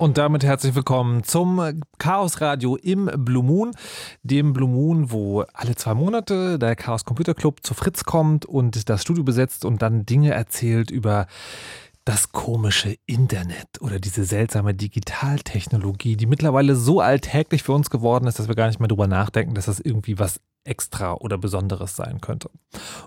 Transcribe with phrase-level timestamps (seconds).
[0.00, 3.72] Und damit herzlich willkommen zum Chaos Radio im Blue Moon,
[4.22, 8.88] dem Blue Moon, wo alle zwei Monate der Chaos Computer Club zu Fritz kommt und
[8.88, 11.26] das Studio besetzt und dann Dinge erzählt über
[12.06, 18.38] das komische Internet oder diese seltsame Digitaltechnologie, die mittlerweile so alltäglich für uns geworden ist,
[18.38, 22.22] dass wir gar nicht mehr drüber nachdenken, dass das irgendwie was extra oder Besonderes sein
[22.22, 22.48] könnte.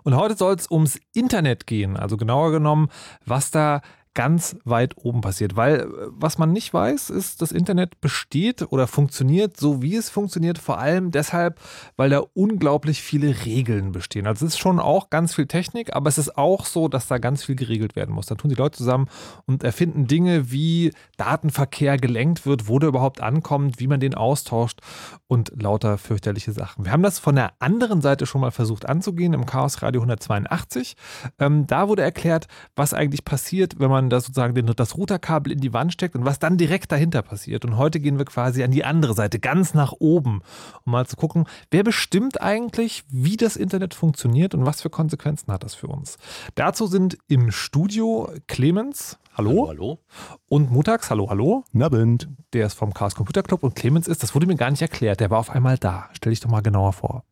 [0.03, 2.89] Und heute soll es ums Internet gehen, also genauer genommen,
[3.25, 3.81] was da
[4.13, 5.55] ganz weit oben passiert.
[5.55, 10.09] Weil äh, was man nicht weiß, ist, das Internet besteht oder funktioniert so, wie es
[10.09, 11.59] funktioniert, vor allem deshalb,
[11.95, 14.27] weil da unglaublich viele Regeln bestehen.
[14.27, 17.17] Also es ist schon auch ganz viel Technik, aber es ist auch so, dass da
[17.17, 18.27] ganz viel geregelt werden muss.
[18.27, 19.07] Da tun die Leute zusammen
[19.45, 24.79] und erfinden Dinge, wie Datenverkehr gelenkt wird, wo der überhaupt ankommt, wie man den austauscht
[25.27, 26.85] und lauter fürchterliche Sachen.
[26.85, 30.95] Wir haben das von der anderen Seite schon mal versucht anzugehen im Chaos Radio 182.
[31.39, 35.51] Ähm, da wurde erklärt, was eigentlich passiert, wenn man man das sozusagen den, das Routerkabel
[35.51, 37.65] in die Wand steckt und was dann direkt dahinter passiert.
[37.65, 40.41] Und heute gehen wir quasi an die andere Seite, ganz nach oben,
[40.85, 45.51] um mal zu gucken, wer bestimmt eigentlich, wie das Internet funktioniert und was für Konsequenzen
[45.51, 46.17] hat das für uns.
[46.55, 49.17] Dazu sind im Studio Clemens.
[49.35, 49.49] Hallo.
[49.49, 49.99] Hallo, hallo.
[50.47, 51.63] Und Mutax, hallo, hallo.
[51.71, 52.27] Nabend.
[52.53, 55.19] Der ist vom Chaos Computer Club und Clemens ist, das wurde mir gar nicht erklärt,
[55.19, 56.09] der war auf einmal da.
[56.13, 57.23] Stell dich doch mal genauer vor.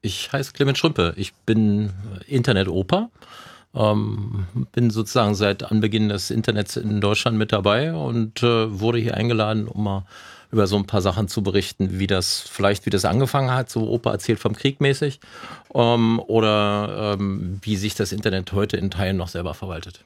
[0.00, 1.12] Ich heiße Clemens Schrümpe.
[1.16, 1.92] Ich bin
[2.26, 3.10] Internet-Opa.
[3.74, 9.14] Ähm, bin sozusagen seit Anbeginn des Internets in Deutschland mit dabei und äh, wurde hier
[9.14, 10.04] eingeladen, um mal
[10.50, 13.88] über so ein paar Sachen zu berichten, wie das vielleicht, wie das angefangen hat, so
[13.88, 15.20] Opa erzählt vom Krieg mäßig,
[15.74, 20.04] ähm, oder ähm, wie sich das Internet heute in Teilen noch selber verwaltet.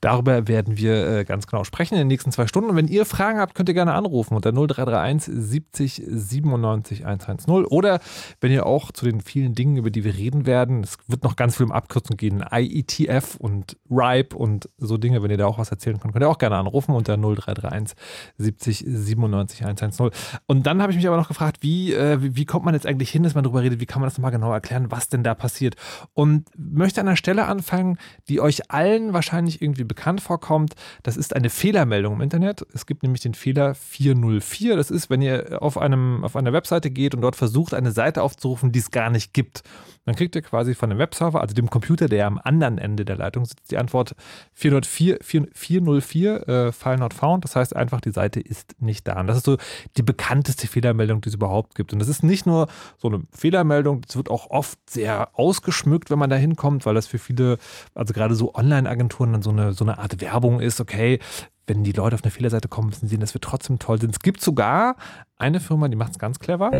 [0.00, 2.70] Darüber werden wir äh, ganz genau sprechen in den nächsten zwei Stunden.
[2.70, 8.00] Und wenn ihr Fragen habt, könnt ihr gerne anrufen unter 0331 70 97 110 oder
[8.40, 11.36] wenn ihr auch zu den vielen Dingen, über die wir reden werden, es wird noch
[11.36, 15.58] ganz viel um Abkürzungen gehen, IETF und RIPE und so Dinge, wenn ihr da auch
[15.58, 17.96] was erzählen könnt, könnt ihr auch gerne anrufen unter 0331
[18.38, 19.75] 70 97 110.
[19.82, 20.10] 110.
[20.46, 22.86] Und dann habe ich mich aber noch gefragt, wie, äh, wie, wie, kommt man jetzt
[22.86, 25.22] eigentlich hin, dass man darüber redet, wie kann man das nochmal genau erklären, was denn
[25.22, 25.76] da passiert.
[26.14, 30.74] Und möchte an einer Stelle anfangen, die euch allen wahrscheinlich irgendwie bekannt vorkommt.
[31.02, 32.66] Das ist eine Fehlermeldung im Internet.
[32.72, 34.76] Es gibt nämlich den Fehler 404.
[34.76, 38.22] Das ist, wenn ihr auf, einem, auf einer Webseite geht und dort versucht, eine Seite
[38.22, 39.62] aufzurufen, die es gar nicht gibt.
[40.06, 43.16] Dann kriegt ihr quasi von dem Webserver, also dem Computer, der am anderen Ende der
[43.16, 44.14] Leitung sitzt, die Antwort
[44.54, 45.18] 404,
[45.52, 47.44] 404 äh, File not found.
[47.44, 49.20] Das heißt einfach, die Seite ist nicht da.
[49.20, 49.58] Und das ist so
[49.96, 51.92] die bekannteste Fehlermeldung, die es überhaupt gibt.
[51.92, 56.18] Und das ist nicht nur so eine Fehlermeldung, das wird auch oft sehr ausgeschmückt, wenn
[56.20, 57.58] man da hinkommt, weil das für viele,
[57.94, 61.18] also gerade so Online-Agenturen dann so eine, so eine Art Werbung ist, okay,
[61.66, 64.10] wenn die Leute auf eine Fehlerseite kommen, müssen sie sehen, dass wir trotzdem toll sind.
[64.10, 64.96] Es gibt sogar
[65.36, 66.70] eine Firma, die macht es ganz clever.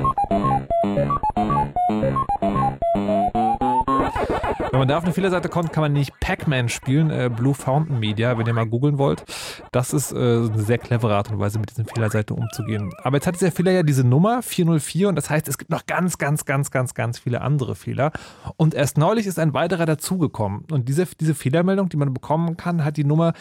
[4.70, 7.98] Wenn man da auf eine Fehlerseite kommt, kann man nicht Pac-Man spielen, äh, Blue Fountain
[7.98, 9.24] Media, wenn ihr mal googeln wollt.
[9.72, 12.92] Das ist äh, eine sehr clevere Art und Weise, mit diesen Fehlerseiten umzugehen.
[13.02, 15.86] Aber jetzt hat dieser Fehler ja diese Nummer 404 und das heißt, es gibt noch
[15.86, 18.12] ganz, ganz, ganz, ganz, ganz viele andere Fehler.
[18.56, 20.64] Und erst neulich ist ein weiterer dazugekommen.
[20.70, 23.32] Und diese, diese Fehlermeldung, die man bekommen kann, hat die Nummer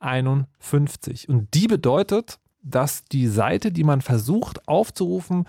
[0.00, 1.28] 451.
[1.28, 5.46] Und die bedeutet, dass die Seite, die man versucht aufzurufen,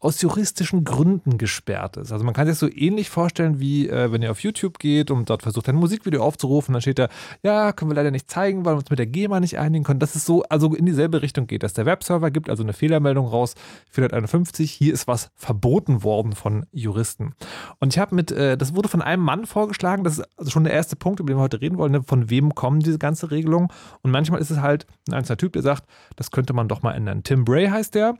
[0.00, 2.10] aus juristischen Gründen gesperrt ist.
[2.10, 5.10] Also man kann sich das so ähnlich vorstellen, wie äh, wenn ihr auf YouTube geht
[5.10, 7.08] und dort versucht, ein Musikvideo aufzurufen, dann steht da,
[7.42, 10.00] ja, können wir leider nicht zeigen, weil wir uns mit der GEMA nicht einigen können.
[10.00, 11.74] Das ist so, also in dieselbe Richtung geht das.
[11.74, 13.56] Der Webserver gibt also eine Fehlermeldung raus,
[13.90, 17.34] 451, hier ist was verboten worden von Juristen.
[17.78, 20.64] Und ich habe mit, äh, das wurde von einem Mann vorgeschlagen, das ist also schon
[20.64, 22.02] der erste Punkt, über den wir heute reden wollen, ne?
[22.02, 23.70] von wem kommen diese ganze Regelung.
[24.00, 25.84] Und manchmal ist es halt ein einzelner Typ, der sagt,
[26.16, 27.22] das könnte man doch mal ändern.
[27.22, 28.14] Tim Bray heißt der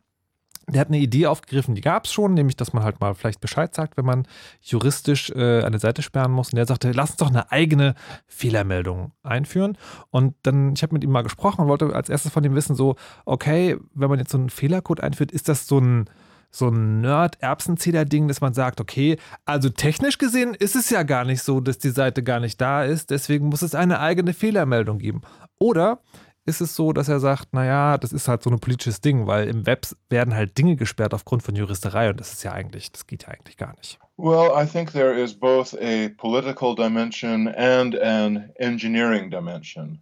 [0.69, 3.41] der hat eine Idee aufgegriffen, die gab es schon, nämlich, dass man halt mal vielleicht
[3.41, 4.29] Bescheid sagt, wenn man
[4.61, 6.53] juristisch äh, eine Seite sperren muss.
[6.53, 7.95] Und der sagte, lass uns doch eine eigene
[8.27, 9.79] Fehlermeldung einführen.
[10.11, 12.77] Und dann, ich habe mit ihm mal gesprochen und wollte als erstes von ihm wissen,
[12.77, 16.11] so, okay, wenn man jetzt so einen Fehlercode einführt, ist das so ein
[16.51, 21.43] so ein Nerd-Erbsenzähler-Ding, dass man sagt, okay, also technisch gesehen ist es ja gar nicht
[21.43, 25.21] so, dass die Seite gar nicht da ist, deswegen muss es eine eigene Fehlermeldung geben.
[25.59, 26.01] Oder
[26.49, 29.49] ist es so, dass er sagt, naja, das ist halt so ein politisches Ding, weil
[29.49, 33.07] im Web werden halt Dinge gesperrt aufgrund von Juristerei und das ist ja eigentlich, das
[33.07, 33.99] geht ja eigentlich gar nicht.
[34.17, 40.01] Well, I think there is both a political dimension and an engineering dimension.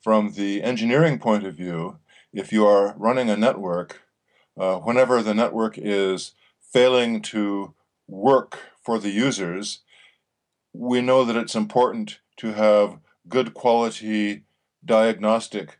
[0.00, 1.98] From the engineering point of view,
[2.32, 4.00] if you are running a network,
[4.58, 7.74] uh, whenever the network is failing to
[8.08, 9.80] work for the users,
[10.72, 12.98] we know that it's important to have
[13.28, 14.42] good quality
[14.84, 15.78] diagnostic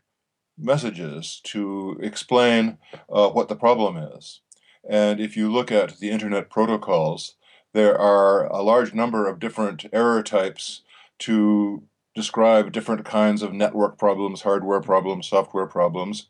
[0.57, 2.77] messages to explain
[3.09, 4.41] uh, what the problem is.
[4.87, 7.35] And if you look at the internet protocols,
[7.73, 10.81] there are a large number of different error types
[11.19, 11.83] to
[12.13, 16.27] describe different kinds of network problems, hardware problems, software problems.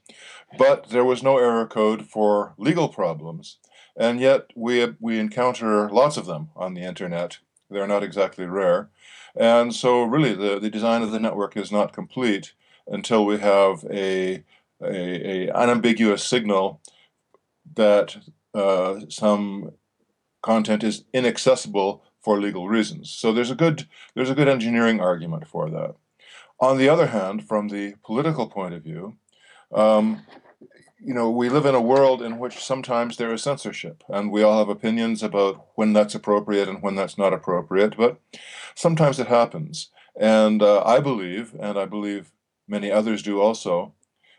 [0.58, 3.58] But there was no error code for legal problems.
[3.96, 7.38] And yet we, we encounter lots of them on the internet.
[7.70, 8.90] They're not exactly rare.
[9.36, 12.54] And so, really, the, the design of the network is not complete
[12.88, 14.44] until we have a,
[14.82, 16.82] a, a unambiguous signal
[17.76, 18.18] that
[18.54, 19.72] uh, some
[20.42, 23.10] content is inaccessible for legal reasons.
[23.12, 25.96] So there's a good there's a good engineering argument for that.
[26.60, 29.18] On the other hand, from the political point of view,
[29.74, 30.26] um,
[31.00, 34.42] you know, we live in a world in which sometimes there is censorship, and we
[34.42, 37.96] all have opinions about when that's appropriate and when that's not appropriate.
[37.98, 38.20] But
[38.74, 39.90] sometimes it happens,
[40.20, 42.32] and uh, I believe, and I believe
[42.68, 43.94] many others do also,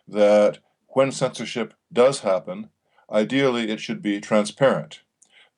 [0.08, 2.70] that when censorship does happen,
[3.10, 5.00] ideally it should be transparent.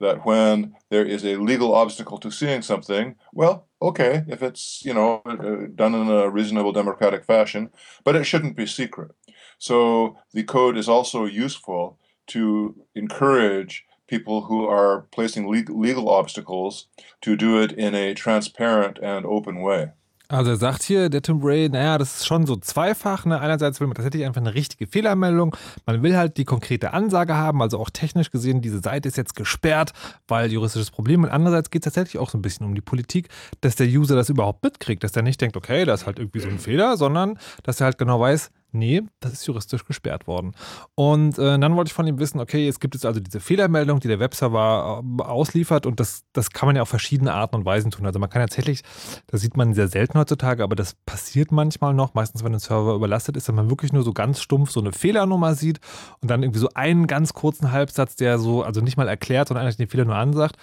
[0.00, 4.94] that when there is a legal obstacle to seeing something, well, okay, if it's, you
[4.94, 7.70] know, uh, done in a reasonable democratic fashion,
[8.04, 9.10] but it shouldn't be secret.
[9.58, 11.98] So the code is also useful
[12.28, 16.86] to encourage people who are placing legal obstacles
[17.20, 19.90] to do it in a transparent and open way.
[20.30, 23.24] Also er sagt hier, der Tim Bray, naja, das ist schon so zweifach.
[23.24, 23.40] Ne?
[23.40, 25.56] Einerseits will man tatsächlich einfach eine richtige Fehlermeldung.
[25.86, 29.34] Man will halt die konkrete Ansage haben, also auch technisch gesehen, diese Seite ist jetzt
[29.34, 29.94] gesperrt,
[30.26, 31.24] weil juristisches Problem.
[31.24, 33.28] Und andererseits geht es tatsächlich auch so ein bisschen um die Politik,
[33.62, 36.40] dass der User das überhaupt mitkriegt, dass der nicht denkt, okay, da ist halt irgendwie
[36.40, 40.52] so ein Fehler, sondern dass er halt genau weiß, Nee, das ist juristisch gesperrt worden.
[40.94, 43.98] Und äh, dann wollte ich von ihm wissen, okay, es gibt jetzt also diese Fehlermeldung,
[44.00, 47.64] die der Webserver äh, ausliefert und das, das kann man ja auf verschiedene Arten und
[47.64, 48.04] Weisen tun.
[48.04, 48.82] Also man kann tatsächlich,
[49.26, 52.94] das sieht man sehr selten heutzutage, aber das passiert manchmal noch, meistens wenn ein Server
[52.94, 55.80] überlastet ist, dass man wirklich nur so ganz stumpf so eine Fehlernummer sieht
[56.20, 59.64] und dann irgendwie so einen ganz kurzen Halbsatz, der so, also nicht mal erklärt, sondern
[59.64, 60.56] eigentlich den Fehler nur ansagt.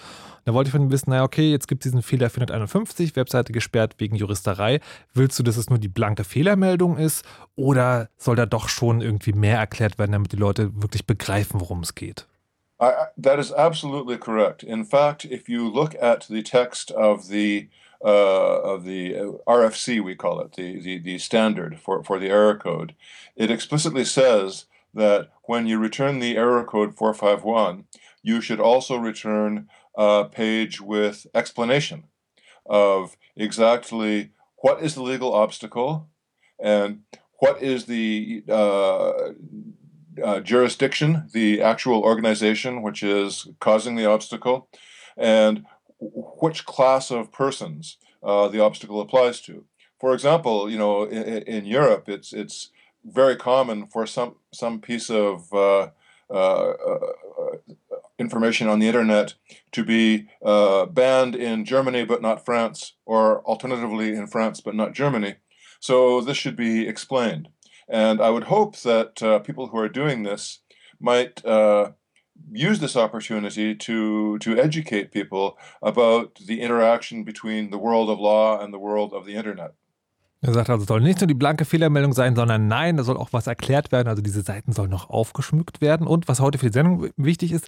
[0.46, 3.52] Da wollte ich von ihm wissen, naja, okay, jetzt gibt es diesen Fehler 451, Webseite
[3.52, 4.78] gesperrt wegen Juristerei.
[5.12, 7.24] Willst du, dass es nur die blanke Fehlermeldung ist
[7.56, 11.80] oder soll da doch schon irgendwie mehr erklärt werden, damit die Leute wirklich begreifen, worum
[11.80, 12.28] es geht?
[12.80, 14.62] I, that is absolutely correct.
[14.62, 17.68] In fact, if you look at the text of the
[18.04, 22.28] uh, of the uh, RFC, we call it the, the the standard for for the
[22.28, 22.94] error code,
[23.34, 27.86] it explicitly says that when you return the error code 451,
[28.22, 32.04] you should also return uh, page with explanation
[32.66, 36.08] of exactly what is the legal obstacle
[36.58, 37.00] and
[37.38, 39.32] what is the uh,
[40.22, 44.68] uh, jurisdiction, the actual organization which is causing the obstacle,
[45.16, 45.64] and
[45.98, 49.64] which class of persons uh, the obstacle applies to.
[50.00, 52.70] For example, you know, in, in, Europe, it's it's
[53.04, 55.88] very common for some some piece of uh,
[56.30, 56.72] uh,
[58.18, 59.34] information on the internet
[59.72, 64.94] to be uh, banned in Germany but not France, or alternatively in France but not
[64.94, 65.36] Germany.
[65.80, 67.48] So this should be explained.
[67.88, 70.60] And I would hope that uh, people who are doing this
[70.98, 71.92] might uh,
[72.50, 78.60] use this opportunity to to educate people about the interaction between the world of law
[78.60, 79.74] and the world of the internet.
[80.46, 83.16] Er sagt also, es soll nicht nur die blanke Fehlermeldung sein, sondern nein, da soll
[83.16, 84.06] auch was erklärt werden.
[84.06, 86.06] Also diese Seiten sollen noch aufgeschmückt werden.
[86.06, 87.66] Und was heute für die Sendung wichtig ist,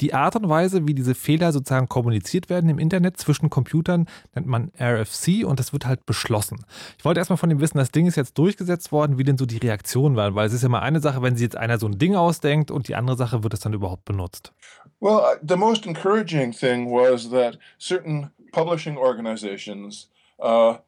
[0.00, 4.48] die Art und Weise, wie diese Fehler sozusagen kommuniziert werden im Internet zwischen Computern, nennt
[4.48, 6.64] man RFC und das wird halt beschlossen.
[6.98, 9.46] Ich wollte erstmal von ihm wissen, das Ding ist jetzt durchgesetzt worden, wie denn so
[9.46, 11.86] die Reaktionen waren, weil es ist ja mal eine Sache, wenn sich jetzt einer so
[11.86, 14.52] ein Ding ausdenkt und die andere Sache, wird es dann überhaupt benutzt?
[14.98, 20.78] Well, uh, the most encouraging thing was that certain publishing organizations uh,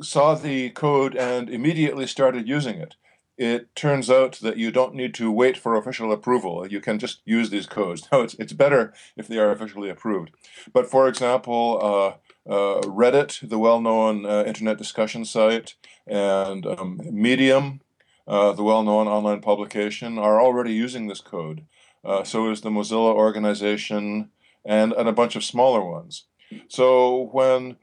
[0.00, 2.94] saw the code and immediately started using it.
[3.36, 6.66] It turns out that you don't need to wait for official approval.
[6.70, 8.08] You can just use these codes.
[8.12, 10.30] Now, it's, it's better if they are officially approved.
[10.72, 15.74] But for example, uh, uh, Reddit, the well known uh, internet discussion site,
[16.06, 17.80] and um, Medium,
[18.28, 21.64] uh, the well known online publication, are already using this code.
[22.04, 24.30] Uh, so is the Mozilla organization
[24.64, 26.26] and, and a bunch of smaller ones.
[26.68, 27.76] So when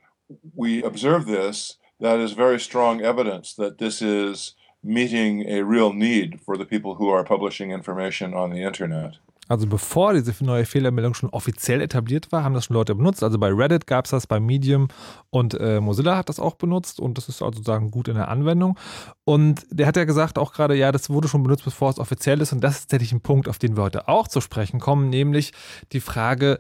[0.56, 6.40] we observe this, that is very strong evidence that this is meeting a real need
[6.46, 9.20] for the people who are publishing information on the internet.
[9.48, 13.22] Also bevor diese neue Fehlermeldung schon offiziell etabliert war, haben das schon Leute benutzt.
[13.22, 14.88] Also bei Reddit gab es das, bei Medium
[15.30, 18.30] und äh, Mozilla hat das auch benutzt und das ist also sozusagen gut in der
[18.30, 18.80] Anwendung.
[19.26, 22.40] Und der hat ja gesagt auch gerade, ja, das wurde schon benutzt, bevor es offiziell
[22.40, 25.10] ist und das ist tatsächlich ein Punkt, auf den wir heute auch zu sprechen kommen,
[25.10, 25.52] nämlich
[25.92, 26.58] die Frage,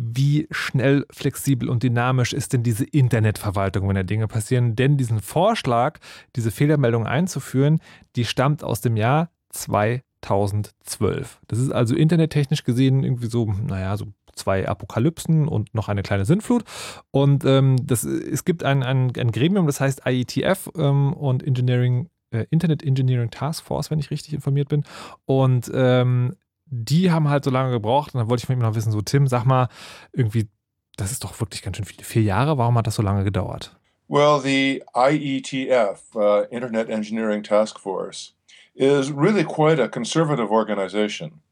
[0.00, 4.76] wie schnell, flexibel und dynamisch ist denn diese Internetverwaltung, wenn da Dinge passieren?
[4.76, 5.98] Denn diesen Vorschlag,
[6.36, 7.80] diese Fehlermeldung einzuführen,
[8.14, 11.40] die stammt aus dem Jahr 2012.
[11.48, 16.24] Das ist also internettechnisch gesehen irgendwie so, naja, so zwei Apokalypsen und noch eine kleine
[16.24, 16.62] Sintflut.
[17.10, 22.08] Und ähm, das, es gibt ein, ein, ein Gremium, das heißt IETF ähm, und Engineering
[22.30, 24.84] äh, Internet Engineering Task Force, wenn ich richtig informiert bin.
[25.24, 26.36] Und ähm,
[26.70, 29.00] die haben halt so lange gebraucht und dann wollte ich von ihm noch wissen, so
[29.00, 29.68] Tim, sag mal,
[30.12, 30.48] irgendwie,
[30.96, 33.74] das ist doch wirklich ganz schön viele, vier Jahre, warum hat das so lange gedauert?
[34.08, 38.32] Well, the IETF, uh, Internet Engineering Task Force,
[38.74, 41.42] is really quite a conservative organization.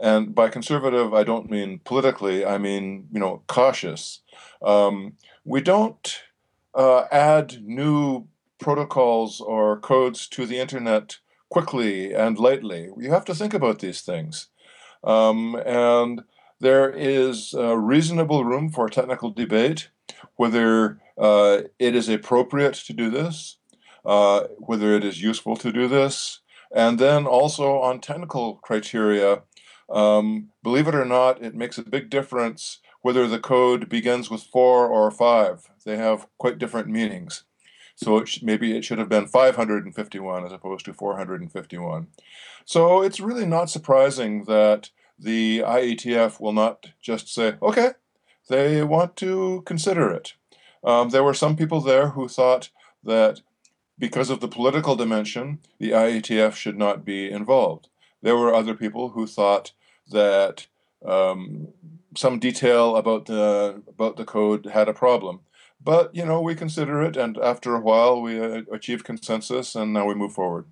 [0.00, 4.20] And by conservative, I don't mean politically, I mean, you know, cautious.
[4.62, 5.14] Um,
[5.44, 6.22] we don't
[6.74, 8.28] uh, add new
[8.58, 11.18] protocols or codes to the internet
[11.50, 12.90] quickly and lightly.
[12.96, 14.48] You have to think about these things.
[15.06, 16.24] Um, and
[16.60, 19.88] there is reasonable room for technical debate
[20.36, 23.56] whether uh, it is appropriate to do this,
[24.04, 26.40] uh, whether it is useful to do this,
[26.74, 29.42] and then also on technical criteria.
[29.88, 34.42] Um, believe it or not, it makes a big difference whether the code begins with
[34.42, 35.70] four or five.
[35.84, 37.44] They have quite different meanings.
[37.94, 42.08] So it sh- maybe it should have been 551 as opposed to 451.
[42.64, 47.92] So it's really not surprising that the IETF will not just say, okay,
[48.48, 50.34] they want to consider it.
[50.84, 52.70] Um, there were some people there who thought
[53.02, 53.40] that
[53.98, 57.88] because of the political dimension, the IETF should not be involved.
[58.22, 59.72] There were other people who thought
[60.10, 60.66] that
[61.04, 61.68] um,
[62.16, 65.40] some detail about the about the code had a problem.
[65.82, 69.92] But you know, we consider it, and after a while, we uh, achieve consensus, and
[69.92, 70.66] now we move forward.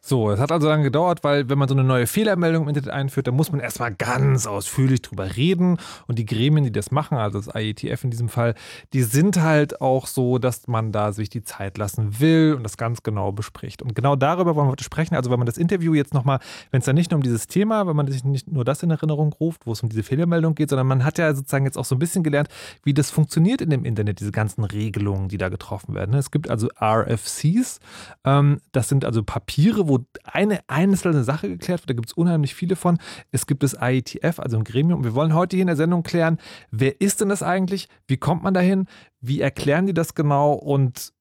[0.00, 2.90] So, es hat also lange gedauert, weil wenn man so eine neue Fehlermeldung im Internet
[2.90, 5.76] einführt, dann muss man erstmal ganz ausführlich drüber reden.
[6.06, 8.54] Und die Gremien, die das machen, also das IETF in diesem Fall,
[8.92, 12.76] die sind halt auch so, dass man da sich die Zeit lassen will und das
[12.76, 13.82] ganz genau bespricht.
[13.82, 15.16] Und genau darüber wollen wir heute sprechen.
[15.16, 16.38] Also wenn man das Interview jetzt nochmal,
[16.70, 18.90] wenn es dann nicht nur um dieses Thema, wenn man sich nicht nur das in
[18.90, 21.84] Erinnerung ruft, wo es um diese Fehlermeldung geht, sondern man hat ja sozusagen jetzt auch
[21.84, 22.48] so ein bisschen gelernt,
[22.84, 26.14] wie das funktioniert in dem Internet, diese ganzen Regelungen, die da getroffen werden.
[26.14, 27.80] Es gibt also RFCs,
[28.24, 31.90] ähm, das sind also Papiere, wo eine einzelne Sache geklärt wird.
[31.90, 32.98] Da gibt es unheimlich viele von.
[33.32, 35.04] Es gibt das IETF, also ein Gremium.
[35.04, 36.38] Wir wollen heute hier in der Sendung klären,
[36.70, 37.88] wer ist denn das eigentlich?
[38.06, 38.86] Wie kommt man dahin?
[39.20, 40.52] Wie erklären die das genau?
[40.52, 41.12] Und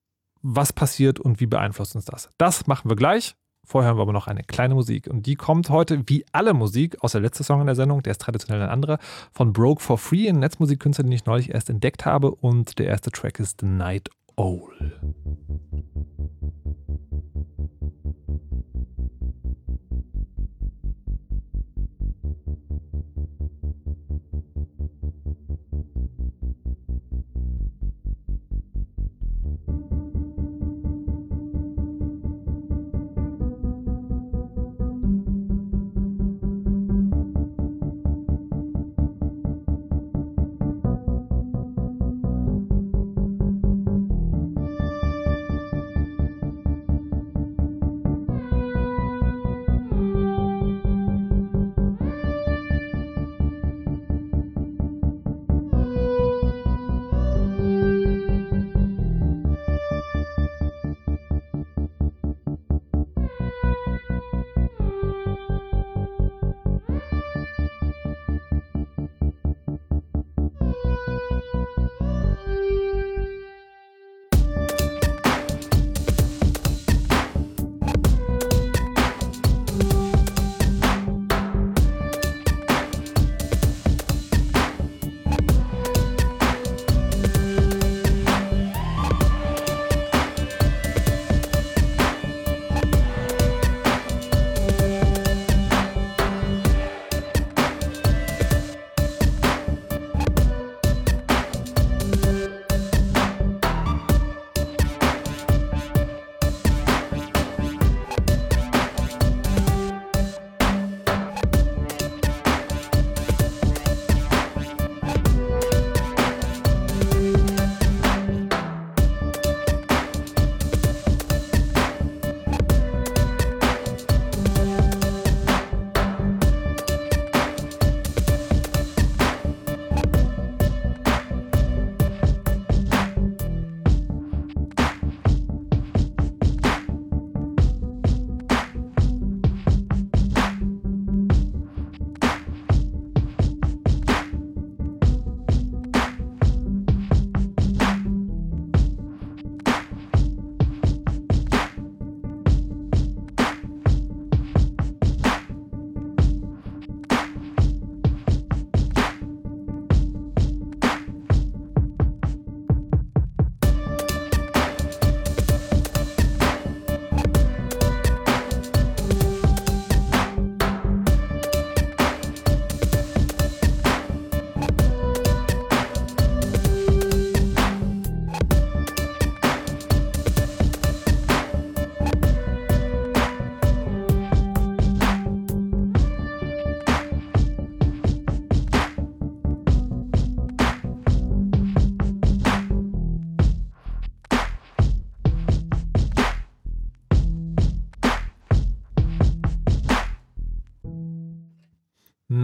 [0.41, 2.29] was passiert und wie beeinflusst uns das?
[2.37, 3.35] Das machen wir gleich.
[3.65, 5.07] Vorher haben wir aber noch eine kleine Musik.
[5.07, 8.11] Und die kommt heute, wie alle Musik, aus der letzten Song in der Sendung, der
[8.11, 8.97] ist traditionell ein anderer,
[9.33, 12.31] von Broke for Free, ein Netzmusikkünstler, den ich neulich erst entdeckt habe.
[12.31, 14.71] Und der erste Track ist The Night Owl.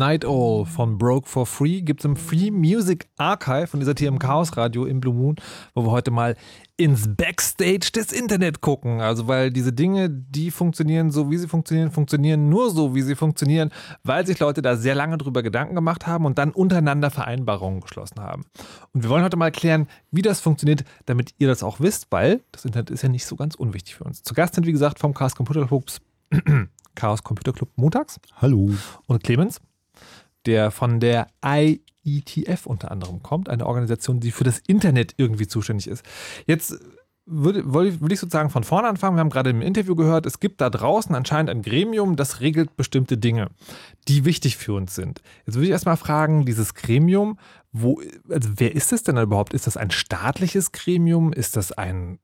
[0.04, 4.20] Night Owl von Broke for Free gibt es im Free Music Archive von dieser TM
[4.20, 5.38] Chaos Radio im Blue Moon,
[5.76, 6.36] wo wir heute mal
[6.76, 9.00] ins Backstage des Internet gucken.
[9.00, 13.16] Also weil diese Dinge, die funktionieren so, wie sie funktionieren, funktionieren nur so, wie sie
[13.16, 13.70] funktionieren,
[14.04, 18.20] weil sich Leute da sehr lange drüber Gedanken gemacht haben und dann untereinander Vereinbarungen geschlossen
[18.20, 18.44] haben.
[18.92, 22.42] Und wir wollen heute mal klären, wie das funktioniert, damit ihr das auch wisst, weil
[22.52, 24.22] das Internet ist ja nicht so ganz unwichtig für uns.
[24.22, 25.86] Zu Gast sind, wie gesagt, vom Chaos Computer Club,
[26.96, 28.20] Chaos Computer Club montags.
[28.42, 28.70] Hallo.
[29.08, 29.62] Und Clemens,
[30.45, 35.88] der von der IETF unter anderem kommt, eine Organisation, die für das Internet irgendwie zuständig
[35.88, 36.06] ist.
[36.45, 36.79] Jetzt
[37.25, 39.15] würde, würde ich sozusagen von vorne anfangen.
[39.15, 42.75] Wir haben gerade im Interview gehört, es gibt da draußen anscheinend ein Gremium, das regelt
[42.75, 43.49] bestimmte Dinge,
[44.08, 45.21] die wichtig für uns sind.
[45.45, 47.38] Jetzt würde ich erstmal fragen, dieses Gremium,
[47.75, 49.51] wo, also wer ist es denn überhaupt?
[49.55, 51.33] Ist das ein staatliches Gremium?
[51.33, 52.19] Ist das ein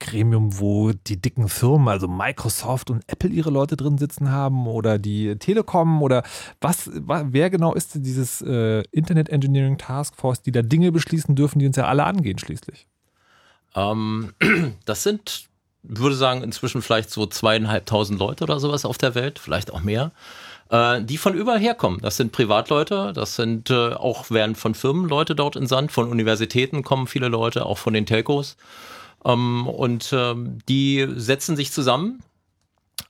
[0.00, 4.98] Gremium, wo die dicken Firmen, also Microsoft und Apple ihre Leute drin sitzen haben oder
[4.98, 6.24] die Telekom oder
[6.60, 11.60] was, wer genau ist dieses äh, Internet Engineering Task Force, die da Dinge beschließen dürfen,
[11.60, 12.88] die uns ja alle angehen schließlich?
[13.76, 14.32] Ähm,
[14.84, 15.48] das sind,
[15.84, 20.10] würde sagen, inzwischen vielleicht so zweieinhalbtausend Leute oder sowas auf der Welt, vielleicht auch mehr,
[20.70, 22.00] äh, die von überall herkommen.
[22.00, 26.08] Das sind Privatleute, das sind äh, auch, werden von Firmen Leute dort in Sand, von
[26.08, 28.56] Universitäten kommen viele Leute, auch von den Telcos.
[29.24, 32.22] Ähm, und ähm, die setzen sich zusammen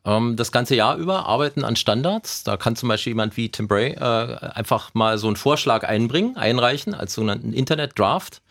[0.05, 2.45] ähm, das ganze Jahr über arbeiten an Standards.
[2.45, 6.37] Da kann zum Beispiel jemand wie Tim Bray äh, einfach mal so einen Vorschlag einbringen,
[6.37, 8.43] einreichen als sogenannten Internet Draft.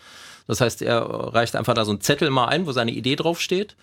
[0.48, 1.02] Das heißt, er
[1.34, 3.76] reicht einfach da so einen Zettel mal ein, wo seine Idee draufsteht.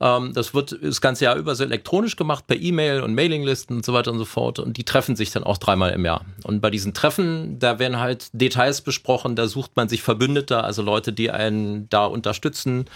[0.00, 3.84] Ähm, das wird das ganze Jahr über so elektronisch gemacht, per E-Mail und Mailinglisten und
[3.84, 4.58] so weiter und so fort.
[4.58, 6.24] Und die treffen sich dann auch dreimal im Jahr.
[6.44, 10.82] Und bei diesen Treffen, da werden halt Details besprochen, da sucht man sich Verbündeter, also
[10.82, 12.86] Leute, die einen da unterstützen.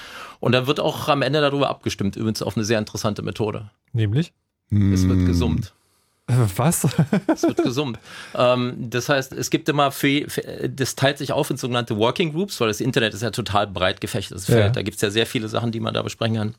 [0.41, 3.71] Und dann wird auch am Ende darüber abgestimmt, übrigens auf eine sehr interessante Methode.
[3.93, 4.33] Nämlich?
[4.71, 5.73] Es wird gesummt.
[6.57, 6.89] Was?
[7.27, 7.99] es wird gesummt.
[8.35, 12.33] Ähm, das heißt, es gibt immer, für, für, das teilt sich auf in sogenannte Working
[12.33, 14.59] Groups, weil das Internet ist ja total breit gefächertes Feld.
[14.59, 14.71] Ja.
[14.71, 16.55] Da gibt es ja sehr viele Sachen, die man da besprechen kann.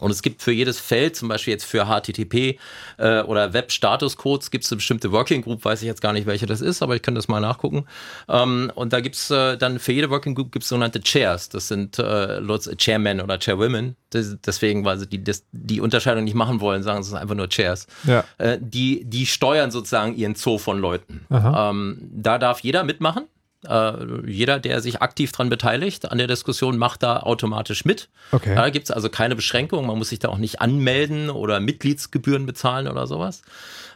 [0.00, 2.58] Und es gibt für jedes Feld, zum Beispiel jetzt für HTTP
[2.98, 6.46] äh, oder Web-Status-Codes, gibt es eine bestimmte Working Group, weiß ich jetzt gar nicht, welche
[6.46, 7.86] das ist, aber ich kann das mal nachgucken.
[8.28, 11.48] Ähm, und da gibt es äh, dann für jede Working Group gibt's sogenannte Chairs.
[11.48, 12.40] Das sind äh,
[12.76, 13.96] Chairmen oder Chairwomen.
[14.10, 17.34] Das, deswegen, weil sie die, das, die Unterscheidung nicht machen wollen, sagen sie es einfach
[17.34, 17.86] nur Chairs.
[18.04, 18.24] Ja.
[18.38, 21.26] Äh, die, die steuern sozusagen ihren Zoo von Leuten.
[21.30, 23.24] Ähm, da darf jeder mitmachen.
[23.68, 28.08] Äh, jeder, der sich aktiv daran beteiligt, an der Diskussion, macht da automatisch mit.
[28.32, 28.54] Okay.
[28.54, 29.86] Da gibt es also keine Beschränkung.
[29.86, 33.42] Man muss sich da auch nicht anmelden oder Mitgliedsgebühren bezahlen oder sowas.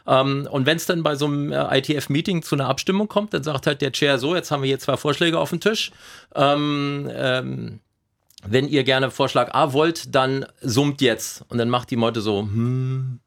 [0.07, 3.43] Ähm, und wenn es dann bei so einem äh, ITF-Meeting zu einer Abstimmung kommt, dann
[3.43, 5.91] sagt halt der Chair so, jetzt haben wir hier zwei Vorschläge auf dem Tisch.
[6.35, 7.79] Ähm, ähm,
[8.45, 11.43] wenn ihr gerne Vorschlag A wollt, dann summt jetzt.
[11.49, 13.19] Und dann macht die Meute so, hm,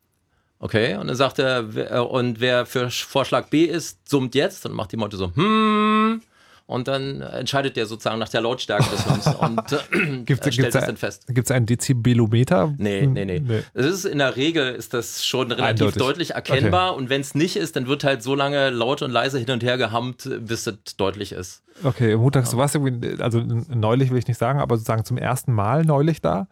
[0.63, 4.65] Okay, und dann sagt er, äh, und wer für Vorschlag B ist, summt jetzt.
[4.65, 6.23] Dann macht die Meute so, hm
[6.67, 10.73] und dann entscheidet der sozusagen nach der Lautstärke des Hums und äh, gibt's, stellt gibt's
[10.73, 11.27] das dann fest.
[11.29, 12.75] Gibt es einen Dezibelometer?
[12.79, 13.41] Nee, nee, nee.
[13.41, 13.63] nee.
[13.75, 16.03] Es ist in der Regel ist das schon relativ Eindeutig.
[16.03, 17.01] deutlich erkennbar okay.
[17.01, 19.63] und wenn es nicht ist, dann wird halt so lange laut und leise hin und
[19.63, 21.63] her gehammt, bis es deutlich ist.
[21.83, 22.53] Okay, Montags, ja.
[22.53, 26.21] du warst irgendwie, also neulich will ich nicht sagen, aber sozusagen zum ersten Mal neulich
[26.21, 26.49] da.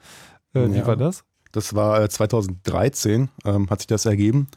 [0.55, 0.87] Äh, wie ja.
[0.87, 1.25] war das?
[1.53, 4.49] Das war 2013, äh, ähm, hat sich das ergeben.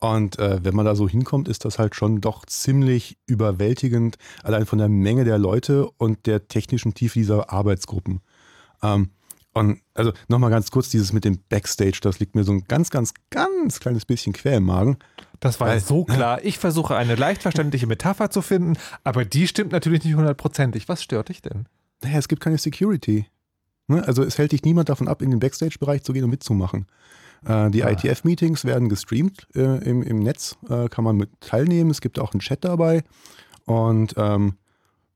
[0.00, 4.64] Und äh, wenn man da so hinkommt, ist das halt schon doch ziemlich überwältigend, allein
[4.64, 8.20] von der Menge der Leute und der technischen Tiefe dieser Arbeitsgruppen.
[8.82, 9.10] Ähm,
[9.54, 12.90] und also nochmal ganz kurz, dieses mit dem Backstage, das liegt mir so ein ganz,
[12.90, 14.98] ganz, ganz kleines bisschen quer im Magen.
[15.40, 16.44] Das war Weil, so klar.
[16.44, 20.88] Ich versuche eine leicht verständliche Metapher zu finden, aber die stimmt natürlich nicht hundertprozentig.
[20.88, 21.66] Was stört dich denn?
[22.02, 23.26] Naja, es gibt keine Security.
[23.88, 24.06] Ne?
[24.06, 26.86] Also es hält dich niemand davon ab, in den Backstage-Bereich zu gehen und mitzumachen.
[27.46, 27.90] Äh, die ah.
[27.90, 31.90] ITF-Meetings werden gestreamt äh, im, im Netz, äh, kann man mit teilnehmen.
[31.90, 33.02] Es gibt auch einen Chat dabei
[33.66, 34.54] und ähm,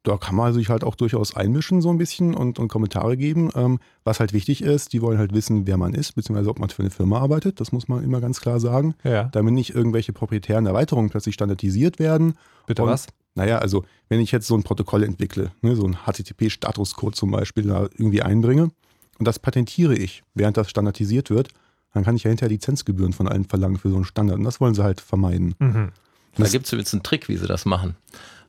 [0.03, 3.51] da kann man sich halt auch durchaus einmischen so ein bisschen und, und Kommentare geben.
[3.55, 6.71] Ähm, was halt wichtig ist, die wollen halt wissen, wer man ist, beziehungsweise ob man
[6.71, 7.61] für eine Firma arbeitet.
[7.61, 8.95] Das muss man immer ganz klar sagen.
[9.05, 9.25] Ja.
[9.25, 12.35] Damit nicht irgendwelche proprietären Erweiterungen plötzlich standardisiert werden.
[12.67, 13.07] Bitte und, was?
[13.35, 17.65] Naja, also wenn ich jetzt so ein Protokoll entwickle, ne, so ein HTTP-Statuscode zum Beispiel
[17.65, 18.71] da irgendwie einbringe
[19.19, 21.49] und das patentiere ich, während das standardisiert wird,
[21.93, 24.39] dann kann ich ja hinterher Lizenzgebühren von allen verlangen für so einen Standard.
[24.39, 25.55] Und das wollen sie halt vermeiden.
[25.59, 25.93] Mhm.
[26.37, 27.97] Da gibt es übrigens einen Trick, wie sie das machen.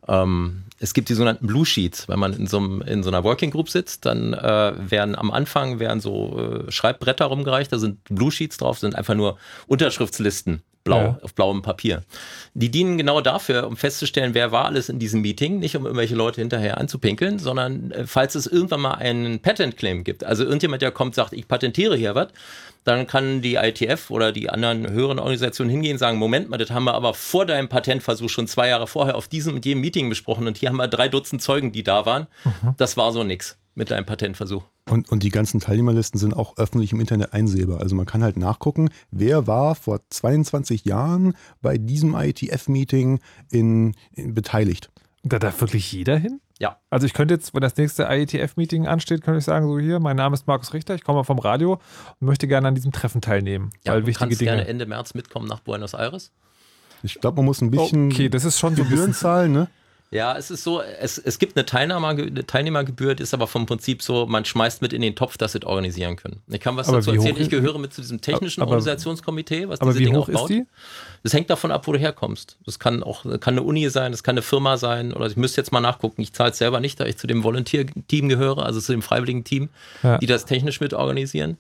[0.07, 2.07] Ähm, es gibt die sogenannten Blue Sheets.
[2.07, 5.31] Wenn man in so, einem, in so einer Working Group sitzt, dann äh, werden am
[5.31, 10.61] Anfang werden so äh, Schreibbretter rumgereicht, da sind Blue Sheets drauf, sind einfach nur Unterschriftslisten
[10.83, 11.19] blau, Ja.
[11.21, 12.03] auf blauem Papier.
[12.53, 16.15] Die dienen genau dafür, um festzustellen, wer war alles in diesem Meeting, nicht um irgendwelche
[16.15, 20.91] Leute hinterher anzupinkeln, sondern äh, falls es irgendwann mal einen Patent-Claim gibt, also irgendjemand, der
[20.91, 22.27] kommt, sagt, ich patentiere hier was,
[22.83, 26.69] dann kann die ITF oder die anderen höheren Organisationen hingehen und sagen, Moment mal, das
[26.71, 30.09] haben wir aber vor deinem Patentversuch schon zwei Jahre vorher auf diesem und jedem Meeting
[30.09, 32.27] besprochen und hier haben wir drei Dutzend Zeugen, die da waren.
[32.77, 34.63] Das war so nix mit deinem Patentversuch.
[34.89, 37.79] Und, und die ganzen Teilnehmerlisten sind auch öffentlich im Internet einsehbar.
[37.79, 43.19] Also man kann halt nachgucken, wer war vor 22 Jahren bei diesem IETF-Meeting
[43.49, 44.89] in, in beteiligt.
[45.23, 46.41] Da darf wirklich jeder hin?
[46.59, 46.77] Ja.
[46.89, 50.17] Also ich könnte jetzt, wenn das nächste IETF-Meeting ansteht, könnte ich sagen, so hier, mein
[50.17, 51.79] Name ist Markus Richter, ich komme vom Radio
[52.19, 53.71] und möchte gerne an diesem Treffen teilnehmen.
[53.85, 54.51] Ja, weil du wichtige kannst Dinge.
[54.51, 56.31] gerne Ende März mitkommen nach Buenos Aires.
[57.03, 59.21] Ich glaube, man muss ein bisschen okay, das ist schon so ein Gebühren bisschen.
[59.21, 59.67] zahlen, ne?
[60.13, 63.65] Ja, es ist so, es, es gibt eine, Teilnahme, eine Teilnehmergebühr, die ist aber vom
[63.65, 66.41] Prinzip so, man schmeißt mit in den Topf, dass sie es organisieren können.
[66.47, 69.67] Ich kann was Aber dazu erzählen, ich ist- gehöre mit zu diesem technischen Aber- Organisationskomitee,
[69.69, 70.49] was Aber diese wie Dinge hoch auch ist baut.
[70.49, 70.65] die?
[71.23, 72.57] Das hängt davon ab, wo du herkommst.
[72.65, 75.61] Das kann auch kann eine Uni sein, das kann eine Firma sein oder ich müsste
[75.61, 76.21] jetzt mal nachgucken.
[76.21, 79.45] Ich zahle es selber nicht, da ich zu dem Volunteer-Team gehöre, also zu dem freiwilligen
[79.45, 79.69] Team,
[80.03, 80.17] Ja.
[80.17, 81.57] die das technisch mit organisieren.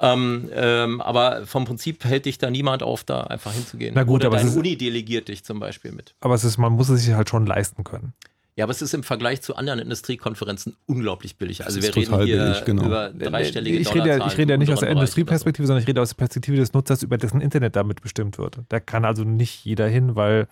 [0.00, 3.94] Ähm, ähm, aber vom Prinzip hält dich da niemand auf, da einfach hinzugehen.
[3.94, 6.14] Na gut, oder aber deine Uni delegiert dich zum Beispiel mit.
[6.20, 8.12] Aber es ist, man muss es sich halt schon leisten können.
[8.56, 11.66] Ja, aber es ist im Vergleich zu anderen Industriekonferenzen unglaublich billig.
[11.66, 12.86] Also ist wir reden total hier billig, genau.
[12.86, 14.88] über dreistellige ich rede, ja, ich rede ja nicht aus der.
[14.88, 18.60] Industrieperspektive, sondern ich rede aus der Perspektive des Nutzers, über dessen Internet damit bestimmt wird.
[18.70, 20.48] Da kann also nicht jeder hin, weil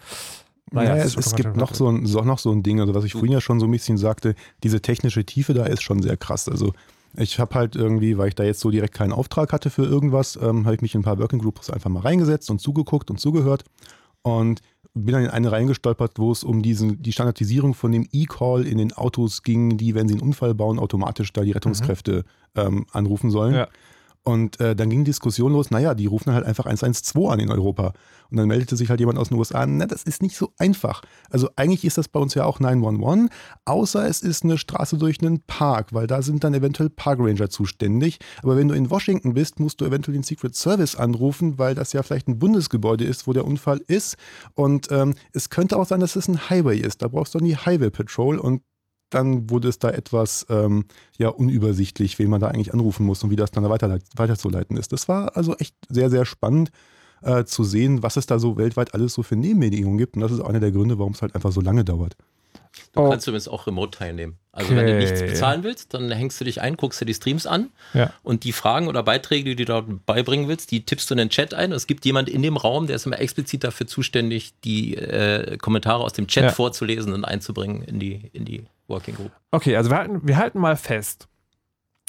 [0.70, 3.04] Naja, es es, es gibt noch so, ein, so, noch so ein Ding, also was
[3.04, 6.18] ich vorhin ja schon so ein bisschen sagte, diese technische Tiefe da ist schon sehr
[6.18, 6.46] krass.
[6.46, 6.74] Also
[7.16, 10.36] ich habe halt irgendwie, weil ich da jetzt so direkt keinen Auftrag hatte für irgendwas,
[10.36, 13.18] ähm, habe ich mich in ein paar Working Groups einfach mal reingesetzt und zugeguckt und
[13.18, 13.64] zugehört
[14.20, 14.60] und
[14.94, 18.78] bin dann in eine reingestolpert, wo es um diesen, die Standardisierung von dem E-Call in
[18.78, 23.30] den Autos ging, die, wenn sie einen Unfall bauen, automatisch da die Rettungskräfte ähm, anrufen
[23.30, 23.54] sollen.
[23.54, 23.68] Ja.
[24.26, 27.92] Und äh, dann ging Diskussion los, naja, die rufen halt einfach 112 an in Europa.
[28.30, 31.02] Und dann meldete sich halt jemand aus den USA, na, das ist nicht so einfach.
[31.28, 33.30] Also eigentlich ist das bei uns ja auch 911,
[33.66, 38.18] außer es ist eine Straße durch einen Park, weil da sind dann eventuell Parkranger zuständig.
[38.42, 41.92] Aber wenn du in Washington bist, musst du eventuell den Secret Service anrufen, weil das
[41.92, 44.16] ja vielleicht ein Bundesgebäude ist, wo der Unfall ist.
[44.54, 47.02] Und ähm, es könnte auch sein, dass es ein Highway ist.
[47.02, 48.62] Da brauchst du dann die Highway Patrol und
[49.14, 50.84] dann wurde es da etwas ähm,
[51.18, 54.92] ja, unübersichtlich, wen man da eigentlich anrufen muss und wie das dann weiter, weiterzuleiten ist.
[54.92, 56.70] Das war also echt sehr, sehr spannend
[57.22, 60.16] äh, zu sehen, was es da so weltweit alles so für Nebenbedingungen gibt.
[60.16, 62.16] Und das ist auch einer der Gründe, warum es halt einfach so lange dauert.
[62.92, 63.08] Du Oh.
[63.10, 64.36] kannst übrigens auch remote teilnehmen.
[64.52, 65.30] Also wenn du nichts Okay.
[65.32, 68.12] bezahlen willst, dann hängst du dich ein, guckst dir die Streams an Ja.
[68.22, 71.28] und die Fragen oder Beiträge, die du dort beibringen willst, die tippst du in den
[71.30, 71.72] Chat ein.
[71.72, 76.02] Es gibt jemand in dem Raum, der ist immer explizit dafür zuständig, die äh, Kommentare
[76.04, 76.50] aus dem Chat Ja.
[76.50, 79.32] vorzulesen und einzubringen in die, in die Working Group.
[79.50, 81.28] Okay, also wir halten, wir halten mal fest.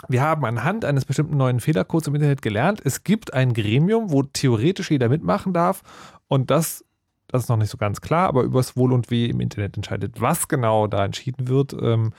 [0.07, 4.23] Wir haben anhand eines bestimmten neuen Fehlercodes im Internet gelernt, es gibt ein Gremium, wo
[4.23, 5.81] theoretisch jeder mitmachen darf
[6.27, 6.83] und das,
[7.27, 10.21] das ist noch nicht so ganz klar, aber übers Wohl und Weh im Internet entscheidet.
[10.21, 12.11] Was genau da entschieden wird ähm,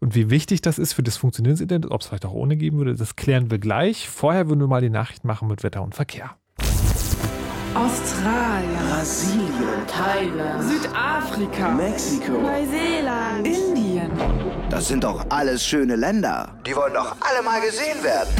[0.00, 2.56] und wie wichtig das ist für das Funktionieren des Internets, ob es vielleicht auch ohne
[2.56, 4.08] geben würde, das klären wir gleich.
[4.08, 6.36] Vorher würden wir mal die Nachricht machen mit Wetter und Verkehr.
[7.74, 12.32] Australien, Brasilien, Thailand, Südafrika, Mexiko.
[12.32, 14.10] Neuseeland, Indien.
[14.70, 16.50] Das sind doch alles schöne Länder.
[16.64, 18.32] Die wollen doch alle mal gesehen werden.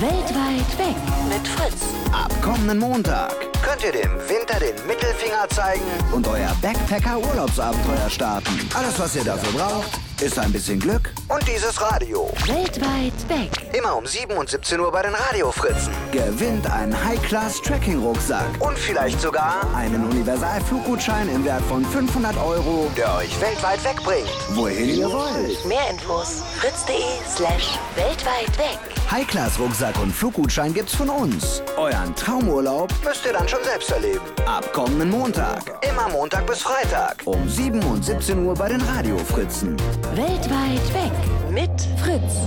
[0.00, 0.96] Weltweit weg
[1.28, 1.82] mit Fritz.
[2.10, 5.82] Ab kommenden Montag könnt ihr dem Winter den Mittelfinger zeigen
[6.12, 8.66] und euer Backpacker-Urlaubsabenteuer starten.
[8.74, 12.30] Alles, was ihr dafür braucht, ist ein bisschen Glück und dieses Radio.
[12.46, 13.50] Weltweit weg.
[13.72, 15.92] Immer um 7 und 17 Uhr bei den Radiofritzen.
[16.10, 23.40] Gewinnt einen High-Class-Tracking-Rucksack und vielleicht sogar einen Universal-Fluggutschein im Wert von 500 Euro, der euch
[23.40, 24.28] weltweit wegbringt.
[24.54, 25.64] Wohin ihr wollt.
[25.66, 26.96] Mehr Infos fritz.de
[27.28, 28.78] slash weltweit weg.
[29.10, 31.62] High-Class-Rucksack und Fluggutschein gibt's von uns.
[31.76, 34.20] Euren Traumurlaub müsst ihr dann schon selbst erleben.
[34.46, 35.62] Ab kommenden Montag.
[35.88, 37.16] Immer Montag bis Freitag.
[37.24, 39.76] Um 7 und 17 Uhr bei den Radiofritzen.
[40.14, 41.12] Weltweit weg
[41.50, 42.40] mit Fritz.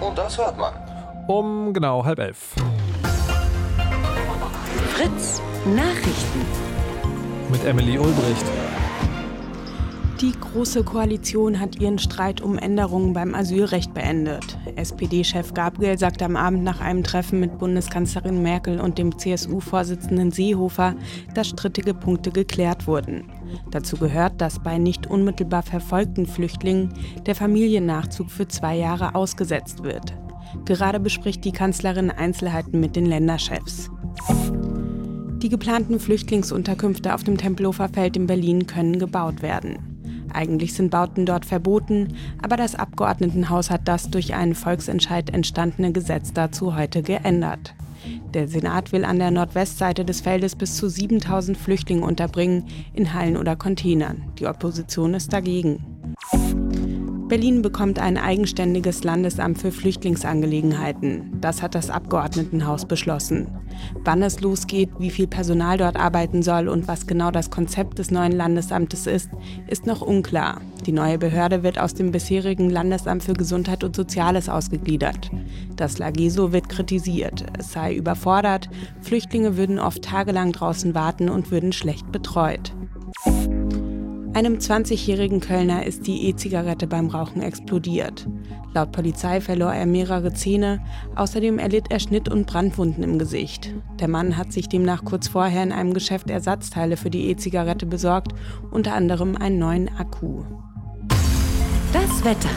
[0.00, 0.74] Und das hört man.
[1.26, 2.54] Um genau halb elf.
[4.94, 6.46] Fritz Nachrichten.
[7.50, 8.44] Mit Emily Ulbricht.
[10.20, 14.58] Die Große Koalition hat ihren Streit um Änderungen beim Asylrecht beendet.
[14.76, 20.94] SPD-Chef Gabriel sagte am Abend nach einem Treffen mit Bundeskanzlerin Merkel und dem CSU-Vorsitzenden Seehofer,
[21.32, 23.32] dass strittige Punkte geklärt wurden.
[23.70, 26.92] Dazu gehört, dass bei nicht unmittelbar verfolgten Flüchtlingen
[27.24, 30.14] der Familiennachzug für zwei Jahre ausgesetzt wird.
[30.66, 33.90] Gerade bespricht die Kanzlerin Einzelheiten mit den Länderchefs.
[35.38, 39.89] Die geplanten Flüchtlingsunterkünfte auf dem Tempelhofer Feld in Berlin können gebaut werden.
[40.32, 46.32] Eigentlich sind Bauten dort verboten, aber das Abgeordnetenhaus hat das durch einen Volksentscheid entstandene Gesetz
[46.32, 47.74] dazu heute geändert.
[48.34, 52.64] Der Senat will an der Nordwestseite des Feldes bis zu 7000 Flüchtlinge unterbringen,
[52.94, 54.22] in Hallen oder Containern.
[54.38, 55.84] Die Opposition ist dagegen.
[57.30, 61.40] Berlin bekommt ein eigenständiges Landesamt für Flüchtlingsangelegenheiten.
[61.40, 63.46] Das hat das Abgeordnetenhaus beschlossen.
[64.04, 68.10] Wann es losgeht, wie viel Personal dort arbeiten soll und was genau das Konzept des
[68.10, 69.30] neuen Landesamtes ist,
[69.68, 70.60] ist noch unklar.
[70.86, 75.30] Die neue Behörde wird aus dem bisherigen Landesamt für Gesundheit und Soziales ausgegliedert.
[75.76, 77.44] Das Lageso wird kritisiert.
[77.56, 78.68] Es sei überfordert,
[79.02, 82.74] Flüchtlinge würden oft tagelang draußen warten und würden schlecht betreut.
[84.32, 88.28] Einem 20-jährigen Kölner ist die E-Zigarette beim Rauchen explodiert.
[88.72, 90.80] Laut Polizei verlor er mehrere Zähne,
[91.16, 93.74] außerdem erlitt er Schnitt- und Brandwunden im Gesicht.
[93.98, 98.32] Der Mann hat sich demnach kurz vorher in einem Geschäft Ersatzteile für die E-Zigarette besorgt,
[98.70, 100.44] unter anderem einen neuen Akku.
[101.92, 102.48] Das Wetter.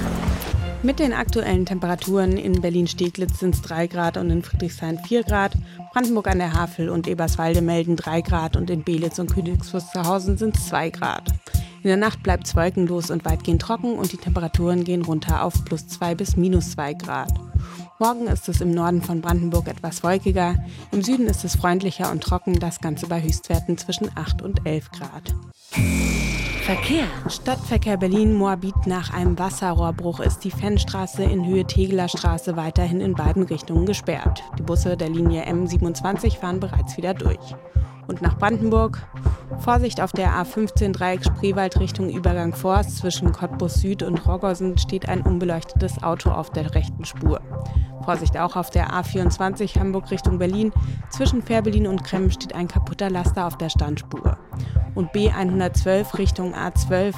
[0.84, 5.54] Mit den aktuellen Temperaturen in Berlin-Steglitz sind es 3 Grad und in Friedrichshain 4 Grad.
[5.94, 10.38] Brandenburg an der Havel und Eberswalde melden 3 Grad und in Belitz und Königs Wusterhausen
[10.38, 11.28] sind es 2 Grad.
[11.84, 15.54] In der Nacht bleibt es wolkenlos und weitgehend trocken und die Temperaturen gehen runter auf
[15.66, 17.32] plus 2 bis minus 2 Grad.
[18.00, 20.56] Morgen ist es im Norden von Brandenburg etwas wolkiger,
[20.92, 24.90] im Süden ist es freundlicher und trocken, das Ganze bei Höchstwerten zwischen 8 und 11
[24.90, 25.36] Grad.
[26.64, 27.04] Verkehr.
[27.28, 33.44] Stadtverkehr Berlin-Moabit nach einem Wasserrohrbruch ist die Fennstraße in Höhe Tegeler Straße weiterhin in beiden
[33.44, 34.42] Richtungen gesperrt.
[34.58, 37.54] Die Busse der Linie M27 fahren bereits wieder durch.
[38.08, 39.06] Und nach Brandenburg.
[39.60, 42.98] Vorsicht auf der A15 Dreieck Spreewald Richtung Übergang Forst.
[42.98, 47.40] Zwischen Cottbus Süd und Roggersen steht ein unbeleuchtetes Auto auf der rechten Spur.
[48.04, 50.72] Vorsicht auch auf der A24 Hamburg Richtung Berlin.
[51.10, 54.38] Zwischen Fährberlin und Kremmen steht ein kaputter Laster auf der Standspur.
[54.96, 57.14] Und B112 Richtung A12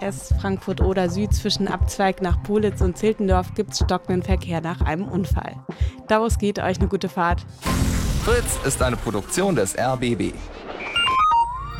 [0.00, 4.80] AS Frankfurt oder Süd zwischen Abzweig nach Politz und Ziltendorf gibt es stockenden Verkehr nach
[4.80, 5.56] einem Unfall.
[6.06, 7.44] Daraus geht euch eine gute Fahrt.
[8.24, 10.34] Fritz ist eine Produktion des RBB.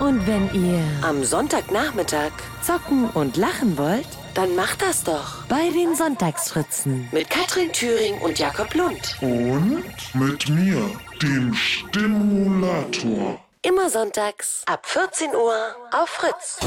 [0.01, 2.31] Und wenn ihr am Sonntagnachmittag
[2.63, 8.39] zocken und lachen wollt, dann macht das doch bei den Sonntagsfritzen mit Katrin Thüring und
[8.39, 9.17] Jakob Lund.
[9.21, 10.89] Und mit mir,
[11.21, 13.41] dem Stimulator.
[13.63, 16.61] Immer sonntags ab 14 Uhr auf Fritz.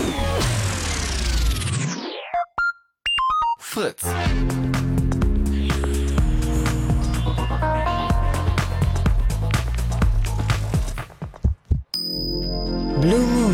[3.72, 4.04] Fritz.
[13.00, 13.51] Blue Moon.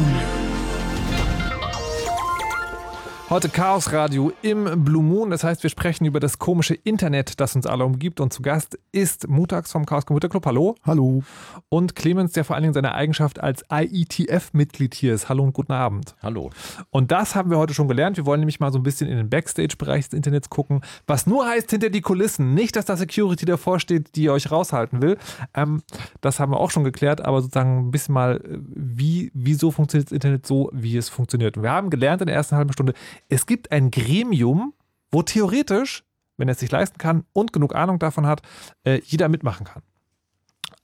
[3.30, 5.32] Heute Chaos Radio im Blue Moon.
[5.32, 8.22] Das heißt, wir sprechen über das komische Internet, das uns alle umgibt.
[8.22, 10.46] Und zu Gast ist Mutax vom Chaos Computer Club.
[10.46, 10.76] Hallo.
[10.86, 11.24] Hallo.
[11.68, 15.28] Und Clemens, der vor allen Dingen seine Eigenschaft als IETF-Mitglied hier ist.
[15.28, 16.16] Hallo und guten Abend.
[16.24, 16.52] Hallo.
[16.90, 18.16] Und das haben wir heute schon gelernt.
[18.16, 21.46] Wir wollen nämlich mal so ein bisschen in den Backstage-Bereich des Internets gucken, was nur
[21.46, 22.54] heißt hinter die Kulissen.
[22.54, 25.18] Nicht, dass da Security davor steht, die euch raushalten will.
[25.54, 25.84] Ähm,
[26.22, 30.16] das haben wir auch schon geklärt, aber sozusagen ein bisschen mal, wie, wieso funktioniert das
[30.16, 31.58] Internet so, wie es funktioniert.
[31.58, 32.94] Und wir haben gelernt in der ersten halben Stunde,
[33.30, 34.74] es gibt ein Gremium,
[35.12, 36.04] wo theoretisch,
[36.38, 38.42] wenn er es sich leisten kann und genug Ahnung davon hat,
[38.84, 39.84] äh, jeder mitmachen kann.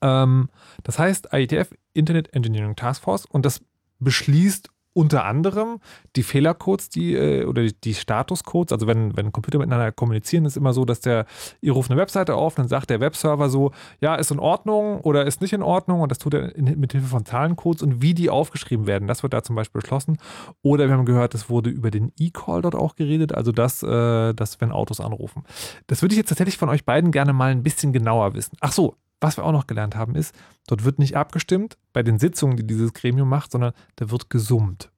[0.02, 0.50] Ähm,
[0.84, 3.62] das heißt IETF, Internet Engineering Task Force, und das
[4.00, 5.80] beschließt unter anderem
[6.16, 10.74] die Fehlercodes, die äh, oder die, Statuscodes, also wenn, wenn Computer miteinander kommunizieren, ist immer
[10.74, 11.26] so, dass der,
[11.62, 15.26] ihr ruft eine Webseite auf, dann sagt der Webserver so, ja, ist in Ordnung oder
[15.26, 18.30] ist nicht in Ordnung und das tut er mit Hilfe von Zahlencodes und wie die
[18.30, 20.18] aufgeschrieben werden, das wird da zum Beispiel beschlossen.
[20.62, 24.34] Oder wir haben gehört, es wurde über den E-Call dort auch geredet, also das, äh,
[24.34, 25.44] das, wenn Autos anrufen.
[25.88, 28.58] Das würde ich jetzt tatsächlich von euch beiden gerne mal ein bisschen genauer wissen.
[28.62, 30.36] Ach so, was wir auch noch gelernt haben, ist,
[30.68, 34.92] dort wird nicht abgestimmt bei den Sitzungen, die dieses Gremium macht, sondern da wird gesummt.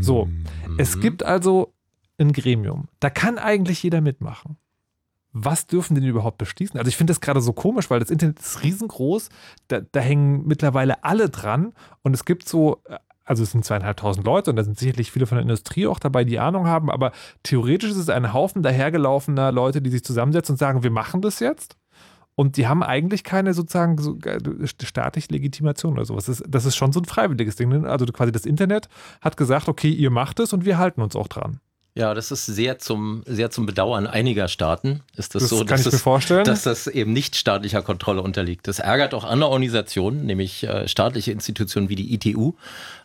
[0.00, 0.28] So,
[0.78, 1.74] es gibt also
[2.18, 2.88] ein Gremium.
[3.00, 4.56] Da kann eigentlich jeder mitmachen.
[5.32, 6.78] Was dürfen denn überhaupt beschließen?
[6.78, 9.28] Also ich finde das gerade so komisch, weil das Internet ist riesengroß.
[9.68, 12.82] Da, da hängen mittlerweile alle dran und es gibt so
[13.24, 16.24] also es sind zweieinhalbtausend Leute und da sind sicherlich viele von der Industrie auch dabei,
[16.24, 20.58] die Ahnung haben, aber theoretisch ist es ein Haufen dahergelaufener Leute, die sich zusammensetzen und
[20.58, 21.76] sagen, wir machen das jetzt.
[22.36, 24.18] Und die haben eigentlich keine sozusagen so
[24.82, 26.26] staatliche Legitimation oder sowas.
[26.26, 27.68] Das ist, das ist schon so ein freiwilliges Ding.
[27.68, 27.88] Ne?
[27.88, 28.88] Also quasi das Internet
[29.20, 31.60] hat gesagt, okay, ihr macht es und wir halten uns auch dran.
[31.96, 35.02] Ja, das ist sehr zum, sehr zum Bedauern einiger Staaten.
[35.16, 36.44] Ist das, Das so, kann dass, ich mir das, vorstellen.
[36.44, 38.66] dass das eben nicht staatlicher Kontrolle unterliegt.
[38.66, 42.54] Das ärgert auch andere Organisationen, nämlich äh, staatliche Institutionen wie die ITU.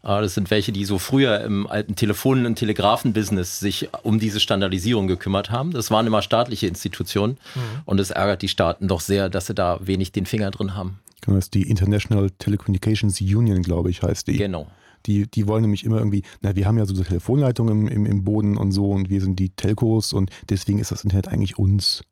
[0.01, 4.39] Äh, das sind welche, die so früher im alten Telefonen- und Telegrafenbusiness sich um diese
[4.39, 5.71] Standardisierung gekümmert haben.
[5.71, 7.59] Das waren immer staatliche Institutionen Mhm.
[7.85, 10.97] und es ärgert die Staaten doch sehr, dass sie da wenig den Finger drin haben.
[11.21, 14.37] Genau, Das ist die International Telecommunications Union, glaube ich, heißt die.
[14.37, 14.65] Genau.
[15.05, 18.05] Die, die wollen nämlich immer irgendwie, na, wir haben ja so eine Telefonleitung im, im,
[18.05, 21.57] im Boden und so und wir sind die Telcos und deswegen ist das Internet eigentlich
[21.57, 22.03] uns.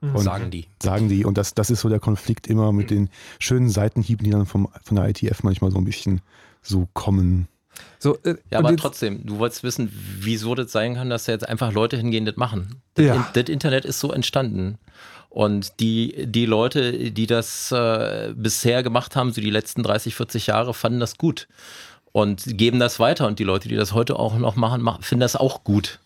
[0.00, 0.66] Und sagen die.
[0.82, 1.26] Sagen die.
[1.26, 4.68] Und das, das ist so der Konflikt immer mit den schönen Seitenhieben, die dann vom,
[4.82, 6.22] von der ITF manchmal so ein bisschen
[6.62, 7.48] so kommen.
[7.98, 9.90] So, äh, Ja, aber jetzt- trotzdem, du wolltest wissen,
[10.20, 12.76] wieso das sein kann, dass da jetzt einfach Leute hingehen, das machen.
[12.94, 13.14] Das, Ja.
[13.14, 14.78] In, das Internet ist so entstanden.
[15.28, 20.46] Und die, die Leute, die das äh, bisher gemacht haben, so die letzten 30, 40
[20.48, 21.46] Jahre, fanden das gut
[22.12, 23.26] und geben das weiter.
[23.26, 25.98] Und die Leute, die das heute auch noch machen, machen finden das auch gut.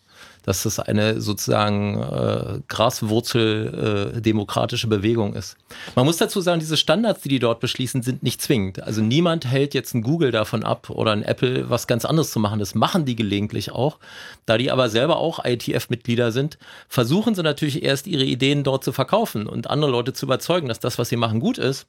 [0.43, 5.57] Dass das eine sozusagen äh, Graswurzel äh, Bewegung ist.
[5.95, 8.83] Man muss dazu sagen, diese Standards, die die dort beschließen, sind nicht zwingend.
[8.83, 12.39] Also niemand hält jetzt ein Google davon ab oder ein Apple, was ganz anderes zu
[12.39, 12.59] machen.
[12.59, 13.97] Das machen die gelegentlich auch.
[14.45, 18.91] Da die aber selber auch ITF-Mitglieder sind, versuchen sie natürlich erst ihre Ideen dort zu
[18.91, 21.87] verkaufen und andere Leute zu überzeugen, dass das, was sie machen, gut ist.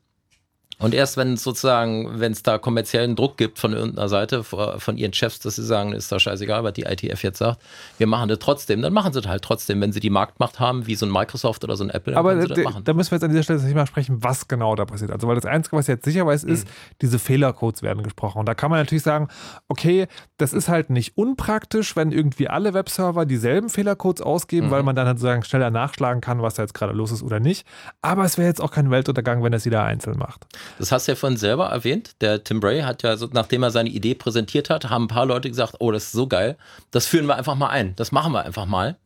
[0.78, 4.96] Und erst wenn es sozusagen, wenn es da kommerziellen Druck gibt von irgendeiner Seite, von
[4.98, 7.62] ihren Chefs, dass sie sagen, ist doch scheißegal, was die ITF jetzt sagt,
[7.96, 9.80] wir machen das trotzdem, dann machen sie das halt trotzdem.
[9.80, 12.42] Wenn sie die Marktmacht haben, wie so ein Microsoft oder so ein Apple, Aber können
[12.42, 12.84] sie das d- machen.
[12.84, 15.10] da müssen wir jetzt an dieser Stelle nicht mal sprechen, was genau da passiert.
[15.12, 16.52] Also, weil das Einzige, was jetzt sicher weiß, Mhm.
[16.52, 16.68] ist,
[17.00, 18.38] diese Fehlercodes werden gesprochen.
[18.40, 19.28] Und da kann man natürlich sagen,
[19.68, 24.70] okay, das ist halt nicht unpraktisch, wenn irgendwie alle Webserver dieselben Fehlercodes ausgeben, Mhm.
[24.72, 27.40] weil man dann halt sozusagen schneller nachschlagen kann, was da jetzt gerade los ist oder
[27.40, 27.66] nicht.
[28.02, 30.44] Aber es wäre jetzt auch kein Weltuntergang, wenn das jeder einzeln macht.
[30.78, 32.16] Das hast du ja vorhin selber erwähnt.
[32.20, 35.26] Der Tim Bray hat ja, so, nachdem er seine Idee präsentiert hat, haben ein paar
[35.26, 36.56] Leute gesagt, oh, das ist so geil,
[36.90, 37.94] das führen wir einfach mal ein.
[37.96, 38.96] Das machen wir einfach mal.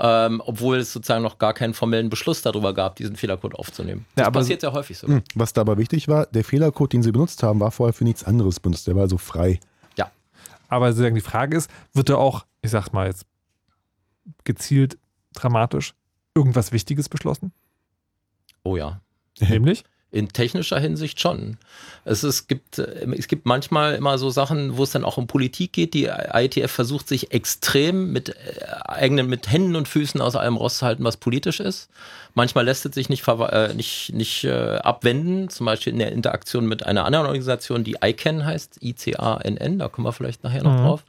[0.00, 4.06] Ähm, obwohl es sozusagen noch gar keinen formellen Beschluss darüber gab, diesen Fehlercode aufzunehmen.
[4.14, 5.08] Das aber- passiert sehr häufig so.
[5.08, 8.04] Hm, Was da aber wichtig war, der Fehlercode, den sie benutzt haben, war vorher für
[8.04, 8.86] nichts anderes benutzt.
[8.86, 9.58] Der war also frei.
[9.96, 10.08] Ja.
[10.68, 13.26] Aber sozusagen die Frage ist, wird da auch, ich sag mal jetzt
[14.44, 14.98] gezielt
[15.34, 15.94] dramatisch,
[16.34, 17.52] irgendwas Wichtiges beschlossen?
[18.62, 19.00] Oh ja.
[19.40, 19.82] Nämlich?
[20.10, 21.58] In technischer Hinsicht schon.
[22.06, 25.74] Es, ist, gibt, es gibt manchmal immer so Sachen, wo es dann auch um Politik
[25.74, 25.92] geht.
[25.92, 28.34] Die IETF versucht sich extrem mit äh,
[28.86, 31.90] eigenen, mit Händen und Füßen aus allem rauszuhalten, was politisch ist.
[32.32, 36.66] Manchmal lässt es sich nicht, äh, nicht, nicht äh, abwenden, zum Beispiel in der Interaktion
[36.66, 40.84] mit einer anderen Organisation, die ICANN heißt, I-C-A-N-N, da kommen wir vielleicht nachher noch Mhm.
[40.84, 41.04] drauf.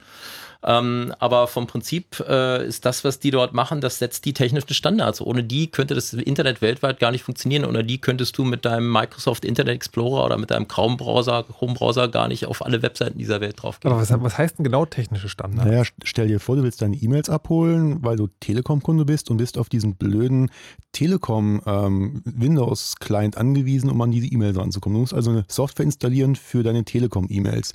[0.62, 4.74] Ähm, aber vom Prinzip äh, ist das, was die dort machen, das setzt die technischen
[4.74, 5.22] Standards.
[5.22, 7.64] Ohne die könnte das Internet weltweit gar nicht funktionieren.
[7.64, 12.08] Ohne die könntest du mit deinem Microsoft Internet Explorer oder mit deinem Chrome-Browser Chrome -Browser
[12.08, 13.90] gar nicht auf alle Webseiten dieser Welt draufgehen.
[13.92, 15.66] Aber was, was heißt denn genau technische Standards?
[15.66, 19.38] Naja, st- stell dir vor, du willst deine E-Mails abholen, weil du Telekom-Kunde bist und
[19.38, 20.50] bist auf diesen blöden
[20.92, 24.96] Telekom-Windows-Client angewiesen, um an diese E-Mails ranzukommen.
[24.96, 27.72] Du musst also eine Software installieren für deine Telekom-E-Mails.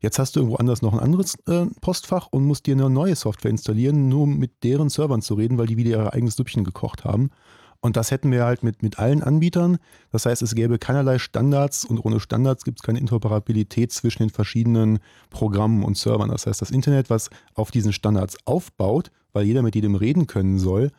[0.00, 3.16] Jetzt hast du irgendwo anders noch ein anderes äh, Postfach und musst dir eine neue
[3.16, 6.64] Software installieren, nur um mit deren Servern zu reden, weil die wieder ihr eigenes Süppchen
[6.64, 7.30] gekocht haben.
[7.80, 9.78] Und das hätten wir halt mit, mit allen Anbietern.
[10.10, 14.30] Das heißt, es gäbe keinerlei Standards und ohne Standards gibt es keine Interoperabilität zwischen den
[14.30, 14.98] verschiedenen
[15.30, 16.30] Programmen und Servern.
[16.30, 20.58] Das heißt, das Internet, was auf diesen Standards aufbaut, weil jeder mit jedem reden können
[20.58, 20.90] soll,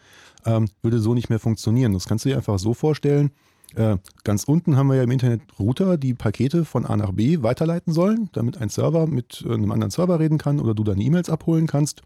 [0.46, 1.94] ähm, würde so nicht mehr funktionieren.
[1.94, 3.32] Das kannst du dir einfach so vorstellen.
[3.76, 7.44] Äh, ganz unten haben wir ja im Internet Router, die Pakete von A nach B
[7.44, 11.04] weiterleiten sollen, damit ein Server mit äh, einem anderen Server reden kann oder du deine
[11.04, 12.02] E-Mails abholen kannst.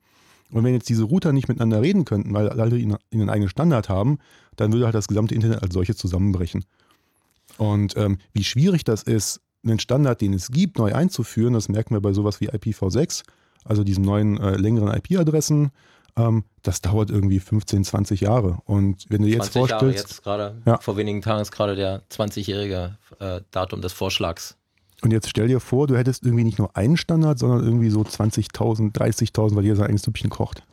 [0.52, 4.20] Und wenn jetzt diese Router nicht miteinander reden könnten, weil alle ihren eigenen Standard haben,
[4.56, 6.66] dann würde halt das gesamte Internet als solches zusammenbrechen.
[7.58, 11.96] Und ähm, wie schwierig das ist, einen Standard, den es gibt, neu einzuführen, das merken
[11.96, 13.24] wir bei sowas wie IPv6,
[13.64, 15.72] also diesen neuen äh, längeren IP-Adressen.
[16.16, 18.60] Ähm, das dauert irgendwie 15, 20 Jahre.
[18.66, 20.78] Und wenn du jetzt 20 Jahre vorstellst, jetzt gerade, Ja.
[20.80, 24.56] vor wenigen Tagen ist gerade der 20-jährige äh, Datum des Vorschlags.
[25.02, 28.02] Und jetzt stell dir vor, du hättest irgendwie nicht nur einen Standard, sondern irgendwie so
[28.02, 30.64] 20.000, 30.000, weil jeder sein eigenes Süppchen kocht.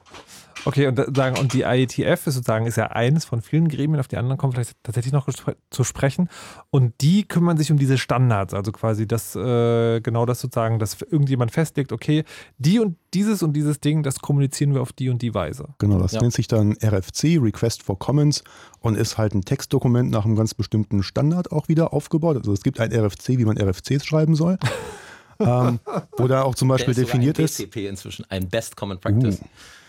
[0.64, 4.08] Okay, und, sagen, und die IETF ist sozusagen ist ja eines von vielen Gremien, auf
[4.08, 5.28] die anderen kommen vielleicht tatsächlich noch
[5.70, 6.28] zu sprechen.
[6.70, 11.00] Und die kümmern sich um diese Standards, also quasi das, äh, genau das sozusagen, dass
[11.00, 12.24] irgendjemand festlegt, okay,
[12.58, 15.68] die und dieses und dieses Ding, das kommunizieren wir auf die und die Weise.
[15.78, 16.20] Genau, das Ja.
[16.20, 18.42] nennt sich dann RFC, Request for Comments,
[18.80, 22.36] und ist halt ein Textdokument nach einem ganz bestimmten Standard auch wieder aufgebaut.
[22.36, 24.58] Also es gibt ein RFC, wie man RFCs schreiben soll.
[25.40, 25.80] ähm,
[26.16, 28.98] wo da auch zum Beispiel Der ist definiert ein ist, BCP inzwischen, ein Best Common
[28.98, 29.40] Practice.
[29.40, 29.44] Uh,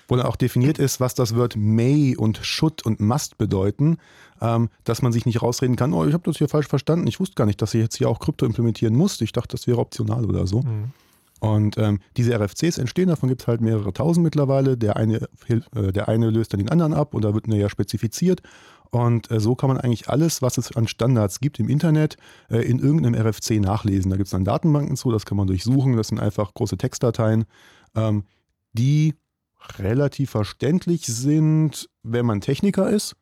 [0.07, 3.97] wo dann auch definiert ist, was das Wort may und should und must bedeuten,
[4.41, 7.19] ähm, dass man sich nicht rausreden kann, oh, ich habe das hier falsch verstanden, ich
[7.19, 9.79] wusste gar nicht, dass ich jetzt hier auch Krypto implementieren muss, ich dachte, das wäre
[9.79, 10.61] optional oder so.
[11.41, 14.77] Und ähm, diese RFCs entstehen, davon gibt es halt mehrere tausend mittlerweile.
[14.77, 18.43] Der eine, äh, der eine löst dann den anderen ab und da wird näher spezifiziert.
[18.91, 22.17] Und äh, so kann man eigentlich alles, was es an Standards gibt im Internet,
[22.51, 24.11] äh, in irgendeinem RFC nachlesen.
[24.11, 25.97] Da gibt es dann Datenbanken zu, das kann man durchsuchen.
[25.97, 27.45] Das sind einfach große Textdateien,
[27.95, 28.25] ähm,
[28.73, 29.15] die
[29.77, 33.15] relativ verständlich sind, wenn man Techniker ist.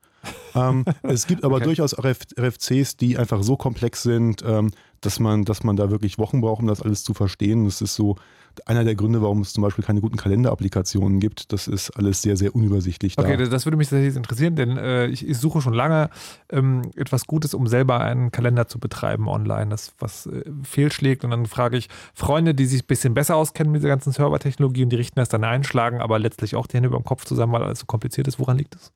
[0.56, 1.66] Ähm, es gibt aber okay.
[1.66, 6.18] durchaus RF, RFCs, die einfach so komplex sind, ähm, dass man, dass man da wirklich
[6.18, 7.66] Wochen braucht, um das alles zu verstehen.
[7.66, 8.18] Das ist so
[8.66, 11.54] einer der Gründe, warum es zum Beispiel keine guten Kalenderapplikationen gibt.
[11.54, 13.16] Das ist alles sehr, sehr unübersichtlich.
[13.16, 13.24] Da.
[13.24, 16.10] Okay, das würde mich tatsächlich interessieren, denn äh, ich, ich, suche schon lange
[16.50, 21.24] ähm, etwas Gutes, um selber einen Kalender zu betreiben online, das was äh, fehlschlägt.
[21.24, 24.84] Und dann frage ich Freunde, die sich ein bisschen besser auskennen mit dieser ganzen Servertechnologie
[24.84, 27.54] und die richten das dann einschlagen, aber letztlich auch die Hände über dem Kopf zusammen,
[27.54, 28.40] weil alles so kompliziert ist.
[28.40, 28.92] Woran liegt das?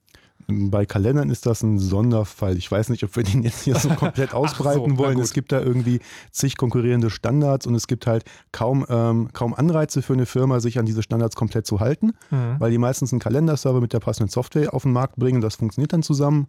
[0.47, 2.57] Bei Kalendern ist das ein Sonderfall.
[2.57, 5.19] Ich weiß nicht, ob wir den jetzt hier so komplett ausbreiten so, wollen.
[5.19, 5.99] Es gibt da irgendwie
[6.31, 10.79] zig konkurrierende Standards und es gibt halt kaum, ähm, kaum Anreize für eine Firma, sich
[10.79, 12.55] an diese Standards komplett zu halten, mhm.
[12.59, 15.41] weil die meistens einen Kalenderserver mit der passenden Software auf den Markt bringen.
[15.41, 16.47] Das funktioniert dann zusammen.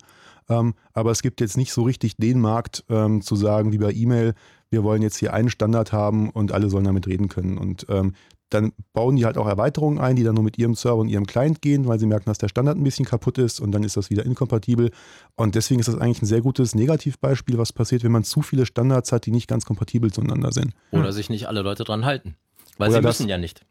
[0.48, 3.92] Ähm, aber es gibt jetzt nicht so richtig den Markt ähm, zu sagen, wie bei
[3.92, 4.34] E-Mail,
[4.70, 7.58] wir wollen jetzt hier einen Standard haben und alle sollen damit reden können.
[7.58, 8.14] Und ähm,
[8.54, 11.26] dann bauen die halt auch Erweiterungen ein, die dann nur mit ihrem Server und ihrem
[11.26, 13.96] Client gehen, weil sie merken, dass der Standard ein bisschen kaputt ist und dann ist
[13.96, 14.90] das wieder inkompatibel.
[15.36, 18.64] Und deswegen ist das eigentlich ein sehr gutes Negativbeispiel, was passiert, wenn man zu viele
[18.66, 20.72] Standards hat, die nicht ganz kompatibel zueinander sind.
[20.92, 22.36] Oder sich nicht alle Leute dran halten.
[22.78, 23.64] Weil Oder sie müssen ja nicht.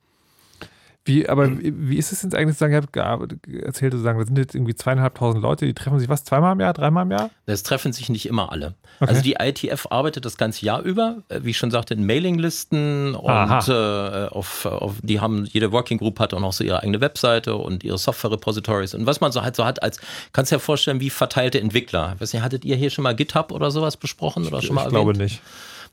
[1.06, 4.56] Wie, aber wie ist es jetzt eigentlich sagen, ihr habt erzählt, sagen, da sind jetzt
[4.56, 7.30] irgendwie zweieinhalbtausend Leute, die treffen sich was, zweimal im Jahr, dreimal im Jahr?
[7.46, 8.76] Das treffen sich nicht immer alle.
[9.02, 9.10] Okay.
[9.10, 13.16] Also die ITF arbeitet das ganze Jahr über, äh, wie ich schon sagte, in Mailinglisten
[13.16, 17.02] und äh, auf, auf, die haben, jede Working Group hat auch noch so ihre eigene
[17.02, 20.00] Webseite und ihre Software-Repositories und was man so halt so hat als,
[20.32, 22.14] kannst du dir vorstellen, wie verteilte Entwickler.
[22.16, 24.82] Ich weiß nicht, hattet ihr hier schon mal GitHub oder sowas besprochen oder schon mal
[24.82, 25.04] ich erwähnt?
[25.04, 25.42] glaube nicht.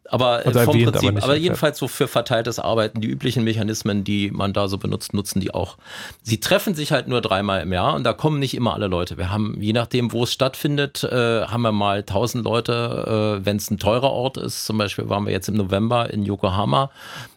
[0.09, 4.31] Aber vom erwähnt, Prinzip, aber, aber jedenfalls so für verteiltes Arbeiten, die üblichen Mechanismen, die
[4.31, 5.77] man da so benutzt, nutzen die auch.
[6.23, 9.19] Sie treffen sich halt nur dreimal im Jahr und da kommen nicht immer alle Leute.
[9.19, 13.57] Wir haben, je nachdem, wo es stattfindet, äh, haben wir mal 1000 Leute, äh, wenn
[13.57, 14.65] es ein teurer Ort ist.
[14.65, 16.91] Zum Beispiel waren wir jetzt im November in Yokohama.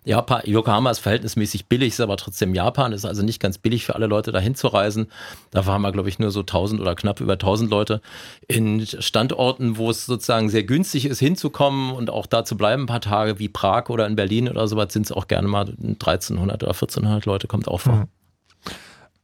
[0.05, 3.95] Japan, Yokohama ist verhältnismäßig billig, ist aber trotzdem Japan, ist also nicht ganz billig für
[3.95, 5.07] alle Leute dahin zu reisen.
[5.51, 8.01] Da waren wir, glaube ich, nur so 1000 oder knapp über 1000 Leute
[8.47, 12.87] in Standorten, wo es sozusagen sehr günstig ist, hinzukommen und auch da zu bleiben, ein
[12.87, 16.63] paar Tage wie Prag oder in Berlin oder sowas, sind es auch gerne mal 1300
[16.63, 17.95] oder 1400 Leute, kommt auch vor.
[17.95, 18.07] Mhm.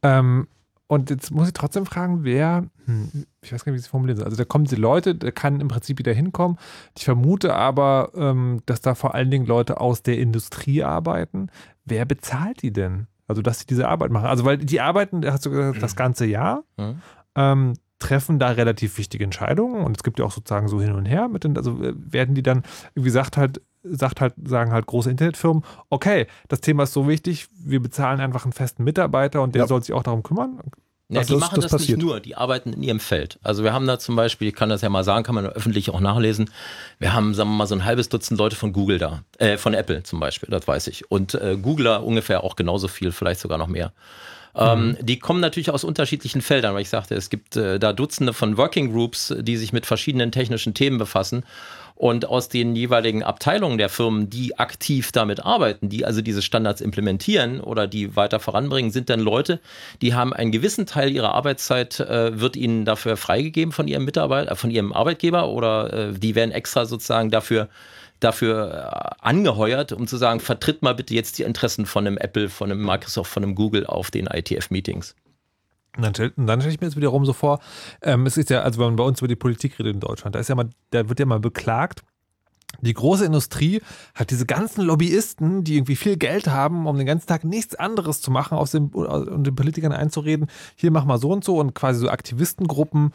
[0.02, 0.48] Ähm,
[0.90, 3.90] und jetzt muss ich trotzdem fragen, wer, hm, ich weiß gar nicht, wie ich es
[3.90, 4.24] formulieren soll.
[4.24, 6.58] Also da kommen die Leute, der kann im Prinzip wieder hinkommen.
[6.98, 11.46] Ich vermute aber, ähm, dass da vor allen Dingen Leute aus der Industrie arbeiten.
[11.84, 13.06] Wer bezahlt die denn?
[13.28, 14.26] Also, dass sie diese Arbeit machen.
[14.26, 17.00] Also, weil die arbeiten, hast du gesagt, das ganze Jahr, mhm.
[17.36, 21.06] ähm, treffen da relativ wichtige Entscheidungen und es gibt ja auch sozusagen so hin und
[21.06, 22.64] her mit den, also äh, werden die dann,
[22.96, 27.48] wie gesagt, halt sagt halt, sagen halt große Internetfirmen, okay, das Thema ist so wichtig,
[27.52, 29.68] wir bezahlen einfach einen festen Mitarbeiter und der ja.
[29.68, 30.60] soll sich auch darum kümmern.
[31.08, 33.40] Ja, die das, machen das, das nicht nur, die arbeiten in ihrem Feld.
[33.42, 35.90] Also wir haben da zum Beispiel, ich kann das ja mal sagen, kann man öffentlich
[35.90, 36.50] auch nachlesen,
[37.00, 39.74] wir haben, sagen wir mal, so ein halbes Dutzend Leute von Google da, äh, von
[39.74, 41.10] Apple zum Beispiel, das weiß ich.
[41.10, 43.92] Und äh, Googler ungefähr auch genauso viel, vielleicht sogar noch mehr.
[44.54, 44.96] Ähm, mhm.
[45.00, 48.56] die kommen natürlich aus unterschiedlichen Feldern, weil ich sagte, es gibt äh, da Dutzende von
[48.56, 51.44] Working Groups, die sich mit verschiedenen technischen Themen befassen.
[52.00, 56.80] Und aus den jeweiligen Abteilungen der Firmen, die aktiv damit arbeiten, die also diese Standards
[56.80, 59.60] implementieren oder die weiter voranbringen, sind dann Leute,
[60.00, 64.50] die haben einen gewissen Teil ihrer Arbeitszeit, äh, wird ihnen dafür freigegeben von ihrem Mitarbeiter,
[64.50, 67.68] äh, von ihrem Arbeitgeber oder äh, die werden extra sozusagen dafür
[68.18, 72.48] dafür äh, angeheuert, um zu sagen, vertritt mal bitte jetzt die Interessen von einem Apple,
[72.48, 75.14] von einem Microsoft, von einem Google auf den ITF-Meetings.
[75.98, 77.58] Dann, dann stelle ich mir jetzt wiederum so vor,
[78.02, 80.34] ähm, es ist ja, also wenn man bei uns über die Politik redet in Deutschland,
[80.34, 82.02] da ist ja mal, da wird ja mal beklagt,
[82.82, 83.82] die große Industrie
[84.14, 88.22] hat diese ganzen Lobbyisten, die irgendwie viel Geld haben, um den ganzen Tag nichts anderes
[88.22, 91.74] zu machen, aus dem, und den Politikern einzureden, hier mach mal so und so und
[91.74, 93.12] quasi so Aktivistengruppen,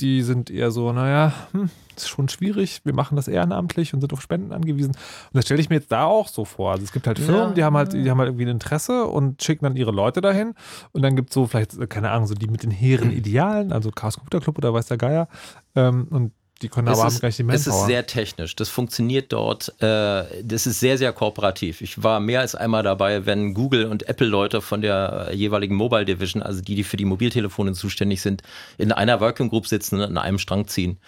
[0.00, 4.12] die sind eher so, naja, hm, ist schon schwierig, wir machen das ehrenamtlich und sind
[4.12, 4.90] auf Spenden angewiesen.
[4.90, 6.72] Und das stelle ich mir jetzt da auch so vor.
[6.72, 7.54] Also es gibt halt Firmen, ja.
[7.54, 10.54] die haben halt, die haben halt irgendwie ein Interesse und schicken dann ihre Leute dahin.
[10.92, 13.90] Und dann gibt es so vielleicht, keine Ahnung, so die mit den hehren Idealen, also
[13.90, 15.28] Chaos Computer Club oder weiß der Geier.
[15.74, 16.32] Ähm, und
[16.62, 17.60] die können aber haben gleich die Manpower.
[17.60, 18.56] Es ist sehr technisch.
[18.56, 19.68] Das funktioniert dort.
[19.80, 21.82] Äh, das ist sehr, sehr kooperativ.
[21.82, 26.42] Ich war mehr als einmal dabei, wenn Google und Apple-Leute von der jeweiligen Mobile Division,
[26.42, 28.42] also die, die für die Mobiltelefone zuständig sind,
[28.78, 30.98] in einer Working Group sitzen und an einem Strang ziehen.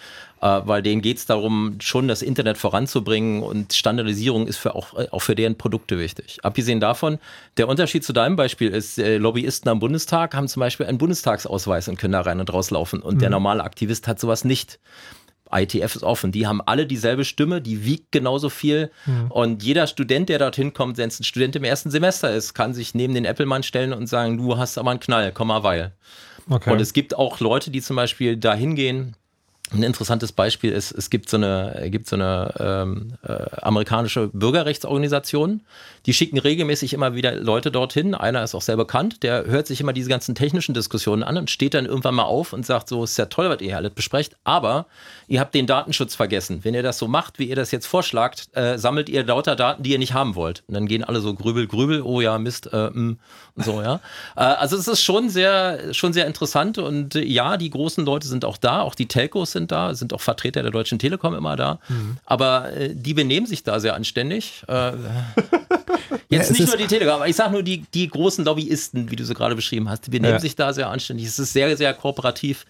[0.41, 4.93] Äh, weil denen geht es darum, schon das Internet voranzubringen und Standardisierung ist für auch,
[5.11, 6.37] auch für deren Produkte wichtig.
[6.43, 7.17] Abgesehen davon,
[7.57, 11.87] der Unterschied zu deinem Beispiel ist, äh, Lobbyisten am Bundestag haben zum Beispiel einen Bundestagsausweis
[11.87, 13.01] und können da rein und rauslaufen.
[13.01, 13.19] Und mhm.
[13.19, 14.79] der normale Aktivist hat sowas nicht.
[15.51, 16.31] ITF ist offen.
[16.31, 18.91] Die haben alle dieselbe Stimme, die wiegt genauso viel.
[19.05, 19.31] Mhm.
[19.31, 22.73] Und jeder Student, der dorthin kommt, wenn es ein Student im ersten Semester ist, kann
[22.73, 25.93] sich neben den Apple-Mann stellen und sagen, du hast aber einen Knall, komm mal weil.
[26.49, 26.71] Okay.
[26.71, 29.15] Und es gibt auch Leute, die zum Beispiel da hingehen,
[29.71, 35.61] ein interessantes Beispiel ist, es gibt so eine, gibt so eine ähm, äh, amerikanische Bürgerrechtsorganisation,
[36.09, 38.15] die schicken regelmäßig immer wieder Leute dorthin.
[38.15, 41.51] Einer ist auch sehr bekannt, der hört sich immer diese ganzen technischen Diskussionen an und
[41.51, 43.93] steht dann irgendwann mal auf und sagt so, ist ja toll, was ihr hier alles
[43.93, 44.87] besprecht, aber
[45.27, 46.61] ihr habt den Datenschutz vergessen.
[46.63, 49.83] Wenn ihr das so macht, wie ihr das jetzt vorschlagt, äh, sammelt ihr lauter Daten,
[49.83, 50.63] die ihr nicht haben wollt.
[50.65, 53.17] Und dann gehen alle so grübel, grübel, oh ja, Mist, äh, mh,
[53.53, 53.99] und so, ja.
[54.35, 58.27] Äh, also es ist schon sehr, schon sehr interessant und äh, ja, die großen Leute
[58.27, 61.55] sind auch da, auch die Telcos sind da, sind auch Vertreter der Deutschen Telekom immer
[61.55, 61.77] da.
[61.87, 62.17] Mhm.
[62.25, 64.63] Aber äh, die benehmen sich da sehr anständig.
[66.29, 69.15] Jetzt ja, nicht nur die Telekom, aber ich sage nur die, die großen Lobbyisten, wie
[69.15, 70.39] du sie gerade beschrieben hast, die benehmen ja.
[70.39, 71.27] sich da sehr anständig.
[71.27, 72.65] Es ist sehr, sehr kooperativ.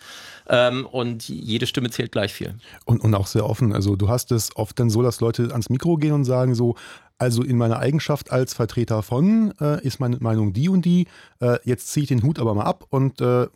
[0.52, 2.56] Ähm, und jede Stimme zählt gleich viel.
[2.86, 3.72] Und, und auch sehr offen.
[3.72, 6.76] Also du hast es oft dann so, dass Leute ans Mikro gehen und sagen so,
[7.20, 11.06] also in meiner Eigenschaft als Vertreter von äh, ist meine Meinung die und die.
[11.40, 13.48] Äh, jetzt ziehe ich den Hut aber mal ab und äh,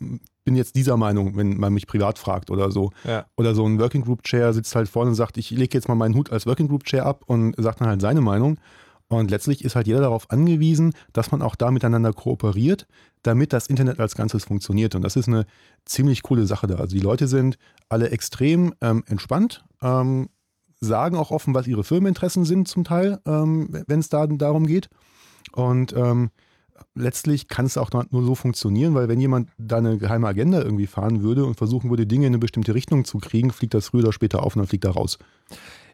[0.44, 2.92] bin jetzt dieser Meinung, wenn man mich privat fragt oder so.
[3.04, 3.24] Ja.
[3.36, 5.94] Oder so ein Working Group Chair sitzt halt vorne und sagt, ich lege jetzt mal
[5.94, 8.58] meinen Hut als Working Group Chair ab und sagt dann halt seine Meinung.
[9.08, 12.86] Und letztlich ist halt jeder darauf angewiesen, dass man auch da miteinander kooperiert,
[13.22, 14.94] damit das Internet als Ganzes funktioniert.
[14.94, 15.46] Und das ist eine
[15.84, 16.76] ziemlich coole Sache da.
[16.76, 20.30] Also die Leute sind alle extrem ähm, entspannt, ähm,
[20.80, 24.88] sagen auch offen, was ihre Firmeninteressen sind zum Teil, ähm, wenn es da darum geht.
[25.52, 26.30] Und ähm,
[26.94, 30.86] letztlich kann es auch nur so funktionieren, weil wenn jemand da eine geheime Agenda irgendwie
[30.86, 34.04] fahren würde und versuchen würde, Dinge in eine bestimmte Richtung zu kriegen, fliegt das früher
[34.04, 35.18] oder später auf und dann fliegt er raus.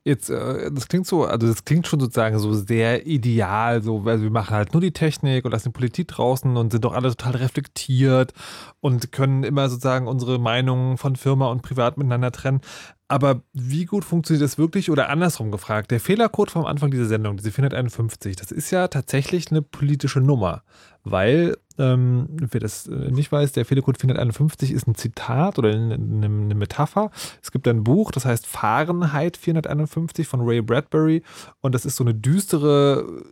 [0.03, 4.23] Jetzt, äh, das klingt so, also das klingt schon sozusagen so sehr ideal, so, weil
[4.23, 7.11] wir machen halt nur die Technik und lassen die Politik draußen und sind doch alle
[7.11, 8.33] total reflektiert
[8.81, 12.63] und können immer sozusagen unsere Meinungen von Firma und Privat miteinander trennen.
[13.11, 14.89] Aber wie gut funktioniert das wirklich?
[14.89, 19.51] Oder andersrum gefragt, der Fehlercode vom Anfang dieser Sendung, diese 451, das ist ja tatsächlich
[19.51, 20.63] eine politische Nummer.
[21.03, 25.95] Weil, ähm, wer das äh, nicht weiß, der Fehlercode 451 ist ein Zitat oder eine,
[25.95, 27.11] eine, Metapher.
[27.43, 31.25] Es gibt ein Buch, das heißt Fahrenheit 451 von Ray Bradbury.
[31.61, 33.25] Und das ist so eine düstere,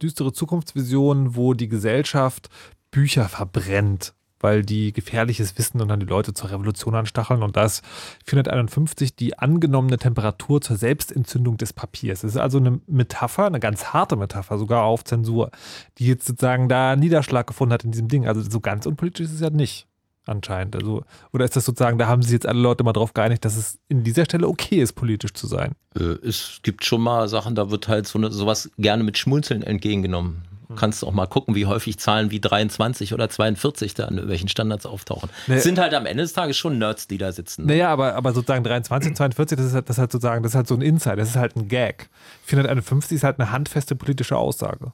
[0.00, 2.48] düstere Zukunftsvision, wo die Gesellschaft
[2.90, 7.42] Bücher verbrennt weil die gefährliches Wissen und dann die Leute zur Revolution anstacheln.
[7.42, 7.84] Und da ist
[8.26, 12.24] 451 die angenommene Temperatur zur Selbstentzündung des Papiers.
[12.24, 15.50] Es ist also eine Metapher, eine ganz harte Metapher, sogar auf Zensur,
[15.98, 18.26] die jetzt sozusagen da Niederschlag gefunden hat in diesem Ding.
[18.26, 19.88] Also so ganz unpolitisch ist es ja nicht
[20.28, 20.76] anscheinend.
[20.76, 23.56] Also, oder ist das sozusagen, da haben sich jetzt alle Leute mal drauf geeinigt, dass
[23.56, 25.72] es in dieser Stelle okay ist, politisch zu sein?
[25.96, 29.62] Äh, es gibt schon mal Sachen, da wird halt so eine, sowas gerne mit Schmunzeln
[29.62, 30.42] entgegengenommen.
[30.68, 34.48] Du kannst auch mal gucken, wie häufig Zahlen wie 23 oder 42 da an welchen
[34.48, 35.30] Standards auftauchen.
[35.46, 35.58] Nee.
[35.60, 37.64] sind halt am Ende des Tages schon Nerds, die da sitzen.
[37.64, 40.52] Naja, aber, aber sozusagen 23 und 42, das ist, halt, das ist halt sozusagen, das
[40.52, 42.10] ist halt so ein Insight, das ist halt ein Gag.
[42.44, 44.92] 451 ist halt eine handfeste politische Aussage.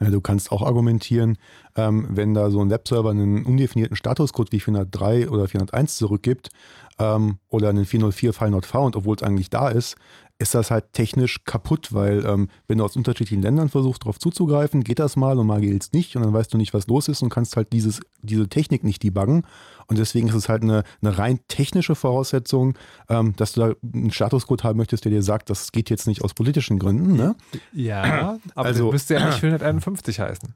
[0.00, 1.38] Ja, du kannst auch argumentieren,
[1.74, 6.50] ähm, wenn da so ein Webserver einen undefinierten Statuscode wie 403 oder 401 zurückgibt
[6.98, 9.96] ähm, oder einen 404 File not found, obwohl es eigentlich da ist,
[10.38, 14.84] ist das halt technisch kaputt, weil ähm, wenn du aus unterschiedlichen Ländern versuchst, darauf zuzugreifen,
[14.84, 17.08] geht das mal und mal geht es nicht und dann weißt du nicht, was los
[17.08, 19.46] ist und kannst halt dieses, diese Technik nicht debuggen.
[19.86, 22.76] Und deswegen ist es halt eine, eine rein technische Voraussetzung,
[23.08, 26.22] ähm, dass du da einen Statuscode haben möchtest, der dir sagt, das geht jetzt nicht
[26.22, 27.16] aus politischen Gründen.
[27.16, 27.34] Ne?
[27.72, 30.54] Ja, aber also, müsste ja nicht 451 heißen.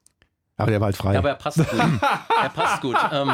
[0.62, 1.12] Aber der war halt frei.
[1.14, 1.80] Ja, aber er passt gut.
[2.42, 2.96] er passt gut.
[3.12, 3.30] Ähm,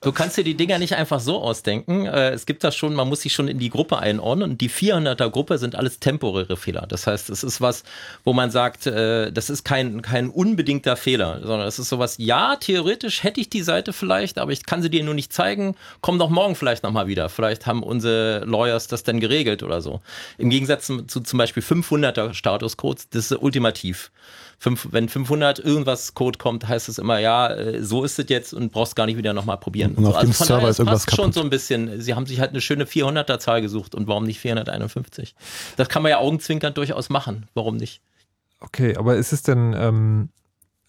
[0.00, 2.06] du kannst dir die Dinger nicht einfach so ausdenken.
[2.06, 4.70] Äh, es gibt da schon, man muss sich schon in die Gruppe einordnen und die
[4.70, 6.86] 400er Gruppe sind alles temporäre Fehler.
[6.88, 7.84] Das heißt, es ist was,
[8.24, 12.56] wo man sagt, äh, das ist kein, kein unbedingter Fehler, sondern es ist sowas, ja,
[12.56, 15.76] theoretisch hätte ich die Seite vielleicht, aber ich kann sie dir nur nicht zeigen.
[16.00, 17.28] Komm doch morgen vielleicht nochmal wieder.
[17.28, 20.00] Vielleicht haben unsere Lawyers das dann geregelt oder so.
[20.36, 24.10] Im Gegensatz zu, zu zum Beispiel 500er Statuscodes, das ist ultimativ
[24.58, 28.52] fünf, wenn 500 irgendwas Code kommt, heißt es immer, ja, äh, so ist es jetzt
[28.52, 29.92] und brauchst gar nicht wieder nochmal probieren.
[29.92, 31.24] Und, und auf also dem von Server daher, ist irgendwas kaputt.
[31.24, 32.00] schon so ein bisschen.
[32.00, 35.34] Sie haben sich halt eine schöne 400er Zahl gesucht und warum nicht 451?
[35.76, 37.46] Das kann man ja augenzwinkernd durchaus machen.
[37.54, 38.00] Warum nicht?
[38.60, 40.30] Okay, aber ist es denn, ähm,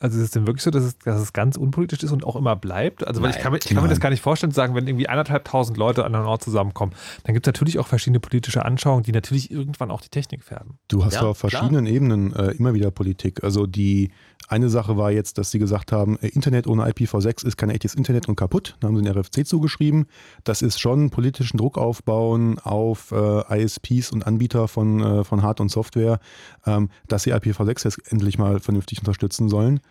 [0.01, 2.37] also ist es denn wirklich so, dass es, dass es ganz unpolitisch ist und auch
[2.37, 3.05] immer bleibt?
[3.05, 4.87] Also weil ich kann, mir, ich kann mir das gar nicht vorstellen, zu sagen, wenn
[4.87, 6.93] irgendwie anderthalbtausend Leute an einem Ort zusammenkommen,
[7.23, 10.79] dann gibt es natürlich auch verschiedene politische Anschauungen, die natürlich irgendwann auch die Technik färben.
[10.87, 11.95] Du hast ja, auf verschiedenen klar.
[11.95, 13.43] Ebenen äh, immer wieder Politik.
[13.43, 14.11] Also die
[14.47, 17.93] eine Sache war jetzt, dass sie gesagt haben, äh, Internet ohne IPv6 ist kein echtes
[17.93, 18.77] Internet und kaputt.
[18.79, 20.07] Da haben sie den RFC zugeschrieben.
[20.43, 25.59] Das ist schon politischen Druck aufbauen auf äh, ISPs und Anbieter von, äh, von Hard-
[25.59, 26.19] und Software,
[26.65, 29.81] ähm, dass sie IPv6 jetzt endlich mal vernünftig unterstützen sollen.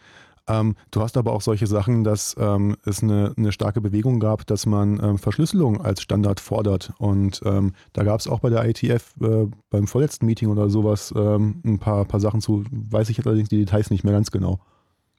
[0.49, 4.47] Ähm, du hast aber auch solche Sachen, dass ähm, es eine, eine, starke Bewegung gab,
[4.47, 6.93] dass man ähm, Verschlüsselung als Standard fordert.
[6.99, 11.13] Und ähm, da gab es auch bei der ITF äh, beim vorletzten Meeting oder sowas
[11.15, 14.31] ähm, ein paar, paar Sachen zu, weiß ich jetzt allerdings die Details nicht mehr ganz
[14.31, 14.59] genau.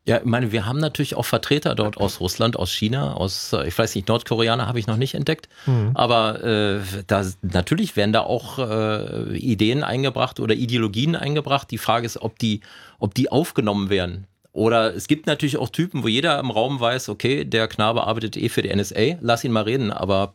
[0.05, 3.67] Ja, ich meine, wir haben natürlich auch Vertreter dort aus Russland, aus China, aus, äh,
[3.67, 5.49] ich weiß nicht, Nordkoreaner habe ich noch nicht entdeckt.
[5.67, 5.91] Mhm.
[5.93, 11.69] Aber äh, da, natürlich werden da auch äh, Ideen eingebracht oder Ideologien eingebracht.
[11.69, 12.61] Die Frage ist, ob die,
[12.97, 14.25] ob die aufgenommen werden.
[14.59, 18.35] Oder es gibt natürlich auch Typen, wo jeder im Raum weiß, okay, der Knabe arbeitet
[18.35, 20.33] eh für die NSA, lass ihn mal reden, aber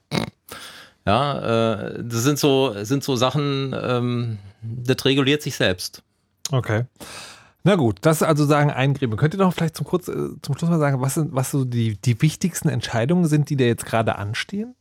[1.07, 6.03] ja, äh, das sind so, sind so Sachen, ähm, das reguliert sich selbst.
[6.51, 6.85] Okay.
[7.65, 9.19] Na gut, das ist also sagen ein Gremium.
[9.19, 11.67] Könnt ihr noch vielleicht zum, kurz, äh, zum Schluss mal sagen, was, sind, was so
[11.67, 14.75] die, die wichtigsten Entscheidungen sind, die da jetzt gerade anstehen?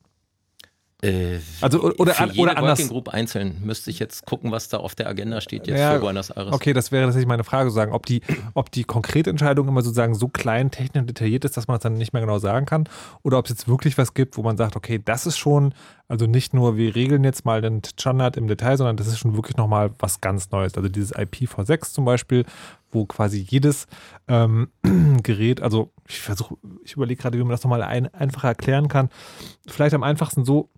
[1.03, 2.79] Äh, also oder, für jede oder anders.
[2.79, 5.93] Working Group einzeln müsste ich jetzt gucken, was da auf der Agenda steht jetzt ja,
[5.93, 6.53] für Buenos Aires.
[6.53, 8.21] Okay, das wäre tatsächlich meine Frage, sagen, ob die,
[8.53, 11.83] ob die konkrete Entscheidung immer sozusagen so klein, technisch und detailliert ist, dass man es
[11.83, 12.87] dann nicht mehr genau sagen kann,
[13.21, 15.73] oder ob es jetzt wirklich was gibt, wo man sagt, okay, das ist schon,
[16.07, 19.35] also nicht nur wir regeln jetzt mal den Standard im Detail, sondern das ist schon
[19.35, 20.75] wirklich nochmal was ganz Neues.
[20.75, 22.45] Also dieses IPv6 zum Beispiel,
[22.91, 23.87] wo quasi jedes
[24.29, 24.69] ähm,
[25.23, 29.09] Gerät, also ich versuche, ich überlege gerade, wie man das nochmal ein, einfacher erklären kann.
[29.67, 30.69] Vielleicht am einfachsten so,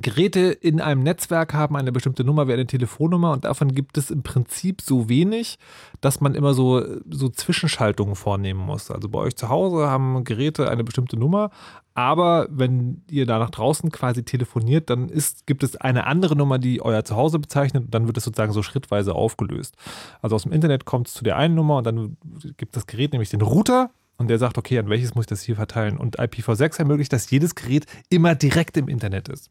[0.00, 4.10] Geräte in einem Netzwerk haben eine bestimmte Nummer wie eine Telefonnummer und davon gibt es
[4.10, 5.58] im Prinzip so wenig,
[6.00, 8.90] dass man immer so, so Zwischenschaltungen vornehmen muss.
[8.90, 11.50] Also bei euch zu Hause haben Geräte eine bestimmte Nummer,
[11.94, 16.58] aber wenn ihr da nach draußen quasi telefoniert, dann ist, gibt es eine andere Nummer,
[16.58, 19.76] die euer Zuhause bezeichnet und dann wird es sozusagen so schrittweise aufgelöst.
[20.22, 22.16] Also aus dem Internet kommt es zu der einen Nummer und dann
[22.56, 25.42] gibt das Gerät nämlich den Router und der sagt, okay, an welches muss ich das
[25.42, 25.96] hier verteilen?
[25.96, 29.50] Und IPv6 ermöglicht, dass jedes Gerät immer direkt im Internet ist.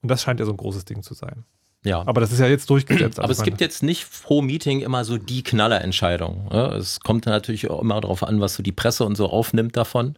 [0.00, 1.44] Und das scheint ja so ein großes Ding zu sein.
[1.84, 2.02] Ja.
[2.06, 3.20] Aber das ist ja jetzt durchgesetzt.
[3.20, 6.50] Aber es gibt jetzt nicht pro Meeting immer so die Knallerentscheidung.
[6.50, 10.16] Es kommt natürlich auch immer darauf an, was so die Presse und so aufnimmt davon.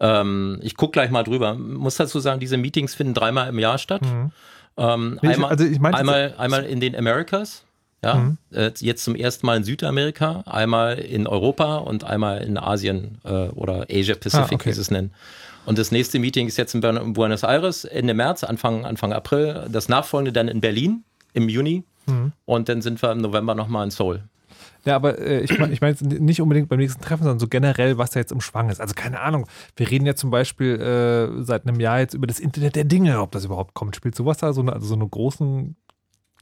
[0.00, 1.54] Ähm, ich gucke gleich mal drüber.
[1.54, 4.02] Muss dazu sagen, diese Meetings finden dreimal im Jahr statt.
[4.02, 4.32] Mhm.
[4.76, 7.64] Ähm, einmal, also ich mein, einmal, einmal in den Americas,
[8.02, 8.38] ja, mhm.
[8.52, 13.48] äh, jetzt zum ersten Mal in Südamerika, einmal in Europa und einmal in Asien äh,
[13.48, 14.70] oder Asia Pacific, ah, okay.
[14.70, 15.12] wie sie es nennen.
[15.66, 16.80] Und das nächste Meeting ist jetzt in
[17.12, 19.66] Buenos Aires Ende März, Anfang, Anfang April.
[19.70, 21.84] Das nachfolgende dann in Berlin im Juni.
[22.06, 22.32] Mhm.
[22.46, 24.22] Und dann sind wir im November nochmal in Seoul.
[24.84, 27.98] Ja, aber äh, ich meine ich mein nicht unbedingt beim nächsten Treffen, sondern so generell,
[27.98, 28.80] was da jetzt im Schwang ist.
[28.80, 29.46] Also keine Ahnung.
[29.76, 33.20] Wir reden ja zum Beispiel äh, seit einem Jahr jetzt über das Internet der Dinge,
[33.20, 33.96] ob das überhaupt kommt.
[33.96, 35.76] Spielt sowas da so eine, also so eine großen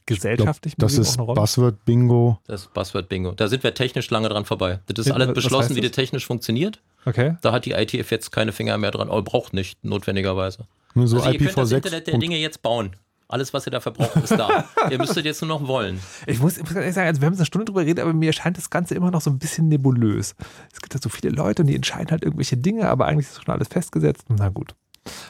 [0.07, 2.39] gesellschaftlich glaub, Das ist Buzzword Bingo.
[2.47, 3.33] Das ist Buzzword Bingo.
[3.33, 4.79] Da sind wir technisch lange dran vorbei.
[4.87, 6.81] Das ist alles beschlossen, wie das technisch funktioniert.
[7.05, 7.37] Okay.
[7.41, 10.65] Da hat die ITF jetzt keine Finger mehr dran, aber braucht nicht notwendigerweise.
[10.95, 12.95] Nur so also ihr könnt das Internet der Dinge jetzt bauen.
[13.29, 14.65] Alles, was ihr da verbraucht, ist da.
[14.89, 15.99] ihr müsstet jetzt nur noch wollen.
[16.27, 18.13] Ich muss, ich muss ehrlich sagen, also wir haben jetzt eine Stunde drüber geredet, aber
[18.13, 20.33] mir scheint das Ganze immer noch so ein bisschen nebulös.
[20.71, 23.43] Es gibt ja so viele Leute und die entscheiden halt irgendwelche Dinge, aber eigentlich ist
[23.43, 24.25] schon alles festgesetzt.
[24.29, 24.75] Na gut.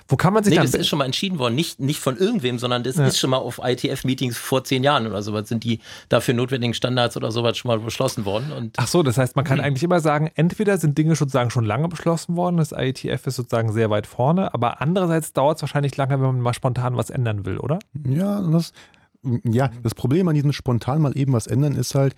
[0.07, 2.59] Wo kann man sich nee, das ist schon mal entschieden worden, nicht, nicht von irgendwem,
[2.59, 3.05] sondern das ja.
[3.05, 7.17] ist schon mal auf ITF-Meetings vor zehn Jahren oder sowas, sind die dafür notwendigen Standards
[7.17, 8.51] oder sowas schon mal beschlossen worden.
[8.51, 9.65] Und Ach so, das heißt, man kann mhm.
[9.65, 13.71] eigentlich immer sagen, entweder sind Dinge sozusagen schon lange beschlossen worden, das IETF ist sozusagen
[13.71, 17.45] sehr weit vorne, aber andererseits dauert es wahrscheinlich lange, wenn man mal spontan was ändern
[17.45, 17.79] will, oder?
[18.07, 18.73] Ja, das,
[19.43, 22.15] ja, das Problem an diesem spontan mal eben was ändern ist halt,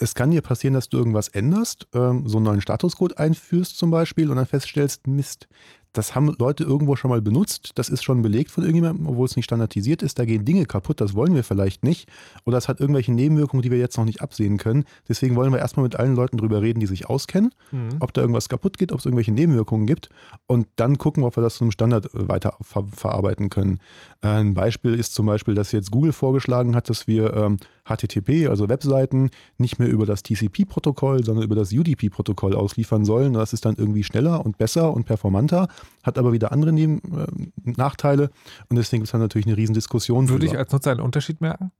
[0.00, 3.90] es kann dir passieren, dass du irgendwas änderst, ähm, so einen neuen Statuscode einführst zum
[3.90, 5.46] Beispiel und dann feststellst, Mist,
[5.92, 9.36] das haben Leute irgendwo schon mal benutzt, das ist schon belegt von irgendjemandem, obwohl es
[9.36, 12.08] nicht standardisiert ist, da gehen Dinge kaputt, das wollen wir vielleicht nicht.
[12.44, 14.84] Oder es hat irgendwelche Nebenwirkungen, die wir jetzt noch nicht absehen können.
[15.08, 17.96] Deswegen wollen wir erstmal mit allen Leuten drüber reden, die sich auskennen, mhm.
[18.00, 20.10] ob da irgendwas kaputt geht, ob es irgendwelche Nebenwirkungen gibt
[20.46, 23.78] und dann gucken, ob wir das zum Standard äh, weiter ver verarbeiten können.
[24.22, 27.56] Äh, ein Beispiel ist zum Beispiel, dass jetzt Google vorgeschlagen hat, dass wir ähm,
[27.90, 33.34] HTTP, also Webseiten, nicht mehr über das TCP-Protokoll, sondern über das UDP-Protokoll ausliefern sollen.
[33.34, 35.68] Das ist dann irgendwie schneller und besser und performanter,
[36.02, 38.30] hat aber wieder andere Neben äh, Nachteile
[38.68, 40.28] und deswegen ist dann natürlich eine Riesendiskussion.
[40.28, 40.52] Würde drüber.
[40.52, 41.72] ich als Nutzer einen Unterschied merken?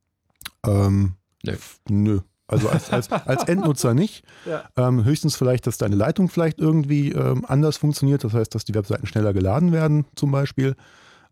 [0.67, 1.57] Ähm, nö.
[1.89, 2.21] nö.
[2.51, 4.25] Also als, als, als Endnutzer nicht.
[4.47, 4.65] Ja.
[4.77, 8.25] Ähm, höchstens vielleicht, dass deine Leitung vielleicht irgendwie ähm, anders funktioniert.
[8.25, 10.77] Das heißt, dass die Webseiten schneller geladen werden, zum Beispiel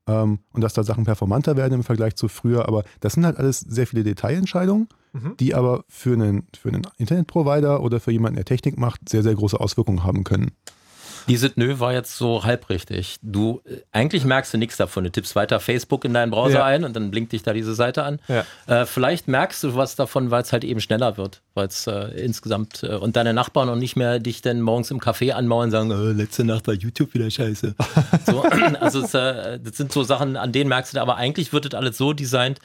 [0.08, 2.66] und dass da Sachen performanter werden im Vergleich zu früher.
[2.66, 5.36] Aber das sind halt alles sehr viele Detailentscheidungen, mhm.
[5.38, 9.34] die aber für einen, für einen Internetprovider oder für jemanden, der Technik macht, sehr, sehr
[9.34, 10.52] große Auswirkungen haben können.
[11.26, 13.16] Diese Nö war jetzt so halbrichtig.
[13.22, 15.04] Du, äh, eigentlich merkst du nichts davon.
[15.04, 16.64] Du tippst weiter Facebook in deinen Browser ja.
[16.64, 18.20] ein und dann blinkt dich da diese Seite an.
[18.28, 18.44] Ja.
[18.66, 21.42] Äh, vielleicht merkst du was davon, weil es halt eben schneller wird.
[21.54, 25.00] Weil es äh, insgesamt äh, und deine Nachbarn auch nicht mehr dich dann morgens im
[25.00, 27.74] Café anmauern und sagen, oh, letzte Nacht war YouTube wieder scheiße.
[28.26, 28.42] so,
[28.80, 31.98] also äh, das sind so Sachen, an denen merkst du, aber eigentlich wird das alles
[31.98, 32.60] so designt,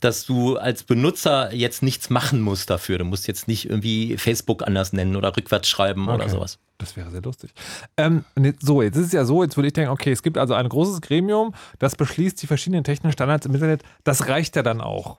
[0.00, 2.98] dass du als Benutzer jetzt nichts machen musst dafür.
[2.98, 6.14] Du musst jetzt nicht irgendwie Facebook anders nennen oder rückwärts schreiben okay.
[6.16, 6.58] oder sowas.
[6.78, 7.52] Das wäre sehr lustig.
[7.96, 8.24] Ähm,
[8.60, 10.68] so, jetzt ist es ja so, jetzt würde ich denken, okay, es gibt also ein
[10.68, 13.82] großes Gremium, das beschließt die verschiedenen technischen Standards im Internet.
[14.04, 15.18] Das reicht ja dann auch.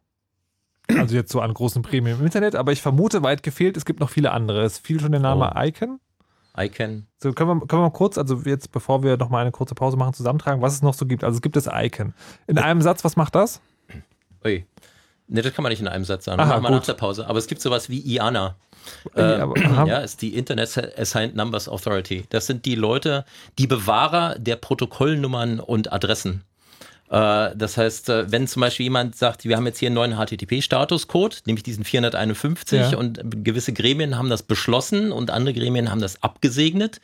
[0.87, 3.99] Also jetzt so an großen Premium im Internet, aber ich vermute, weit gefehlt, es gibt
[3.99, 4.63] noch viele andere.
[4.63, 5.61] Es fiel schon der Name oh.
[5.61, 5.99] Icon.
[6.57, 7.07] ICANN.
[7.21, 9.75] So, können wir, können wir mal kurz, also jetzt, bevor wir noch mal eine kurze
[9.75, 11.23] Pause machen, zusammentragen, was es noch so gibt.
[11.23, 12.13] Also es gibt das ICANN.
[12.47, 13.61] In einem Satz, was macht das?
[14.45, 14.65] Ui.
[15.27, 16.39] Ne, das kann man nicht in einem Satz sagen.
[16.41, 17.27] Aha, Machen wir nach der Pause.
[17.27, 18.55] Aber es gibt sowas wie IANA.
[19.15, 19.53] Äh, Ähm,
[19.85, 22.25] ja, ist die Internet Assigned Numbers Authority.
[22.29, 23.25] Das sind die Leute,
[23.59, 26.43] die Bewahrer der Protokollnummern und Adressen.
[27.11, 30.13] Äh, Das heißt, äh, wenn zum Beispiel jemand sagt, wir haben jetzt hier einen neuen
[30.17, 32.97] HTTP-Statuscode, nämlich diesen 451, Ja.
[32.97, 37.01] und gewisse Gremien haben das beschlossen und andere Gremien haben das abgesegnet.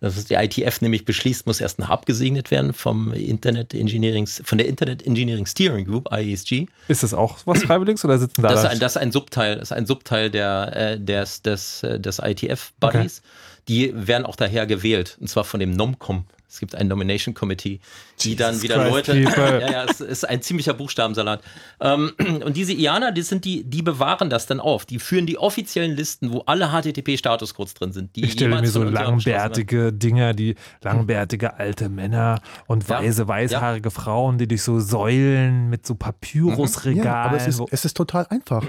[0.00, 4.58] Das ist die ITF nämlich beschließt, muss erst noch abgesegnet werden vom Internet Engineering, von
[4.58, 6.66] der Internet Engineering Steering Group, IESG.
[6.88, 9.58] Ist das auch was Freiwilliges oder sitzen da Das ist ein, das ist ein Subteil,
[9.58, 13.22] ist ein Subteil der, äh, des, des, äh, des ITF-Buddies.
[13.68, 16.26] Die werden auch daher gewählt, und zwar von dem NOMCOM.
[16.48, 17.80] Es gibt ein Nomination Committee,
[18.20, 19.18] die dann wieder Christ, Leute.
[19.36, 21.42] ja, ja, es ist ein ziemlicher Buchstabensalat.
[21.80, 22.12] Ähm,
[22.44, 24.86] und diese IANA, die sind die, die bewahren das dann auf.
[24.86, 28.14] Die führen die offiziellen Listen, wo alle HTTP-Statuscodes drin sind.
[28.16, 33.90] Die Ich stelle mir so langbärtige Dinger, die langbärtige alte Männer und Ja, weiße, weißhaarige
[33.90, 37.04] Frauen, die durch so Säulen mit so Papyrusregalen.
[37.04, 38.64] Ja, aber es ist, es ist total einfach.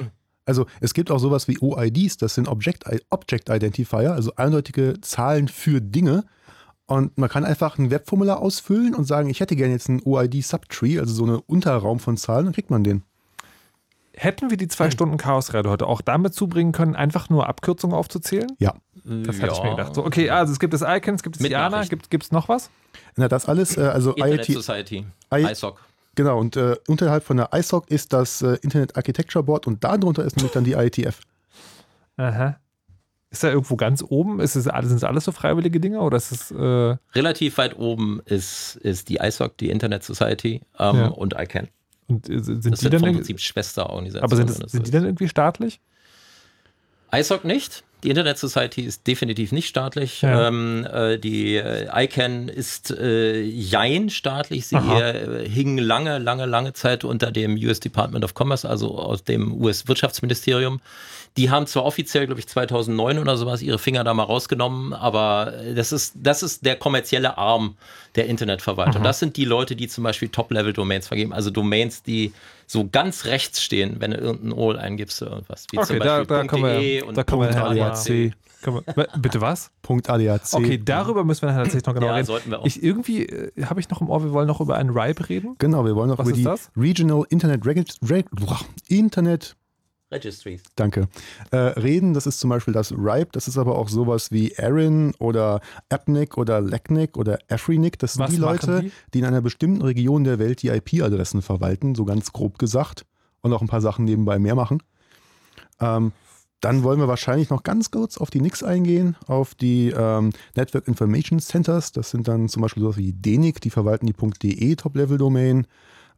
[0.45, 5.49] Also es gibt auch sowas wie OIDs, das sind Object, Object Identifier, also eindeutige Zahlen
[5.49, 6.23] für Dinge.
[6.87, 10.99] Und man kann einfach ein Webformular ausfüllen und sagen, ich hätte gerne jetzt einen OID-Subtree,
[10.99, 13.03] also so einen Unterraum von Zahlen, dann kriegt man den.
[14.13, 18.47] Hätten wir die zwei Stunden Chaosrede heute auch damit zubringen können, einfach nur Abkürzungen aufzuzählen?
[18.57, 18.73] Ja.
[19.03, 19.93] Das hatte ich mir gedacht.
[19.93, 21.99] So, okay, also es gibt das Icon, es gibt das Mit IANA, Nachrichten.
[22.09, 22.71] gibt es noch was?
[23.15, 25.79] Na, das alles, äh, also Internet IoT, Society, I- ISOC.
[26.15, 30.23] genau, und äh, unterhalb von der ISOC ist das äh, Internet Architecture Board und darunter
[30.25, 31.19] ist nämlich dann die IETF.
[32.17, 32.57] Aha.
[33.29, 34.39] Ist da irgendwo ganz oben?
[34.39, 36.51] Ist es alles, sind es alles so freiwillige Dinge oder ist es.
[36.51, 41.07] Äh, Relativ weit oben ist, ist die ISOC, die Internet Society ähm, Ja.
[41.07, 41.67] und ICANN.
[42.07, 44.23] und äh, sind Das die sind dann vom Prinzip Schwesterorganisationen.
[44.23, 45.81] aber sind, das sind die dann irgendwie staatlich?
[47.11, 47.83] ISOC nicht.
[48.03, 50.21] Die Internet Society ist definitiv nicht staatlich.
[50.21, 50.47] Ja.
[50.49, 54.67] Ähm, äh, die äh, ICANN ist äh, jein staatlich.
[54.67, 59.23] Sie äh, hing lange, lange, lange Zeit unter dem US Department of Commerce, also aus
[59.23, 60.79] dem US-Wirtschaftsministerium.
[61.37, 65.53] Die haben zwar offiziell, glaube ich, 2009 oder sowas ihre Finger da mal rausgenommen, aber
[65.75, 67.75] das ist, das ist der kommerzielle Arm
[68.15, 69.03] der Internetverwaltung.
[69.03, 72.33] Das sind die Leute, die zum Beispiel Top-Level-Domains vergeben, also Domains, die
[72.65, 75.67] so ganz rechts stehen, wenn du irgendein OL eingibst oder irgendwas.
[75.71, 77.07] Wie Okay, zum da, Beispiel da können wir.
[77.07, 78.33] und Da können wir ADAC.
[78.63, 79.69] wir, bitte was?
[79.83, 80.41] Punkt ADAC.
[80.53, 82.25] Okay, darüber müssen wir tatsächlich noch genau Ja, reden.
[82.25, 82.65] sollten wir auch.
[82.65, 85.55] Ich, irgendwie äh, habe ich noch im Ohr, wir wollen noch über einen RIPE reden.
[85.59, 86.71] Genau, wir wollen noch Was über ist die das?
[86.75, 88.25] Regional Internet, Reg Reg
[88.89, 89.55] Internet
[90.11, 90.63] Registries.
[90.75, 91.09] Danke.
[91.51, 95.13] Äh, reden, das ist zum Beispiel das RIPE, das ist aber auch sowas wie Erin
[95.19, 97.99] oder Appnik oder Lecnik oder Afrinik.
[97.99, 98.91] Das sind Was die Leute, die?
[99.13, 99.19] die?
[99.19, 103.05] in einer bestimmten Region der Welt die IP-Adressen verwalten, so ganz grob gesagt.
[103.41, 104.81] Und auch ein paar Sachen nebenbei mehr machen.
[105.79, 106.11] Ähm,
[106.61, 110.87] dann wollen wir wahrscheinlich noch ganz kurz auf die NICs eingehen, auf die ähm, Network
[110.87, 111.91] Information Centers.
[111.91, 115.67] Das sind dann zum Beispiel sowas wie DENIC, die verwalten die .de Top-Level-Domain.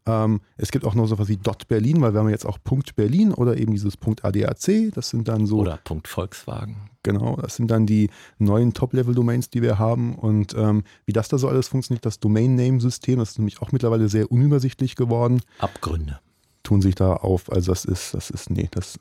[0.05, 1.37] Ähm, es gibt auch noch sowas wie
[1.67, 2.57] .berlin, weil wir haben jetzt auch
[2.95, 4.91] .berlin oder eben dieses .adac.
[4.93, 6.89] Das sind dann so, Oder Punkt Volkswagen.
[7.03, 10.15] genau, das sind dann die neuen Top-Level-Domains, die wir haben.
[10.15, 14.07] Und ähm, wie das da so alles funktioniert, das Domain-Name-System, das ist nämlich auch mittlerweile
[14.09, 16.19] sehr unübersichtlich geworden, Abgründe.
[16.63, 17.51] tun sich da auf.
[17.51, 18.99] Also das ist, das ist, nee, das,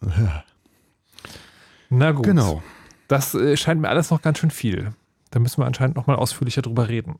[1.90, 2.24] Na gut.
[2.24, 2.62] genau.
[3.08, 4.92] Das äh, scheint mir alles noch ganz schön viel.
[5.30, 7.16] Da müssen wir anscheinend noch mal ausführlicher drüber reden.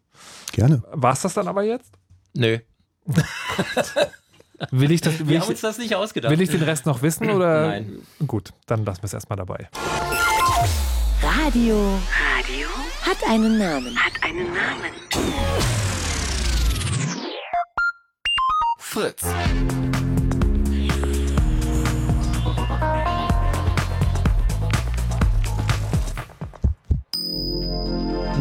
[0.53, 0.83] Gerne.
[0.93, 1.93] War es das dann aber jetzt?
[2.35, 2.59] Nö.
[4.70, 6.32] Will ich, das, will, Wir haben uns das nicht ausgedacht.
[6.32, 7.68] will ich den Rest noch wissen oder?
[7.68, 8.00] Nein.
[8.26, 9.68] Gut, dann lassen wir es erstmal dabei.
[11.22, 11.98] Radio.
[12.36, 12.68] Radio
[13.02, 13.96] hat einen Namen.
[13.96, 14.92] Hat einen Namen.
[18.78, 19.22] Fritz.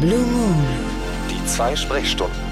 [0.00, 0.64] Blue Moon.
[1.30, 2.47] Die zwei Sprechstunden.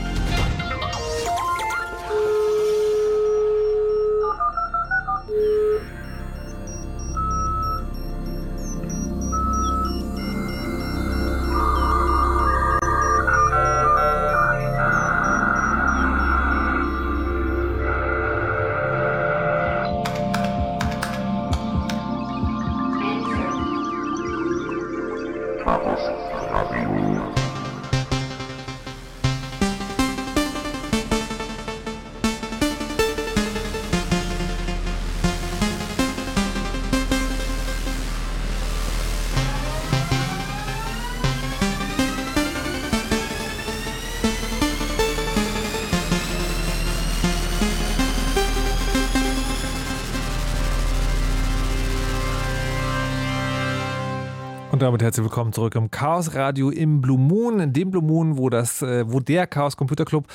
[54.86, 58.82] Damit herzlich willkommen zurück im Chaos Radio im Blue Moon, dem Blue Moon, wo das,
[58.82, 60.28] äh, wo der Chaos Computer Club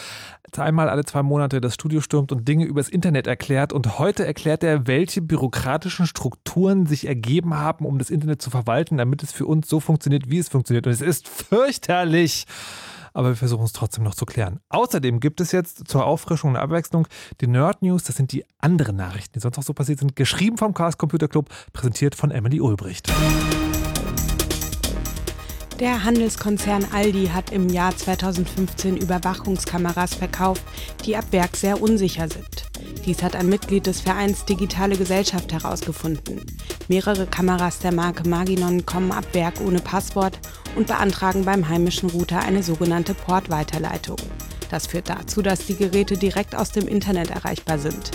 [0.58, 3.72] einmal alle zwei Monate das Studio stürmt und Dinge übers Internet erklärt.
[3.72, 8.98] Und heute erklärt er, welche bürokratischen Strukturen sich ergeben haben, um das Internet zu verwalten,
[8.98, 10.86] damit es für uns so funktioniert, wie es funktioniert.
[10.86, 12.46] Und es ist fürchterlich
[13.14, 14.62] aber wir versuchen es trotzdem noch zu klären.
[14.70, 17.10] Außerdem gibt es jetzt zur Auffrischung und Abwechslung
[17.42, 18.04] die Nerd News.
[18.04, 20.16] Das sind die anderen Nachrichten, die sonst noch so passiert sind.
[20.16, 23.12] Geschrieben vom Chaos Computer Club, präsentiert von Emily Ulbricht.
[25.82, 30.62] Der Handelskonzern Aldi hat im Jahr 2015 Überwachungskameras verkauft,
[31.04, 32.70] die ab Werk sehr unsicher sind.
[33.04, 36.46] Dies hat ein Mitglied des Vereins Digitale Gesellschaft herausgefunden.
[36.88, 40.38] Mehrere Kameras der Marke Maginon kommen ab Werk ohne Passwort
[40.76, 44.18] und beantragen beim heimischen Router eine sogenannte Portweiterleitung.
[44.72, 48.12] Das führt dazu, dass die Geräte direkt aus dem Internet erreichbar sind.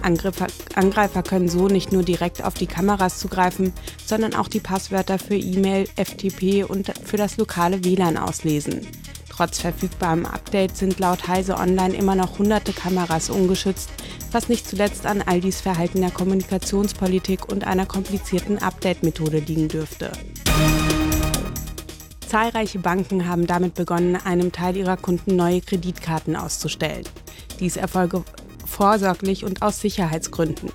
[0.00, 3.74] Angreifer, Angreifer können so nicht nur direkt auf die Kameras zugreifen,
[4.06, 8.86] sondern auch die Passwörter für E-Mail, FTP und für das lokale WLAN auslesen.
[9.28, 13.90] Trotz verfügbarem Update sind laut Heise Online immer noch hunderte Kameras ungeschützt,
[14.32, 20.12] was nicht zuletzt an Aldis verhaltener Kommunikationspolitik und einer komplizierten Update-Methode liegen dürfte.
[22.28, 27.04] Zahlreiche Banken haben damit begonnen, einem Teil ihrer Kunden neue Kreditkarten auszustellen.
[27.58, 28.22] Dies erfolge
[28.66, 30.70] vorsorglich und aus Sicherheitsgründen.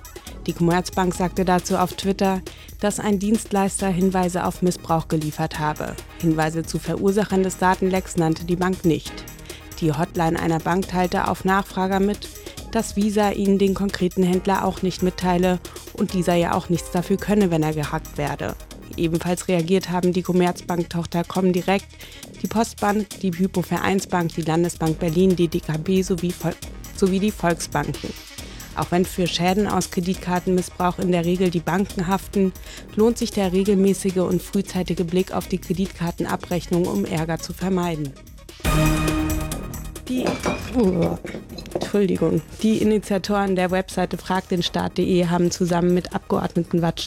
[0.48, 2.42] Die Commerzbank sagte dazu auf Twitter,
[2.80, 5.94] dass ein Dienstleister Hinweise auf Missbrauch geliefert habe.
[6.20, 9.12] Hinweise zu Verursachern des Datenlecks nannte die Bank nicht.
[9.80, 12.28] Die Hotline einer Bank teilte auf Nachfrager mit,
[12.72, 15.60] dass Visa ihnen den konkreten Händler auch nicht mitteile
[15.92, 18.56] und dieser ja auch nichts dafür könne, wenn er gehackt werde.
[18.96, 21.86] Ebenfalls reagiert haben die Commerzbank-Tochter Comdirect,
[22.42, 26.32] die Postbank, die Hypovereinsbank, die Landesbank Berlin, die DKB sowie
[26.96, 28.10] sowie die Volksbanken.
[28.76, 32.52] Auch wenn für Schäden aus Kreditkartenmissbrauch in der Regel die Banken haften,
[32.96, 38.12] lohnt sich der regelmäßige und frühzeitige Blick auf die Kreditkartenabrechnung, um Ärger zu vermeiden.
[40.08, 40.24] Die,
[40.76, 41.16] oh,
[41.74, 47.06] Entschuldigung, die Initiatoren der Webseite fragtdenstaat.de haben zusammen mit Abgeordneten Watsch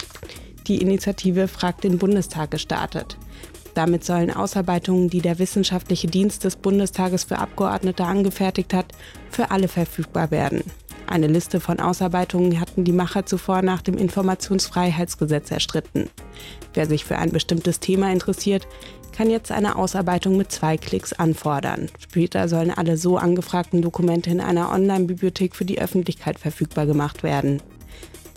[0.68, 3.18] die Initiative Frag den Bundestag gestartet.
[3.74, 8.88] Damit sollen Ausarbeitungen, die der Wissenschaftliche Dienst des Bundestages für Abgeordnete angefertigt hat,
[9.30, 10.64] für alle verfügbar werden.
[11.06, 16.10] Eine Liste von Ausarbeitungen hatten die Macher zuvor nach dem Informationsfreiheitsgesetz erstritten.
[16.74, 18.68] Wer sich für ein bestimmtes Thema interessiert,
[19.14, 21.90] kann jetzt eine Ausarbeitung mit zwei Klicks anfordern.
[21.98, 27.62] Später sollen alle so angefragten Dokumente in einer Online-Bibliothek für die Öffentlichkeit verfügbar gemacht werden.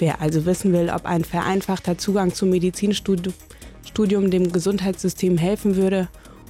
[0.00, 3.34] Wer also wissen will, ob ein vereinfachter Zugang zum Medizinstudium
[3.86, 6.08] Studium dem Gesundheitssystem helfen würde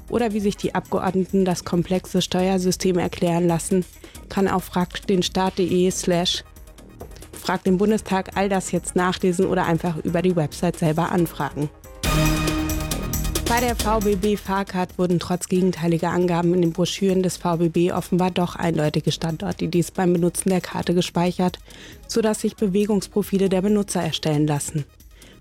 [0.09, 3.84] oder wie sich die Abgeordneten das komplexe Steuersystem erklären lassen,
[4.28, 6.44] kann auf fragdenstaat.de slash
[7.32, 11.70] frag den Bundestag all das jetzt nachlesen oder einfach über die Website selber anfragen.
[13.51, 18.55] Bei der VBB Fahrcard wurden trotz gegenteiliger Angaben in den Broschüren des VBB offenbar doch
[18.55, 21.59] eindeutige Standort-IDs beim Benutzen der Karte gespeichert,
[22.07, 24.84] sodass sich Bewegungsprofile der Benutzer erstellen lassen.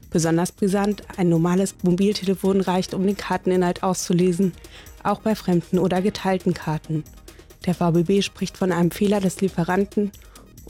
[0.09, 4.53] Besonders brisant, ein normales Mobiltelefon reicht, um den Karteninhalt auszulesen,
[5.03, 7.03] auch bei fremden oder geteilten Karten.
[7.67, 10.11] Der VBB spricht von einem Fehler des Lieferanten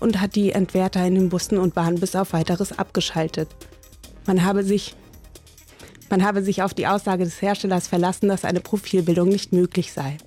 [0.01, 3.47] und hat die Entwerter in den Bussen und Bahnen bis auf weiteres abgeschaltet.
[4.25, 4.97] Man habe sich
[6.09, 10.17] man habe sich auf die Aussage des Herstellers verlassen, dass eine Profilbildung nicht möglich sei.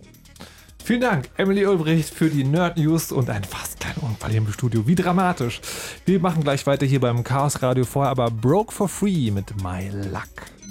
[0.84, 4.52] Vielen Dank, Emily Ulbricht, für die Nerd News und ein fast kleiner Unfall hier im
[4.52, 4.86] Studio.
[4.86, 5.60] Wie dramatisch.
[6.06, 9.88] Wir machen gleich weiter hier beim Chaos Radio vorher, aber Broke for Free mit My
[10.10, 10.61] Luck.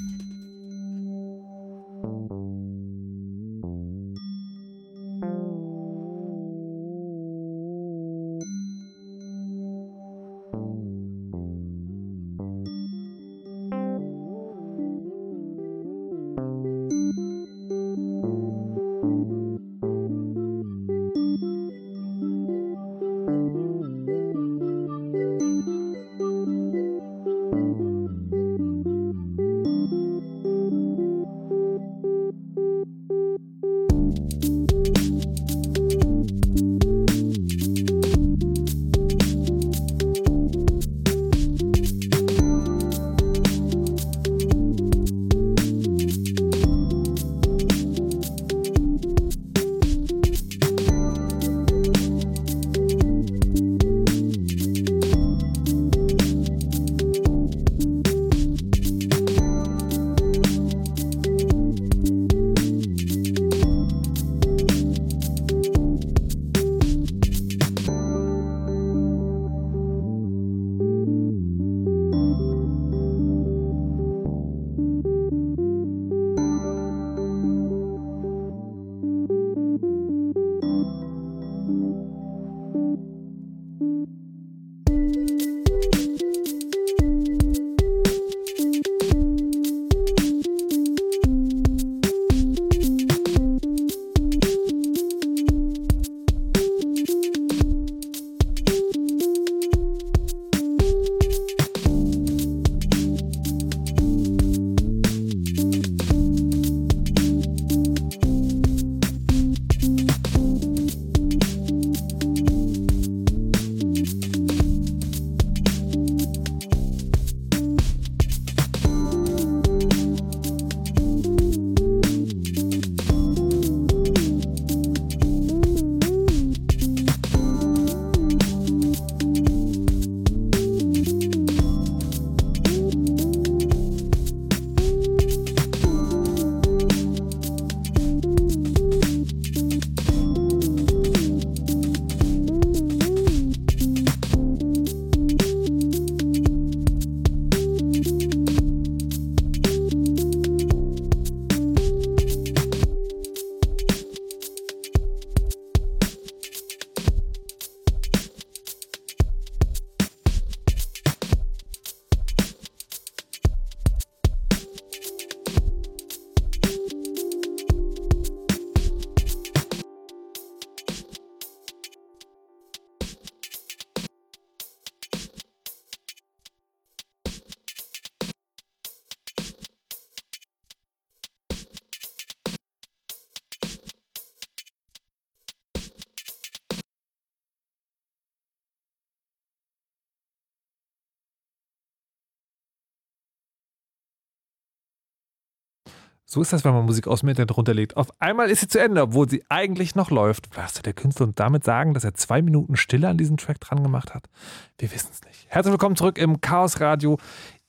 [196.33, 197.97] So ist das, wenn man Musik aus dem Internet runterlegt.
[197.97, 200.47] Auf einmal ist sie zu Ende, obwohl sie eigentlich noch läuft.
[200.55, 203.59] Was soll der Künstler und damit sagen, dass er zwei Minuten Stille an diesem Track
[203.59, 204.29] dran gemacht hat?
[204.77, 205.47] Wir wissen es nicht.
[205.49, 207.17] Herzlich willkommen zurück im Chaos Radio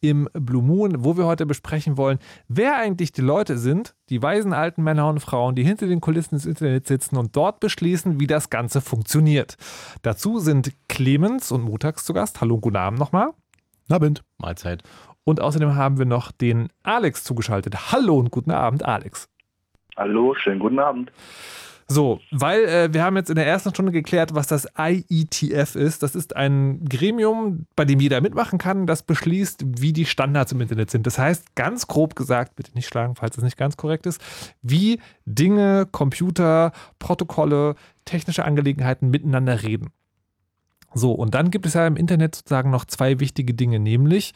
[0.01, 4.53] im Blue Moon, wo wir heute besprechen wollen, wer eigentlich die Leute sind, die weisen
[4.53, 8.29] alten Männer und Frauen, die hinter den Kulissen des Internets sitzen und dort beschließen, wie
[8.29, 9.57] das Ganze funktioniert.
[10.03, 12.41] Dazu sind Clemens und Mutax zu Gast.
[12.41, 13.31] Hallo und guten Abend nochmal.
[13.89, 14.23] Abend.
[14.39, 14.85] Mahlzeit.
[15.25, 17.93] Und außerdem haben wir noch den Alex zugeschaltet.
[17.93, 19.29] Hallo und guten Abend, Alex.
[19.97, 21.13] Hallo, schönen guten Abend.
[21.89, 26.03] So, weil äh, wir haben jetzt in der ersten Stunde geklärt, was das IETF ist.
[26.03, 30.61] Das ist ein Gremium, bei dem jeder mitmachen kann, das beschließt, wie die Standards im
[30.63, 31.07] Internet sind.
[31.07, 34.23] Das heißt, ganz grob gesagt, bitte nicht schlagen, falls es nicht ganz korrekt ist,
[34.63, 37.75] wie Dinge, Computer, Protokolle,
[38.07, 39.91] technische Angelegenheiten miteinander reden.
[40.95, 44.33] So, und dann gibt es ja im Internet sozusagen noch zwei wichtige Dinge, nämlich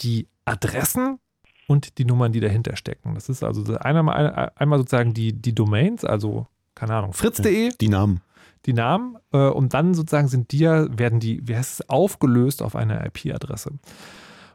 [0.00, 1.18] die Adressen
[1.66, 3.14] und die Nummern, die dahinter stecken.
[3.14, 7.70] Das ist also einmal, einmal sozusagen die, die Domains, also keine Ahnung, fritz.de.
[7.80, 8.20] Die Namen.
[8.66, 9.16] Die Namen.
[9.32, 13.04] Äh, und dann sozusagen sind die ja, werden die, wie heißt es, aufgelöst auf eine
[13.06, 13.72] IP-Adresse.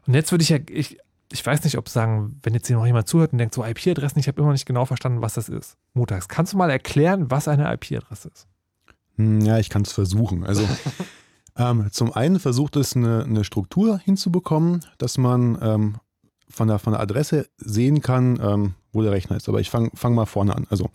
[0.06, 0.98] Und jetzt würde ich ja, ich,
[1.32, 4.18] ich weiß nicht, ob sagen, wenn jetzt hier noch jemand zuhört und denkt, so IP-Adressen,
[4.18, 5.76] ich habe immer nicht genau verstanden, was das ist.
[5.94, 8.46] Montags, kannst du mal erklären, was eine IP-Adresse ist?
[9.16, 10.44] Hm, ja, ich kann es versuchen.
[10.44, 10.66] Also
[11.56, 15.96] ähm, zum einen versucht es eine, eine, Struktur hinzubekommen, dass man ähm,
[16.48, 19.48] von, der, von der Adresse sehen kann, ähm, wo der Rechner ist.
[19.48, 20.66] Aber ich fange fang mal vorne an.
[20.70, 20.88] Also,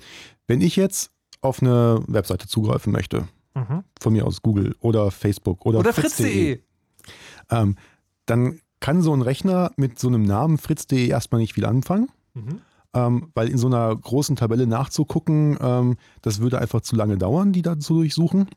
[0.48, 3.84] wenn ich jetzt auf eine Webseite zugreifen möchte, mhm.
[4.00, 6.60] von mir aus Google oder Facebook oder, oder fritz.de,
[7.52, 7.76] ähm,
[8.26, 12.10] dann kann so ein Rechner mit so einem Namen fritz.de erstmal nicht viel anfangen.
[12.34, 12.62] Mhm.
[12.94, 17.52] Ähm, weil in so einer großen Tabelle nachzugucken, ähm, das würde einfach zu lange dauern,
[17.52, 18.48] die da zu durchsuchen.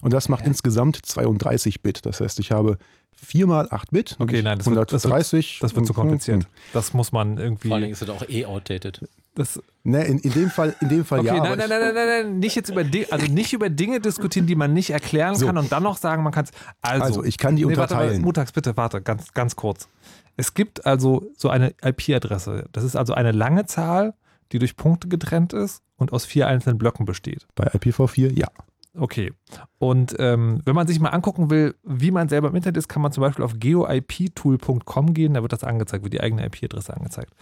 [0.00, 0.48] Und das macht ja.
[0.48, 2.04] insgesamt 32 Bit.
[2.04, 2.78] Das heißt, ich habe
[3.16, 4.16] 4 mal 8 Bit.
[4.18, 4.72] Okay, nein, das 130.
[4.72, 6.46] Wird, das wird, das wird zu kompliziert.
[6.72, 7.68] Das muss man irgendwie.
[7.68, 9.08] Vor allem ist es auch eh outdated.
[9.34, 11.42] Das ne, in, in, dem Fall, in dem Fall okay, ja.
[11.42, 14.46] Nein, nein, nein, nein, nein, nein, nicht jetzt über Dinge, also nicht über Dinge diskutieren,
[14.46, 15.46] die man nicht erklären so.
[15.46, 16.52] kann und dann noch sagen, man kann es.
[16.80, 18.10] Also, also, ich kann die nee, unterteilen.
[18.10, 19.88] Warte, Mutags, bitte, warte, ganz, ganz kurz.
[20.36, 22.66] Es gibt also so eine IP-Adresse.
[22.72, 24.14] Das ist also eine lange Zahl,
[24.52, 27.46] die durch Punkte getrennt ist und aus vier einzelnen Blöcken besteht.
[27.56, 28.48] Bei IPv4 ja.
[28.96, 29.32] Okay.
[29.78, 33.02] Und ähm, wenn man sich mal angucken will, wie man selber im Internet ist, kann
[33.02, 37.32] man zum Beispiel auf geoiptool.com gehen, da wird das angezeigt, wird die eigene IP-Adresse angezeigt.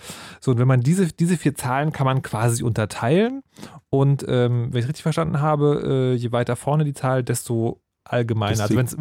[0.40, 3.42] So, und wenn man diese, diese vier Zahlen kann man quasi unterteilen.
[3.90, 8.62] Und ähm, wenn ich richtig verstanden habe, äh, je weiter vorne die Zahl, desto allgemeiner.
[8.62, 8.96] Also wenn es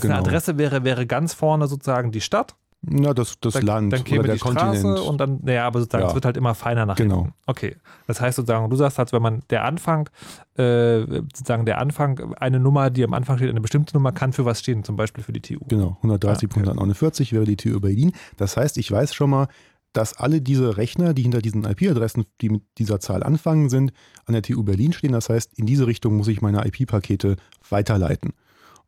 [0.00, 0.14] genau.
[0.14, 2.54] eine Adresse wäre, wäre ganz vorne sozusagen die Stadt.
[2.84, 4.98] Na, das, das dann, Land dann käme oder der die Straße Kontinent.
[5.08, 6.08] und dann, naja, aber sozusagen, ja.
[6.08, 7.22] es wird halt immer feiner nach genau.
[7.22, 7.34] hinten.
[7.46, 7.76] Okay.
[8.08, 10.10] Das heißt sozusagen, du sagst halt, wenn man der Anfang,
[10.56, 14.44] äh, sozusagen der Anfang, eine Nummer, die am Anfang steht, eine bestimmte Nummer kann für
[14.44, 15.60] was stehen, zum Beispiel für die TU.
[15.68, 17.32] Genau, 130.149 okay.
[17.32, 18.12] wäre die TU Berlin.
[18.36, 19.46] Das heißt, ich weiß schon mal,
[19.92, 23.92] dass alle diese Rechner, die hinter diesen IP-Adressen, die mit dieser Zahl anfangen, sind,
[24.24, 25.12] an der TU Berlin stehen.
[25.12, 27.36] Das heißt, in diese Richtung muss ich meine IP-Pakete
[27.68, 28.32] weiterleiten.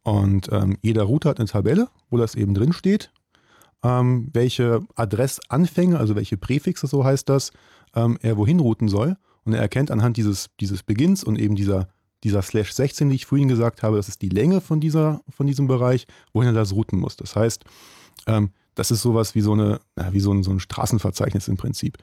[0.03, 3.12] Und ähm, jeder Router hat eine Tabelle, wo das eben drin steht
[3.85, 7.52] ähm, welche Adressanfänge, also welche Präfixe, so heißt das,
[7.94, 9.16] ähm, er wohin routen soll.
[9.44, 11.89] Und er erkennt anhand dieses, dieses Beginns und eben dieser,
[12.24, 15.47] dieser Slash 16, die ich vorhin gesagt habe, das ist die Länge von, dieser, von
[15.47, 17.16] diesem Bereich, wohin er das routen muss.
[17.16, 17.65] Das heißt,
[18.27, 19.81] ähm, das ist sowas wie so, eine,
[20.11, 21.98] wie so ein, so ein Straßenverzeichnis im Prinzip.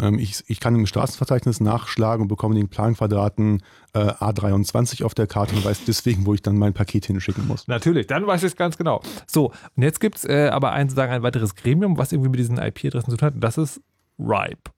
[0.00, 3.62] Ähm, ich, ich kann im Straßenverzeichnis nachschlagen und bekomme den Planquadraten
[3.92, 7.68] äh, A23 auf der Karte und weiß deswegen, wo ich dann mein Paket hinschicken muss.
[7.68, 9.00] Natürlich, dann weiß ich es ganz genau.
[9.26, 12.40] So, und jetzt gibt es äh, aber ein, sozusagen ein weiteres Gremium, was irgendwie mit
[12.40, 13.34] diesen IP-Adressen zu tun hat.
[13.36, 13.80] Das ist
[14.18, 14.70] RIPE.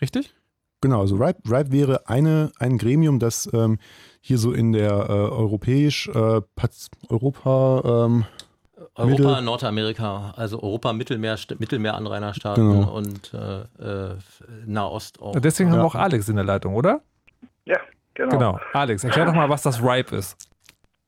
[0.00, 0.34] Richtig?
[0.82, 3.78] Genau, also RIPE, RIPE wäre eine, ein Gremium, das ähm,
[4.20, 6.40] hier so in der äh, europäisch, äh,
[7.08, 8.24] Europa, ähm,
[8.94, 12.92] Europa, Mittel Nordamerika, also Europa, Mittelmeer, Mittelmeeranrainerstaaten genau.
[12.94, 14.16] und äh, äh,
[14.66, 15.32] Nahost auch.
[15.40, 15.76] Deswegen ja.
[15.76, 17.00] haben wir auch Alex in der Leitung, oder?
[17.64, 17.78] Ja,
[18.12, 18.30] genau.
[18.30, 18.60] Genau.
[18.74, 20.36] Alex, erklär doch mal, was das RIPE ist.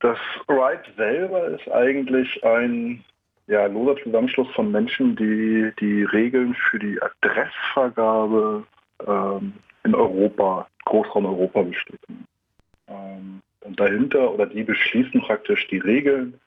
[0.01, 3.05] Das RIPE selber ist eigentlich ein
[3.47, 8.65] ja, loser Zusammenschluss von Menschen, die die Regeln für die Adressvergabe
[9.07, 9.53] ähm,
[9.85, 12.27] in Europa, Großraum Europa bestätigen.
[12.89, 16.41] Ähm, und dahinter, oder die beschließen praktisch die Regeln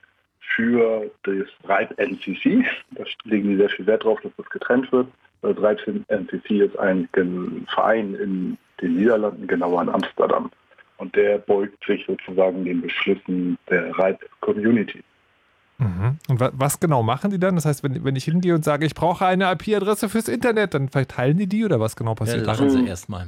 [0.55, 2.65] für das RIPE NCC.
[2.91, 5.07] Da legen sie sehr viel Wert drauf, dass das getrennt wird.
[5.41, 7.07] Das RIPE NCC ist ein
[7.73, 10.49] Verein in den Niederlanden, genauer in Amsterdam.
[10.97, 15.03] Und der beugt sich sozusagen den Beschlüssen der RIPE Community.
[15.77, 16.17] Mhm.
[16.27, 17.55] Und was genau machen die dann?
[17.55, 20.89] Das heißt, wenn, wenn ich hingehe und sage, ich brauche eine IP-Adresse fürs Internet, dann
[20.89, 22.39] verteilen die die oder was genau passiert?
[22.39, 23.27] Ja, lachen sie erstmal.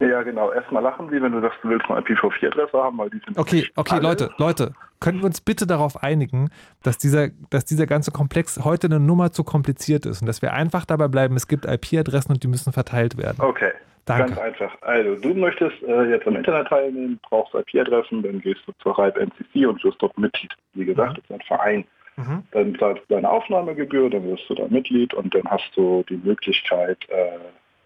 [0.00, 0.52] Ja, genau.
[0.52, 3.36] Erstmal lachen sie, wenn du sagst, du willst eine IPv4-Adresse haben, weil die sind.
[3.36, 4.02] Okay, okay, alle.
[4.02, 6.50] Leute, Leute, können wir uns bitte darauf einigen,
[6.84, 10.52] dass dieser, dass dieser ganze Komplex heute eine Nummer zu kompliziert ist und dass wir
[10.52, 13.38] einfach dabei bleiben, es gibt IP-Adressen und die müssen verteilt werden.
[13.40, 13.72] Okay.
[14.04, 14.34] Danke.
[14.34, 14.74] Ganz einfach.
[14.80, 19.20] Also, du möchtest äh, jetzt am Internet teilnehmen, brauchst IP-Adressen, dann gehst du zur RIPE
[19.20, 20.50] NCC und wirst dort Mitglied.
[20.72, 21.14] Wie gesagt, mhm.
[21.16, 21.84] das ist ein Verein.
[22.16, 22.42] Mhm.
[22.52, 26.16] Dann zahlst du deine Aufnahmegebühr, dann wirst du da Mitglied und dann hast du die
[26.16, 27.38] Möglichkeit, äh,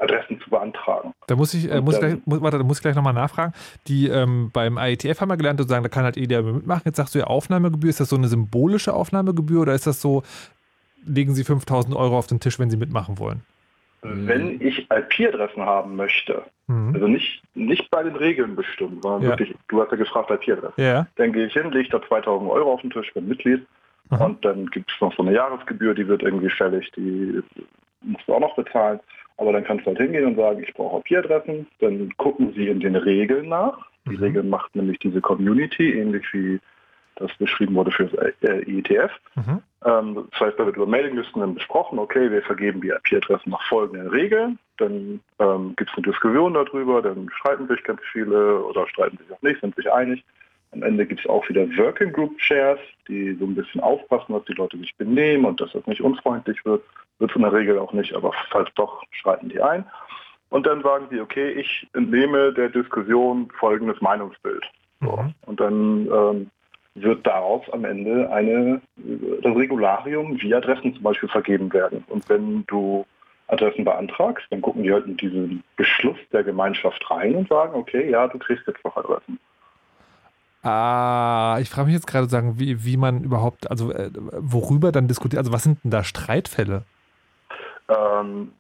[0.03, 1.12] Adressen zu beantragen.
[1.27, 3.53] Da muss ich, äh, muss, dann, gleich, muss, warte, da muss ich gleich nochmal nachfragen.
[3.89, 6.83] Die ähm, beim IETF haben wir gelernt, sozusagen, da kann halt jeder mitmachen.
[6.85, 7.91] Jetzt sagst du ja Aufnahmegebühr.
[7.91, 10.23] Ist das so eine symbolische Aufnahmegebühr oder ist das so,
[11.05, 13.43] legen Sie 5000 Euro auf den Tisch, wenn Sie mitmachen wollen?
[14.05, 16.93] Wenn ich IP-Adressen haben möchte, mhm.
[16.93, 19.29] also nicht, nicht bei den Regeln bestimmt, sondern ja.
[19.29, 21.07] wirklich, du hast ja gefragt IP-Adresse, ja.
[21.16, 23.65] dann gehe ich hin, lege da 2000 Euro auf den Tisch, bin Mitglied
[24.11, 24.20] mhm.
[24.20, 27.45] und dann gibt es noch so eine Jahresgebühr, die wird irgendwie fällig, die
[28.01, 28.99] musst du auch noch bezahlen.
[29.36, 31.66] Aber dann kannst du halt hingehen und sagen, ich brauche IP-Adressen.
[31.80, 33.86] Dann gucken sie in den Regeln nach.
[34.06, 34.22] Die mhm.
[34.22, 36.60] Regeln macht nämlich diese Community, ähnlich wie
[37.16, 39.12] das beschrieben wurde für das äh, IETF.
[39.34, 39.62] Mhm.
[39.84, 43.62] Ähm, das heißt, da wird über Mailinglisten dann besprochen, okay, wir vergeben die IP-Adressen nach
[43.68, 44.59] folgenden Regeln.
[44.78, 49.30] Dann ähm, gibt es eine Diskussion darüber, dann streiten sich ganz viele oder streiten sich
[49.30, 50.24] auch nicht, sind sich einig.
[50.73, 54.44] Am Ende gibt es auch wieder Working Group Chairs, die so ein bisschen aufpassen, dass
[54.47, 56.82] die Leute sich benehmen und dass das nicht unfreundlich wird.
[57.19, 59.85] Wird es in der Regel auch nicht, aber falls doch, schreiten die ein.
[60.49, 64.65] Und dann sagen sie, okay, ich entnehme der Diskussion folgendes Meinungsbild.
[65.01, 65.35] Mhm.
[65.47, 66.51] Und dann ähm,
[66.94, 72.05] wird daraus am Ende eine, das Regularium, wie Adressen zum Beispiel vergeben werden.
[72.09, 73.07] Und wenn du
[73.49, 78.11] Adressen beantragst, dann gucken die halt in diesen Beschluss der Gemeinschaft rein und sagen, okay,
[78.11, 79.39] ja, du kriegst jetzt noch Adressen.
[80.62, 85.09] Ah, ich frage mich jetzt gerade sagen, wie, wie man überhaupt, also äh, worüber dann
[85.09, 86.84] diskutiert, also was sind denn da Streitfälle?
[87.89, 88.52] Ähm,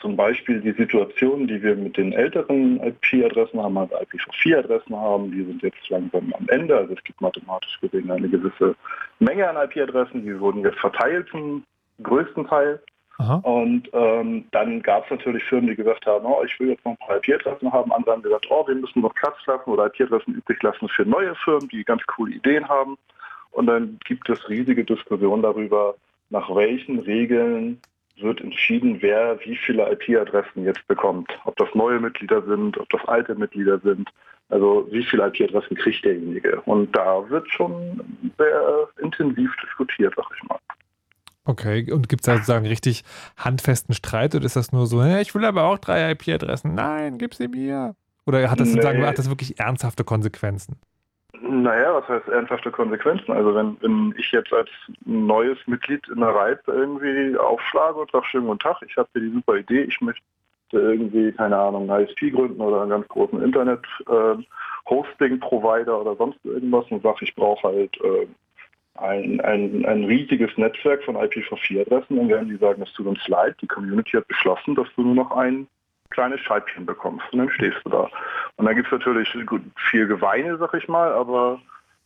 [0.00, 5.44] zum Beispiel die Situation, die wir mit den älteren IP-Adressen haben, also IPv4-Adressen haben, die
[5.44, 6.76] sind jetzt langsam am Ende.
[6.76, 8.74] Also es gibt mathematisch gesehen eine gewisse
[9.20, 11.64] Menge an IP-Adressen, die wurden jetzt verteilt zum
[12.02, 12.82] größten Teil.
[13.18, 13.34] Aha.
[13.36, 16.92] Und ähm, dann gab es natürlich Firmen, die gesagt haben, oh, ich will jetzt noch
[16.92, 17.92] ein paar IP-Adressen haben.
[17.92, 21.34] Andere haben gesagt, oh, wir müssen noch Platz lassen oder IP-Adressen übrig lassen für neue
[21.36, 22.96] Firmen, die ganz coole Ideen haben.
[23.52, 25.94] Und dann gibt es riesige Diskussionen darüber,
[26.30, 27.80] nach welchen Regeln
[28.16, 31.30] wird entschieden, wer wie viele IP-Adressen jetzt bekommt.
[31.44, 34.08] Ob das neue Mitglieder sind, ob das alte Mitglieder sind.
[34.48, 36.60] Also wie viele IP-Adressen kriegt derjenige.
[36.62, 38.00] Und da wird schon
[38.36, 40.58] sehr intensiv diskutiert, sag ich mal.
[41.44, 43.02] Okay, und gibt es da sozusagen richtig
[43.36, 47.34] handfesten Streit oder ist das nur so, ich will aber auch drei IP-Adressen, nein, gib
[47.34, 47.96] sie mir?
[48.26, 48.74] Oder hat das nee.
[48.74, 50.76] sozusagen hat das wirklich ernsthafte Konsequenzen?
[51.40, 53.32] Naja, was heißt ernsthafte Konsequenzen?
[53.32, 54.68] Also wenn, wenn ich jetzt als
[55.04, 59.22] neues Mitglied in der RIPE irgendwie aufschlage und sage, schönen guten Tag, ich habe hier
[59.22, 60.22] die super Idee, ich möchte
[60.70, 66.84] irgendwie, keine Ahnung, ein ISP gründen oder einen ganz großen Internet-Hosting-Provider äh, oder sonst irgendwas
[66.90, 68.28] und sage, ich brauche halt äh,
[68.94, 73.56] ein, ein, ein riesiges Netzwerk von IPv4-Adressen, dann werden die sagen, es tut uns leid,
[73.60, 75.66] die Community hat beschlossen, dass du nur noch ein
[76.10, 78.10] kleines Scheibchen bekommst und dann stehst du da.
[78.56, 79.34] Und da gibt es natürlich
[79.90, 81.58] viel Geweine, sag ich mal, aber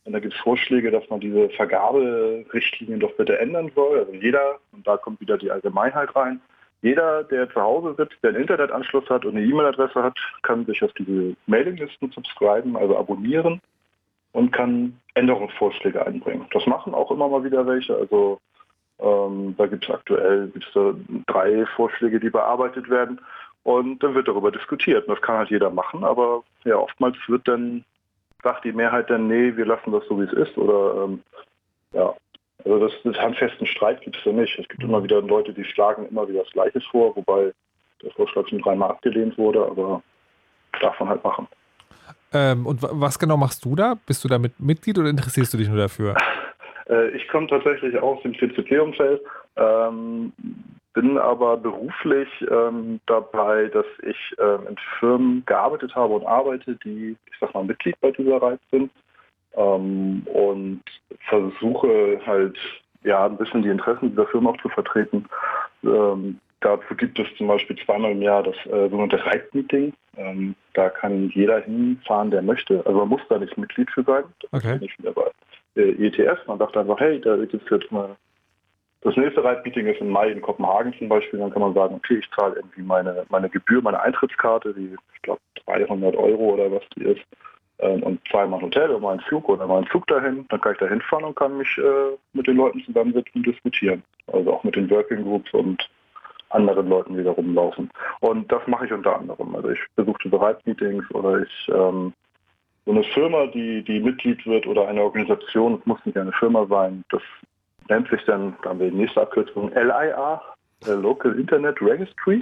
[0.05, 3.99] und da gibt es Vorschläge, dass man diese Vergaberichtlinien doch bitte ändern soll.
[3.99, 6.39] Also jeder, und da kommt wieder die Allgemeinheit rein,
[6.81, 10.81] jeder, der zu Hause sitzt, der einen Internetanschluss hat und eine E-Mail-Adresse hat, kann sich
[10.81, 13.59] auf diese Mailinglisten subscriben, also abonnieren
[14.37, 16.45] und kann Änderungsvorschläge einbringen.
[16.51, 17.95] Das machen auch immer mal wieder welche.
[17.95, 18.39] Also
[18.99, 20.93] ähm, da gibt es aktuell gibt's da
[21.25, 23.19] drei Vorschläge, die bearbeitet werden.
[23.63, 25.07] Und dann wird darüber diskutiert.
[25.07, 27.83] Und das kann halt jeder machen, aber ja, oftmals wird dann,
[28.43, 30.55] sagt die Mehrheit dann, nee, wir lassen das so, wie es ist.
[30.55, 31.23] Oder ähm,
[31.93, 32.13] ja,
[32.63, 34.59] also das, das handfesten Streit gibt es ja nicht.
[34.59, 37.53] Es gibt immer wieder Leute, die schlagen immer wieder das Gleiche vor, wobei
[38.03, 40.03] der Vorschlag schon dreimal abgelehnt wurde, aber
[40.79, 41.47] darf man halt machen.
[42.33, 43.95] Ähm, und was genau machst du da?
[44.05, 46.15] Bist du damit Mitglied oder interessierst du dich nur dafür?
[46.89, 49.21] Äh, ich komme tatsächlich aus dem TCP-Umfeld.
[49.57, 50.31] Ähm,
[50.93, 57.15] bin aber beruflich ähm, dabei, dass ich ähm, in Firmen gearbeitet habe und arbeite, die,
[57.29, 58.89] ich sag mal, Mitglied bei dieser Reiz sind
[59.55, 60.81] ähm, und
[61.29, 62.57] versuche halt
[63.03, 65.25] ja ein bisschen die Interessen dieser Firma auch zu vertreten.
[65.83, 69.93] Ähm, dazu gibt es zum Beispiel zweimal im Jahr das äh, sogenannte Reitmeeting.
[70.17, 72.85] Ähm, da kann jeder hinfahren, der möchte.
[72.85, 74.23] Also man muss da nicht Mitglied für sein.
[74.51, 74.75] Das okay.
[74.75, 75.29] ist nicht wieder bei
[75.75, 76.45] äh, ETS.
[76.47, 78.15] Man dachte einfach, hey, da gibt es jetzt mal
[79.01, 81.39] das nächste Reitmeeting ist im Mai in Kopenhagen zum Beispiel.
[81.39, 85.21] Dann kann man sagen, okay, ich zahle irgendwie meine, meine Gebühr, meine Eintrittskarte, die ich
[85.21, 87.21] glaube 300 Euro oder was die ist,
[87.79, 90.45] ähm, und zahle mein Hotel oder meinen Flug oder meinen Zug dahin.
[90.49, 94.03] Dann kann ich da hinfahren und kann mich äh, mit den Leuten zusammensetzen und diskutieren.
[94.27, 95.87] Also auch mit den Working Groups und
[96.49, 97.89] anderen Leuten, die da rumlaufen.
[98.19, 99.55] Und das mache ich unter anderem.
[99.55, 102.13] Also ich besuche diese Reitmeetings oder ich ähm,
[102.85, 106.65] so eine Firma, die, die Mitglied wird oder eine Organisation, es muss nicht eine Firma
[106.67, 107.21] sein, das
[107.89, 110.41] nennt sich dann, da haben wir die nächste Abkürzung, LIA,
[110.87, 112.41] äh, Local Internet Registry.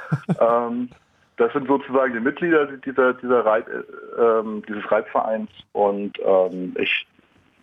[0.40, 0.90] ähm,
[1.38, 7.06] das sind sozusagen die Mitglieder dieser, dieser Reit, äh, ähm, dieses Reitvereins und ähm, ich,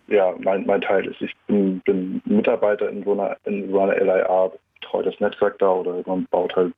[0.08, 3.94] ja, mein, mein Teil ist, ich bin, bin Mitarbeiter in so einer, in so einer
[3.94, 4.50] LIA,
[4.84, 6.74] betreue das Netzwerk da oder man baut halt,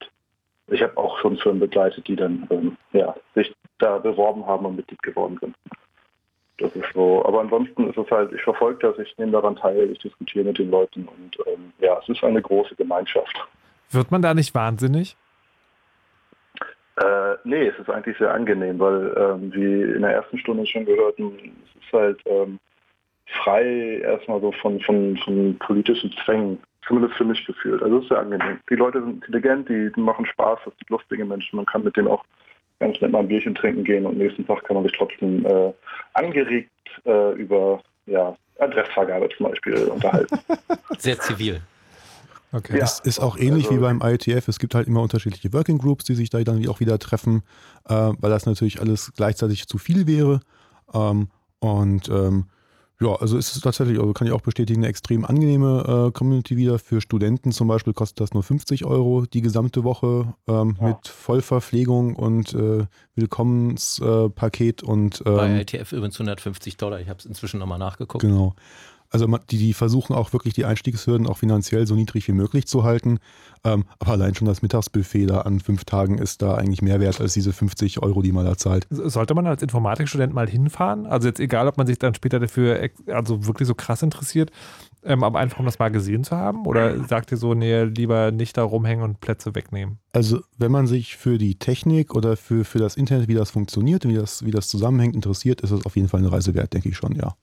[0.69, 4.77] ich habe auch schon Firmen begleitet, die dann ähm, ja, sich da beworben haben und
[4.77, 5.55] Mitglied geworden sind.
[6.59, 7.25] Das ist so.
[7.25, 10.59] Aber ansonsten ist es halt, ich verfolge das, ich nehme daran teil, ich diskutiere mit
[10.59, 13.37] den Leuten und ähm, ja, es ist eine große Gemeinschaft.
[13.91, 15.17] Wird man da nicht wahnsinnig?
[16.97, 20.87] Äh, nee, es ist eigentlich sehr angenehm, weil ähm, wie in der ersten Stunde schon
[20.87, 22.59] gehört, es ist halt ähm,
[23.27, 27.83] frei erstmal so von, von, von politischen Zwängen, zumindest für mich gefühlt.
[27.83, 28.59] Also es ist sehr angenehm.
[28.71, 31.97] Die Leute sind intelligent, die, die machen Spaß, das sind lustige Menschen, man kann mit
[31.97, 32.25] denen auch
[32.79, 35.73] ganz nett mal ein Bierchen trinken gehen und nächsten Tag kann man sich trotzdem äh,
[36.15, 36.71] angeregt
[37.05, 40.39] äh, über ja, Adressvergabe zum Beispiel unterhalten.
[40.99, 41.61] Sehr zivil.
[42.53, 42.75] Okay.
[42.75, 42.81] Ja.
[42.81, 44.49] Das ist auch ähnlich also, wie beim IETF.
[44.49, 47.43] Es gibt halt immer unterschiedliche Working Groups, die sich da dann auch wieder treffen,
[47.89, 50.41] äh, weil das natürlich alles gleichzeitig zu viel wäre.
[50.95, 52.47] Ähm, Und ähm,
[52.99, 56.57] ja, also ist es tatsächlich, also kann ich auch bestätigen, eine extrem angenehme äh, Community
[56.57, 56.79] wieder.
[56.79, 60.89] Für Studenten zum Beispiel kostet das nur 50 Euro die gesamte Woche ähm, ja.
[60.89, 67.01] mit Vollverpflegung und äh, Willkommenspaket äh, und ähm, bei ITF übrigens 150 Dollar.
[67.01, 68.23] Ich habe es inzwischen nochmal nachgeguckt.
[68.23, 68.55] Genau.
[69.11, 72.85] Also die, die, versuchen auch wirklich die Einstiegshürden auch finanziell so niedrig wie möglich zu
[72.85, 73.19] halten.
[73.65, 77.21] Ähm, aber allein schon das Mittagsbuffet da an fünf Tagen ist da eigentlich mehr wert
[77.21, 78.87] als diese 50 Euro, die man da zahlt.
[78.91, 81.07] Sollte man als Informatikstudent mal hinfahren?
[81.07, 84.51] Also jetzt egal, ob man sich dann später dafür also wirklich so krass interessiert,
[85.07, 86.67] ähm, aber einfach um das mal gesehen zu haben?
[86.67, 89.99] Oder sagt ihr so, nee, lieber nicht da rumhängen und Plätze wegnehmen?
[90.13, 94.05] Also wenn man sich für die Technik oder für, für das Internet, wie das funktioniert
[94.05, 96.73] und wie das, wie das zusammenhängt, interessiert, ist es auf jeden Fall eine Reise wert,
[96.73, 97.35] denke ich schon, ja.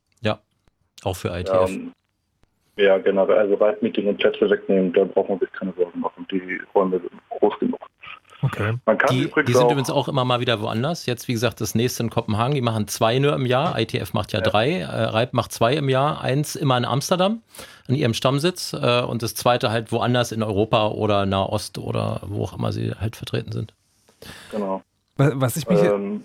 [1.04, 1.70] Auch für ITF.
[1.70, 1.92] Ähm,
[2.76, 3.26] ja, genau.
[3.26, 6.26] Also Reitmeeting und Plätze wegnehmen, da braucht man sich keine Sorgen machen.
[6.32, 7.80] Die Räume sind groß genug.
[8.44, 8.74] Okay.
[8.86, 11.06] Man kann die, die sind übrigens auch immer mal wieder woanders.
[11.06, 12.56] Jetzt, wie gesagt, das nächste in Kopenhagen.
[12.56, 13.80] Die machen zwei nur im Jahr.
[13.80, 14.44] ITF macht ja, ja.
[14.44, 14.80] drei.
[14.80, 16.22] Äh, Reib macht zwei im Jahr.
[16.22, 17.42] Eins immer in Amsterdam,
[17.88, 18.74] an ihrem Stammsitz.
[18.74, 22.92] Äh, und das zweite halt woanders in Europa oder Nahost oder wo auch immer sie
[22.92, 23.74] halt vertreten sind.
[24.52, 24.82] Genau.
[25.16, 25.82] Was ich mich.
[25.82, 26.24] Ähm,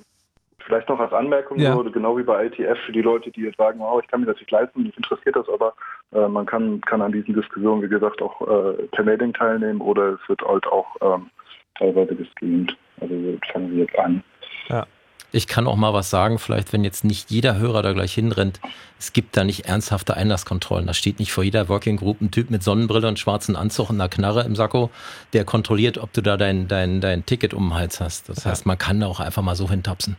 [0.69, 1.73] Vielleicht noch als Anmerkung, ja.
[1.73, 4.27] so, genau wie bei ITF, für die Leute, die jetzt sagen, oh, ich kann mir
[4.27, 5.73] das nicht leisten, mich interessiert das, aber
[6.13, 10.11] äh, man kann, kann an diesen Diskussionen, wie gesagt, auch äh, per Mailing teilnehmen oder
[10.11, 11.31] es wird halt auch ähm,
[11.79, 12.77] teilweise gestreamt.
[13.01, 13.15] Also
[13.51, 14.23] fangen wir jetzt an.
[14.69, 14.87] Ja.
[15.33, 18.61] Ich kann auch mal was sagen, vielleicht wenn jetzt nicht jeder Hörer da gleich hinrennt,
[18.99, 20.87] es gibt da nicht ernsthafte Einlasskontrollen.
[20.87, 23.97] Da steht nicht vor jeder Working Group ein Typ mit Sonnenbrille und schwarzen Anzug und
[23.97, 24.91] einer Knarre im Sakko,
[25.33, 28.29] der kontrolliert, ob du da dein, dein, dein Ticket um den Hals hast.
[28.29, 30.17] Das heißt, man kann da auch einfach mal so hintapsen.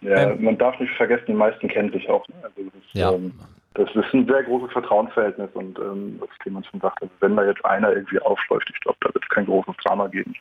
[0.00, 2.26] Ja, ähm, man darf nicht vergessen, die meisten kennen sich auch.
[2.28, 2.34] Ne?
[2.42, 3.12] Also das, ja.
[3.12, 3.32] ähm,
[3.74, 7.64] das ist ein sehr großes Vertrauensverhältnis und ähm, was Clemens schon sagte, wenn da jetzt
[7.64, 10.34] einer irgendwie aufläuft, ich glaube, da wird es kein großes Drama geben.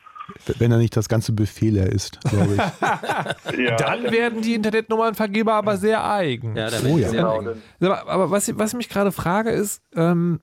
[0.57, 3.60] Wenn er nicht das ganze Buffet leer ist, glaube ich.
[3.60, 3.76] ja.
[3.76, 6.56] Dann werden die Internetnummernvergeber aber sehr eigen.
[6.56, 7.10] Ja, oh, ja.
[7.10, 7.61] Sehr eigen.
[7.82, 10.40] Aber, aber was, was ich mich gerade frage ist, ähm,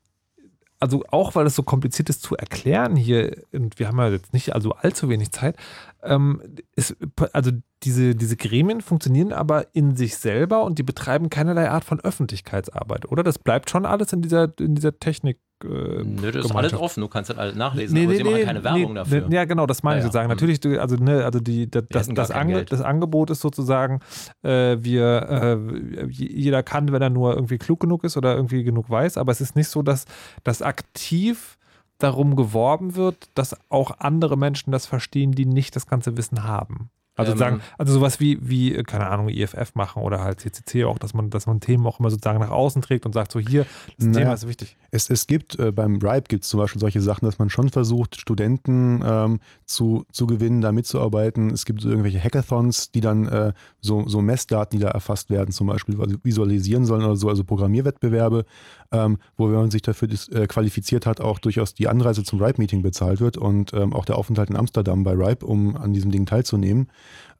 [0.78, 4.32] also auch weil es so kompliziert ist zu erklären hier, und wir haben ja jetzt
[4.32, 5.56] nicht also allzu wenig Zeit,
[6.02, 6.42] ähm,
[6.74, 6.96] ist,
[7.32, 7.50] also
[7.82, 13.10] diese, diese Gremien funktionieren aber in sich selber und die betreiben keinerlei Art von Öffentlichkeitsarbeit,
[13.10, 13.22] oder?
[13.22, 15.38] Das bleibt schon alles in dieser, in dieser Technik.
[15.64, 18.24] Äh, Nö, das ist alles offen, du kannst das alles nachlesen, nee, aber nee, sie
[18.24, 19.28] machen keine Werbung nee, dafür.
[19.30, 20.28] ja, genau, das meine ja, ich sozusagen.
[20.28, 20.34] Ja.
[20.34, 24.00] Natürlich, also, ne, also die, das, das, das, Ange das, Angebot ist sozusagen,
[24.42, 25.58] äh, wir,
[26.00, 29.32] äh, jeder kann, wenn er nur irgendwie klug genug ist oder irgendwie genug weiß, aber
[29.32, 30.04] es ist nicht so, dass
[30.44, 31.58] das aktiv
[32.02, 36.90] darum geworben wird, dass auch andere Menschen das verstehen, die nicht das ganze Wissen haben.
[37.14, 40.98] Also ähm, sagen, also sowas wie, wie, keine Ahnung, IFF machen oder halt CCC auch,
[40.98, 43.66] dass man, dass man Themen auch immer sozusagen nach außen trägt und sagt, so hier,
[43.98, 44.76] das naja, Thema ist wichtig.
[44.94, 47.70] Es, es gibt, äh, beim RIPE gibt es zum Beispiel solche Sachen, dass man schon
[47.70, 51.50] versucht, Studenten ähm, zu, zu gewinnen, da mitzuarbeiten.
[51.50, 55.50] Es gibt so irgendwelche Hackathons, die dann äh, so, so Messdaten, die da erfasst werden,
[55.50, 58.44] zum Beispiel visualisieren sollen oder so, also Programmierwettbewerbe,
[58.92, 62.82] ähm, wo, wenn man sich dafür äh, qualifiziert hat, auch durchaus die Anreise zum RIPE-Meeting
[62.82, 66.26] bezahlt wird und ähm, auch der Aufenthalt in Amsterdam bei RIPE, um an diesem Ding
[66.26, 66.88] teilzunehmen.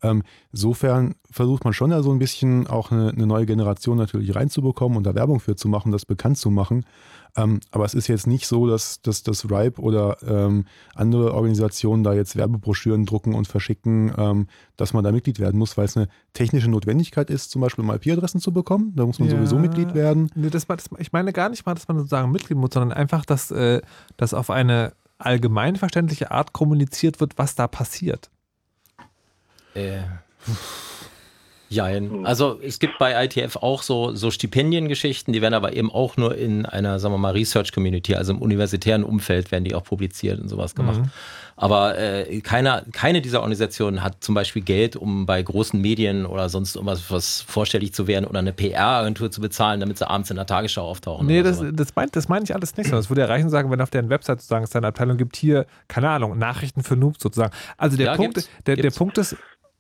[0.02, 0.22] Ähm,
[0.52, 4.98] insofern versucht man schon da so ein bisschen auch eine, eine, neue Generation natürlich reinzubekommen
[4.98, 6.84] und da Werbung für zu machen, das bekannt zu machen.
[7.36, 12.04] Ähm, aber es ist jetzt nicht so, dass, dass das RIPE oder ähm, andere Organisationen
[12.04, 15.96] da jetzt Werbebroschüren drucken und verschicken, ähm, dass man da Mitglied werden muss, weil es
[15.96, 18.92] eine technische Notwendigkeit ist, zum Beispiel mal IP-Adressen zu bekommen.
[18.96, 20.30] Da muss man ja, sowieso Mitglied werden.
[20.34, 23.24] Nee, das, das, ich meine gar nicht mal, dass man sozusagen Mitglied muss, sondern einfach,
[23.24, 23.80] dass, äh,
[24.18, 28.30] dass auf eine allgemeinverständliche Art kommuniziert wird, was da passiert.
[29.74, 30.02] Äh.
[31.72, 32.10] Jein.
[32.10, 32.26] Hm.
[32.26, 36.36] Also es gibt bei ITF auch so, so Stipendiengeschichten, die werden aber eben auch nur
[36.36, 40.40] in einer, sagen wir mal, Research Community, also im universitären Umfeld werden die auch publiziert
[40.40, 41.00] und sowas gemacht.
[41.00, 41.10] Mhm.
[41.56, 46.48] Aber äh, keiner, keine dieser Organisationen hat zum Beispiel Geld, um bei großen Medien oder
[46.48, 50.36] sonst irgendwas was vorstellig zu werden oder eine PR-Agentur zu bezahlen, damit sie abends in
[50.36, 51.26] der Tagesschau auftauchen.
[51.26, 52.96] Nee, das, das, meint, das meine ich alles nicht so.
[52.96, 56.10] Das würde erreichen sagen, wenn auf deren Website sozusagen es eine Abteilung gibt, hier, keine
[56.10, 57.52] Ahnung, Nachrichten für Noobs sozusagen.
[57.76, 59.36] Also der, ja, Punkt, der, der Punkt ist,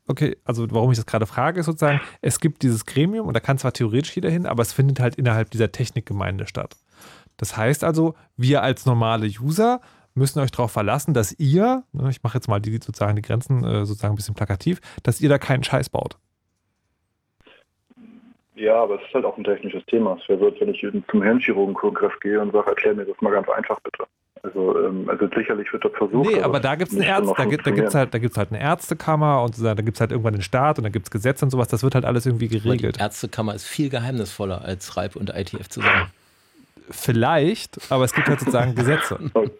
[0.08, 3.40] okay, also warum ich das gerade frage, ist sozusagen, es gibt dieses Gremium und da
[3.40, 6.76] kann zwar theoretisch jeder hin, aber es findet halt innerhalb dieser Technikgemeinde statt.
[7.36, 9.80] Das heißt also, wir als normale User
[10.14, 13.64] müssen euch darauf verlassen, dass ihr, ne, ich mache jetzt mal die sozusagen die Grenzen
[13.64, 16.18] äh, sozusagen ein bisschen plakativ, dass ihr da keinen Scheiß baut.
[18.54, 20.18] Ja, aber es ist halt auch ein technisches Thema.
[20.20, 23.48] Es wäre so, wenn ich zum Hirnchirurgenkongress gehe und sage, erklär mir das mal ganz
[23.48, 24.04] einfach bitte.
[24.42, 26.30] Also, ähm, also sicherlich wird das versucht.
[26.30, 28.60] Nee, aber da gibt es Ärzte, da, gibt, da gibt's halt, da gibt's halt eine
[28.60, 31.50] Ärztekammer und da gibt es halt irgendwann den Staat und da gibt es Gesetze und
[31.50, 32.96] sowas, das wird halt alles irgendwie geregelt.
[32.96, 36.10] die Ärztekammer ist viel geheimnisvoller als RIPE und ITF zusammen.
[36.90, 39.18] Vielleicht, aber es gibt halt sozusagen Gesetze.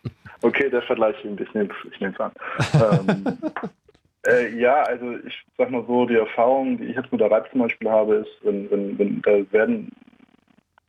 [0.44, 2.32] Okay, der Vergleich, ich nehme es an.
[2.74, 3.38] ähm,
[4.24, 7.50] Äh, ja, also ich sag mal so, die Erfahrung, die ich jetzt mit der Reib
[7.50, 9.90] zum Beispiel habe, ist, wenn, wenn, wenn da werden,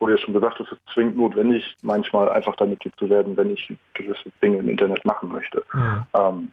[0.00, 3.50] wurde ja schon gesagt, es ist zwingend notwendig, manchmal einfach da Mitglied zu werden, wenn
[3.50, 5.62] ich gewisse Dinge im Internet machen möchte.
[5.72, 6.02] Mhm.
[6.14, 6.52] Ähm,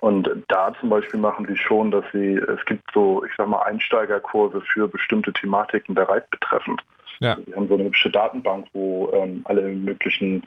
[0.00, 3.62] und da zum Beispiel machen sie schon, dass sie, es gibt so, ich sag mal,
[3.62, 6.82] Einsteigerkurse für bestimmte Thematiken der Reit betreffend.
[7.20, 7.38] Ja.
[7.46, 10.42] Wir haben so eine hübsche Datenbank, wo ähm, alle möglichen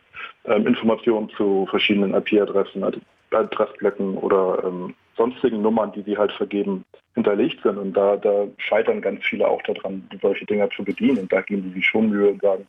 [0.46, 2.84] ähm, Informationen zu verschiedenen IP-Adressen,
[3.32, 6.86] Adressblöcken oder ähm, sonstigen Nummern, die sie halt vergeben,
[7.16, 7.78] hinterlegt sind.
[7.78, 11.20] Und da, da scheitern ganz viele auch daran, solche Dinger zu bedienen.
[11.20, 12.68] Und da geben sie sich schon Mühe und sagen,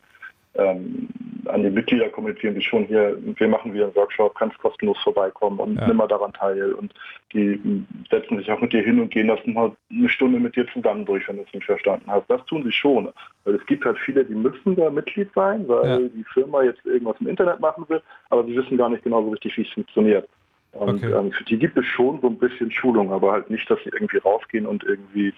[0.55, 1.07] ähm,
[1.45, 5.59] an die Mitglieder kommunizieren sie schon hier, wir machen wieder einen Workshop, kannst kostenlos vorbeikommen
[5.59, 5.87] und ja.
[5.87, 6.73] nimm mal daran teil.
[6.73, 6.93] Und
[7.33, 10.67] die setzen sich auch mit dir hin und gehen das mal eine Stunde mit dir
[10.73, 12.29] zusammen durch, wenn du es nicht verstanden hast.
[12.29, 13.09] Das tun sie schon.
[13.45, 15.97] Weil es gibt halt viele, die müssen da Mitglied sein, weil ja.
[15.99, 19.29] die Firma jetzt irgendwas im Internet machen will, aber sie wissen gar nicht genau so
[19.29, 20.27] richtig, wie es funktioniert.
[20.71, 21.11] Und okay.
[21.11, 23.89] ähm, für die gibt es schon so ein bisschen Schulung, aber halt nicht, dass sie
[23.89, 25.33] irgendwie rausgehen und irgendwie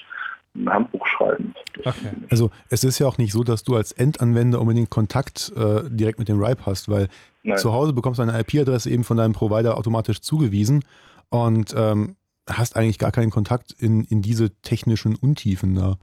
[0.56, 1.54] ein Handbuch schreiben.
[1.80, 2.12] Okay.
[2.30, 6.20] Also es ist ja auch nicht so, dass du als Endanwender unbedingt Kontakt äh, direkt
[6.20, 7.08] mit dem RIPE hast, weil
[7.44, 7.58] Nein.
[7.58, 10.84] zu Hause bekommst du eine IP-Adresse eben von deinem Provider automatisch zugewiesen
[11.30, 12.18] und ähm,
[12.50, 15.98] hast eigentlich gar keinen Kontakt in, in diese technischen Untiefen da.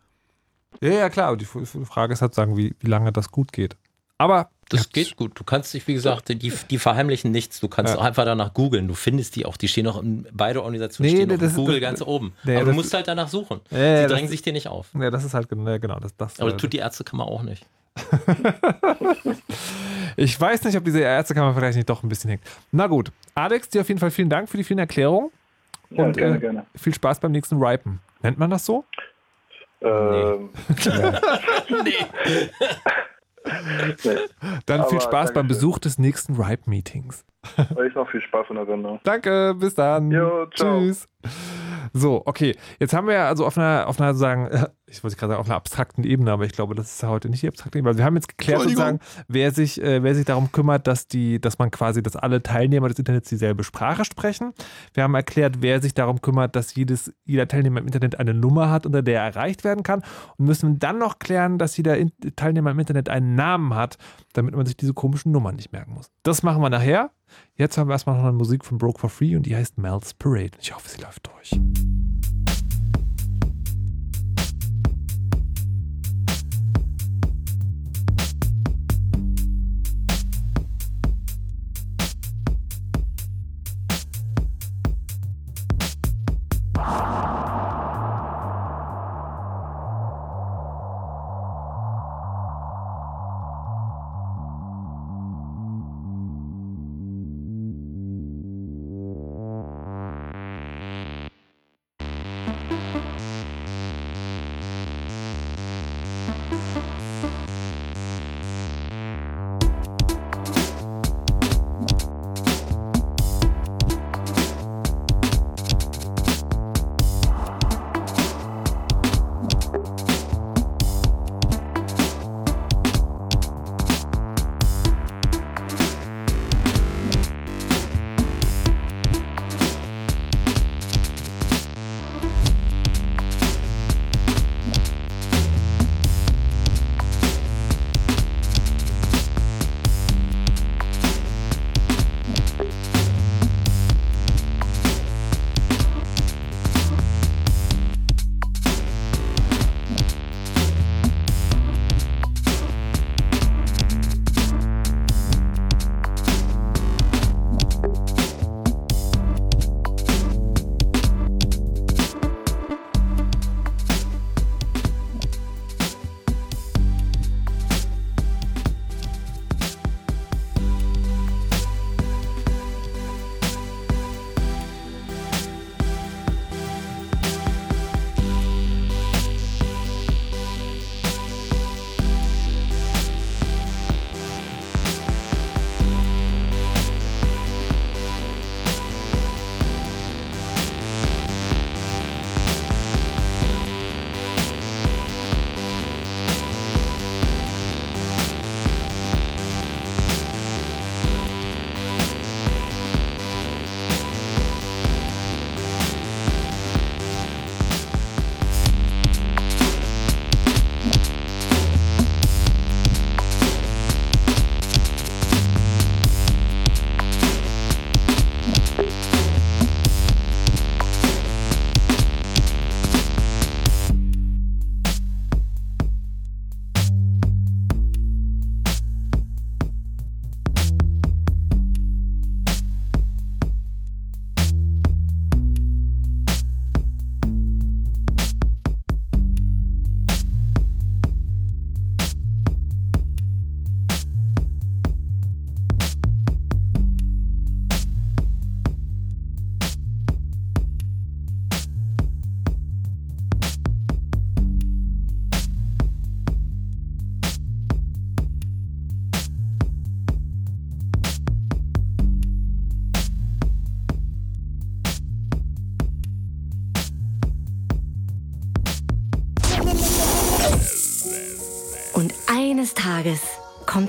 [0.81, 1.37] Ja, ja, klar.
[1.37, 3.77] Die Frage ist halt, sagen, wie, wie lange das gut geht.
[4.19, 5.39] Aber das geht gut.
[5.39, 7.61] Du kannst dich, wie gesagt, die, die verheimlichen nichts.
[7.61, 7.99] Du kannst ja.
[7.99, 8.87] auch einfach danach googeln.
[8.87, 9.57] Du findest die auch.
[9.57, 12.35] Die stehen noch in beide Organisationen nee, stehen nee, Google ist, ganz oben.
[12.45, 13.61] Nee, Aber du musst halt danach suchen.
[13.71, 14.89] Nee, die drängen sich dir nicht auf.
[14.99, 16.15] Ja, das ist halt genau das.
[16.17, 17.65] das Aber das tut die Ärztekammer auch nicht.
[20.17, 22.43] ich weiß nicht, ob diese Ärztekammer vielleicht nicht doch ein bisschen hängt.
[22.71, 23.11] Na gut.
[23.35, 25.31] Alex, dir auf jeden Fall vielen Dank für die vielen Erklärungen.
[25.91, 26.67] Ja, und gerne, äh, gerne.
[26.77, 28.01] viel Spaß beim nächsten Ripen.
[28.23, 28.85] Nennt man das so?
[29.81, 31.83] Ähm, nee.
[31.85, 32.51] nee.
[34.67, 37.25] Dann viel Spaß beim Besuch des nächsten Ripe-Meetings.
[37.77, 39.01] Euch noch viel Spaß in der Sendung.
[39.05, 40.11] Danke, bis dann.
[40.11, 40.81] Jo, ciao.
[40.81, 41.09] Tschüss.
[41.93, 42.57] So, okay.
[42.79, 44.49] Jetzt haben wir also auf einer, auf einer sagen,
[44.87, 47.43] ich wollte gerade sagen, auf einer abstrakten Ebene, aber ich glaube, das ist heute nicht
[47.43, 47.91] die abstrakte Ebene.
[47.91, 51.41] Also wir haben jetzt geklärt sozusagen, wer sich, äh, wer sich darum kümmert, dass die,
[51.41, 54.53] dass man quasi, dass alle Teilnehmer des Internets dieselbe Sprache sprechen.
[54.95, 58.71] Wir haben erklärt, wer sich darum kümmert, dass jedes, jeder Teilnehmer im Internet eine Nummer
[58.71, 60.03] hat, unter der er erreicht werden kann.
[60.37, 61.97] Und müssen dann noch klären, dass jeder
[62.37, 63.99] Teilnehmer im Internet einen Namen hat,
[64.33, 66.11] damit man sich diese komischen Nummern nicht merken muss.
[66.23, 67.11] Das machen wir nachher.
[67.55, 70.15] Jetzt haben wir erstmal noch eine Musik von Broke for Free und die heißt Mel's
[70.15, 70.53] Parade.
[70.61, 71.59] Ich hoffe, sie läuft durch.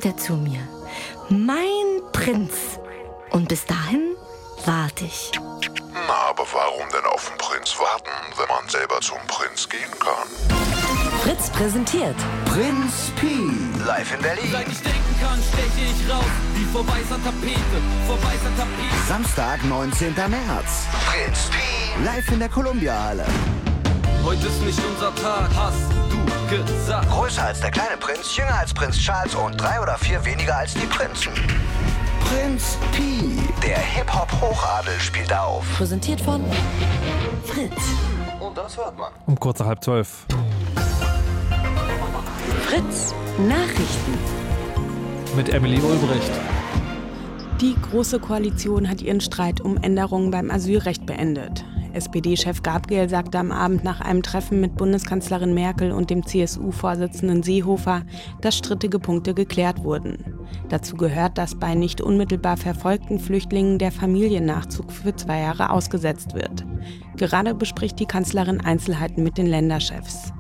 [0.09, 0.61] Er zu mir.
[1.29, 2.53] Mein Prinz.
[3.29, 4.15] Und bis dahin
[4.65, 5.31] warte ich.
[5.93, 10.27] Na, aber warum denn auf den Prinz warten, wenn man selber zum Prinz gehen kann?
[11.21, 12.15] Fritz präsentiert
[12.45, 13.51] Prinz Pi,
[13.85, 14.51] live in Berlin.
[14.51, 16.25] Seit ich denken kann, steche ich raus,
[16.55, 19.07] wie vor weißer Tapete, vor weißer Tapete.
[19.07, 20.15] Samstag, 19.
[20.15, 20.87] März.
[21.05, 23.25] Prinz Pi, live in der Columbia-Halle.
[24.23, 25.98] Heute ist nicht unser Tag, hast du
[26.49, 27.09] gesagt.
[27.09, 30.73] Größer als der kleine Prinz, jünger als Prinz Charles und drei oder vier weniger als
[30.73, 31.31] die Prinzen.
[32.25, 35.65] Prinz Pi, der Hip-Hop-Hochadel spielt auf.
[35.75, 36.43] Präsentiert von
[37.45, 37.81] Fritz.
[38.39, 39.11] Und das hört man.
[39.25, 40.25] Um kurz nach halb zwölf.
[42.63, 44.17] Fritz Nachrichten.
[45.35, 46.31] Mit Emily Ulbricht.
[47.61, 51.65] Die Große Koalition hat ihren Streit um Änderungen beim Asylrecht beendet.
[51.93, 58.03] SPD-Chef Gabriel sagte am Abend nach einem Treffen mit Bundeskanzlerin Merkel und dem CSU-Vorsitzenden Seehofer,
[58.41, 60.39] dass strittige Punkte geklärt wurden.
[60.69, 66.65] Dazu gehört, dass bei nicht unmittelbar verfolgten Flüchtlingen der Familiennachzug für zwei Jahre ausgesetzt wird.
[67.17, 70.31] Gerade bespricht die Kanzlerin Einzelheiten mit den Länderchefs.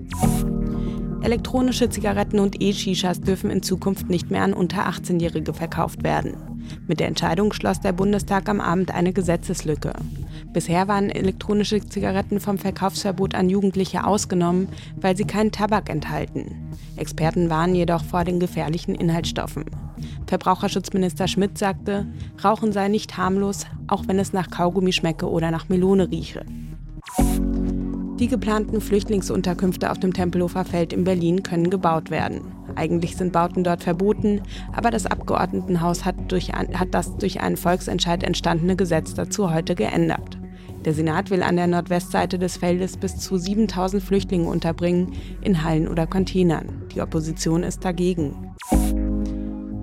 [1.21, 6.37] Elektronische Zigaretten und E-Shishas dürfen in Zukunft nicht mehr an unter 18-Jährige verkauft werden.
[6.87, 9.93] Mit der Entscheidung schloss der Bundestag am Abend eine Gesetzeslücke.
[10.51, 14.67] Bisher waren elektronische Zigaretten vom Verkaufsverbot an Jugendliche ausgenommen,
[14.99, 16.73] weil sie keinen Tabak enthalten.
[16.95, 19.65] Experten warnen jedoch vor den gefährlichen Inhaltsstoffen.
[20.25, 22.07] Verbraucherschutzminister Schmidt sagte,
[22.43, 26.45] Rauchen sei nicht harmlos, auch wenn es nach Kaugummi schmecke oder nach Melone rieche.
[28.19, 32.41] Die geplanten Flüchtlingsunterkünfte auf dem Tempelhofer Feld in Berlin können gebaut werden.
[32.75, 34.41] Eigentlich sind Bauten dort verboten,
[34.73, 40.38] aber das Abgeordnetenhaus hat, durch, hat das durch einen Volksentscheid entstandene Gesetz dazu heute geändert.
[40.85, 45.87] Der Senat will an der Nordwestseite des Feldes bis zu 7000 Flüchtlinge unterbringen, in Hallen
[45.87, 46.83] oder Containern.
[46.93, 48.55] Die Opposition ist dagegen.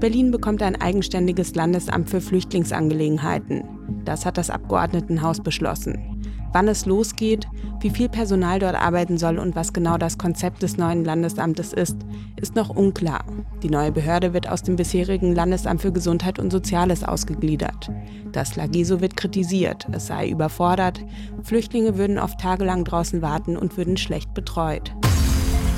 [0.01, 3.65] Berlin bekommt ein eigenständiges Landesamt für Flüchtlingsangelegenheiten.
[4.05, 6.16] Das hat das Abgeordnetenhaus beschlossen.
[6.57, 7.47] Wann es losgeht,
[7.81, 11.99] wie viel Personal dort arbeiten soll und was genau das Konzept des neuen Landesamtes ist,
[12.37, 13.27] ist noch unklar.
[13.63, 17.91] Die neue Behörde wird aus dem bisherigen Landesamt für Gesundheit und Soziales ausgegliedert.
[18.33, 21.05] Das Lageso wird kritisiert, es sei überfordert,
[21.43, 24.95] Flüchtlinge würden oft tagelang draußen warten und würden schlecht betreut.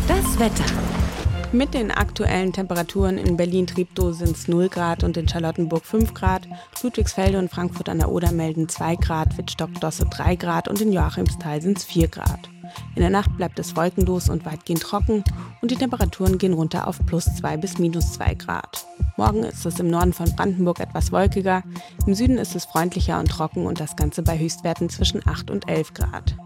[0.06, 1.07] Das Wetter.
[1.50, 6.46] Mit den aktuellen Temperaturen in Berlin-Treptow sind es 0 Grad und in Charlottenburg 5 Grad.
[6.82, 11.62] Ludwigsfelde und Frankfurt an der Oder melden 2 Grad, Wittstock-Dosse 3 Grad und in Joachimsthal
[11.62, 12.50] sind es 4 Grad.
[12.94, 15.24] In der Nacht bleibt es wolkenlos und weitgehend trocken
[15.62, 18.86] und die Temperaturen gehen runter auf plus 2 bis minus 2 Grad.
[19.16, 21.62] Morgen ist es im Norden von Brandenburg etwas wolkiger,
[22.06, 25.66] im Süden ist es freundlicher und trocken und das Ganze bei Höchstwerten zwischen 8 und
[25.66, 26.36] 11 Grad.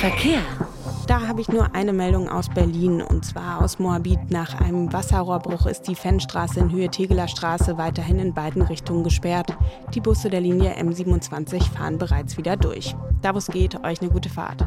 [0.00, 0.40] Verkehr.
[1.06, 4.30] Da habe ich nur eine Meldung aus Berlin und zwar aus Moabit.
[4.30, 9.54] Nach einem Wasserrohrbruch ist die Fennstraße in Höhe Tegeler Straße weiterhin in beiden Richtungen gesperrt.
[9.92, 12.96] Die Busse der Linie M27 fahren bereits wieder durch.
[13.20, 14.64] Da wo es geht, euch eine gute Fahrt.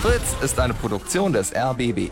[0.00, 2.10] Fritz ist eine Produktion des RBB.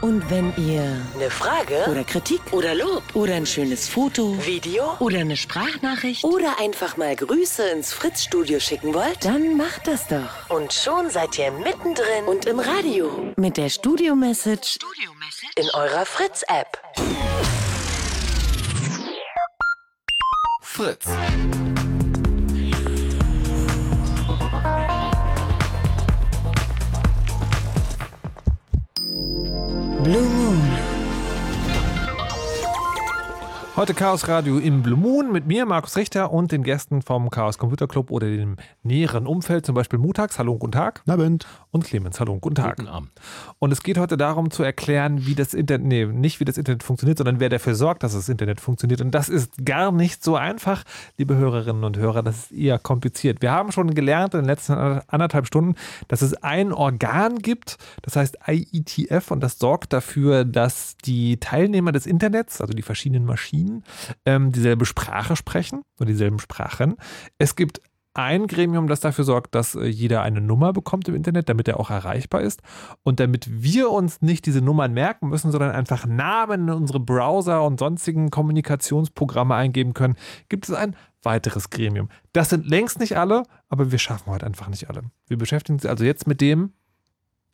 [0.00, 1.84] Und wenn ihr eine Frage?
[1.90, 2.40] Oder Kritik?
[2.52, 3.02] Oder Lob?
[3.12, 4.96] Oder ein schönes Foto, Video?
[4.98, 6.24] Oder eine Sprachnachricht?
[6.24, 10.48] Oder einfach mal Grüße ins Fritz-Studio schicken wollt, dann macht das doch.
[10.48, 12.24] Und schon seid ihr mittendrin.
[12.26, 13.34] Und im Radio.
[13.36, 15.10] Mit der Studio-Message Studio
[15.56, 16.80] in eurer Fritz-App.
[20.62, 21.04] Fritz.
[21.04, 21.79] Blue
[33.80, 37.56] Heute Chaos Radio im Blue Moon mit mir, Markus Richter und den Gästen vom Chaos
[37.56, 41.02] Computer Club oder dem näheren Umfeld, zum Beispiel Mutags, hallo und guten Tag.
[41.08, 41.46] Abend.
[41.72, 42.78] Und Clemens, hallo und guten Tag.
[42.78, 43.12] Guten Abend.
[43.60, 46.82] Und es geht heute darum zu erklären, wie das Internet, nee, nicht wie das Internet
[46.82, 49.00] funktioniert, sondern wer dafür sorgt, dass das Internet funktioniert.
[49.00, 50.82] Und das ist gar nicht so einfach,
[51.16, 53.40] liebe Hörerinnen und Hörer, das ist eher kompliziert.
[53.40, 55.76] Wir haben schon gelernt in den letzten anderthalb Stunden,
[56.08, 61.92] dass es ein Organ gibt, das heißt IETF und das sorgt dafür, dass die Teilnehmer
[61.92, 63.84] des Internets, also die verschiedenen Maschinen,
[64.26, 66.96] ähm, dieselbe Sprache sprechen oder dieselben Sprachen.
[67.38, 67.80] Es gibt
[68.14, 71.78] ein Gremium, das dafür sorgt, dass äh, jeder eine Nummer bekommt im Internet, damit er
[71.78, 72.60] auch erreichbar ist.
[73.02, 77.64] Und damit wir uns nicht diese Nummern merken müssen, sondern einfach Namen in unsere Browser
[77.64, 80.16] und sonstigen Kommunikationsprogramme eingeben können,
[80.48, 82.08] gibt es ein weiteres Gremium.
[82.32, 85.02] Das sind längst nicht alle, aber wir schaffen heute einfach nicht alle.
[85.28, 86.72] Wir beschäftigen uns also jetzt mit dem.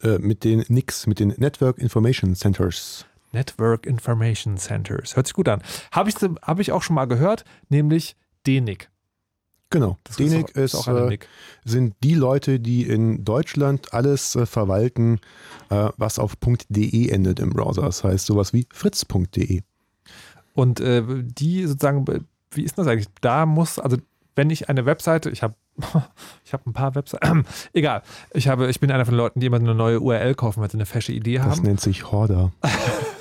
[0.03, 3.07] Äh, mit den NICs, mit den Network Information Centers.
[3.33, 5.17] Network Information Centers.
[5.17, 5.63] Hört sich gut an.
[5.93, 8.17] Habe ich, hab ich auch schon mal gehört, nämlich
[8.47, 8.89] DENIC.
[9.77, 9.99] Genau.
[10.05, 11.19] Das DENIC ist, auch, ist auch äh,
[11.67, 15.21] sind die Leute, die in Deutschland alles äh, verwalten,
[15.69, 16.35] äh, was auf
[16.71, 17.83] .de endet im Browser.
[17.83, 19.61] Das heißt sowas wie fritz.de.
[20.55, 22.07] Und äh, die sozusagen,
[22.53, 23.09] wie ist das eigentlich?
[23.21, 23.99] Da muss, also
[24.35, 25.55] wenn ich eine Webseite, ich habe
[26.45, 29.47] ich habe ein paar Webseiten, egal, ich, habe, ich bin einer von den Leuten, die
[29.47, 31.51] immer eine neue URL kaufen, weil sie eine fesche Idee haben.
[31.51, 32.53] Das nennt sich Horder.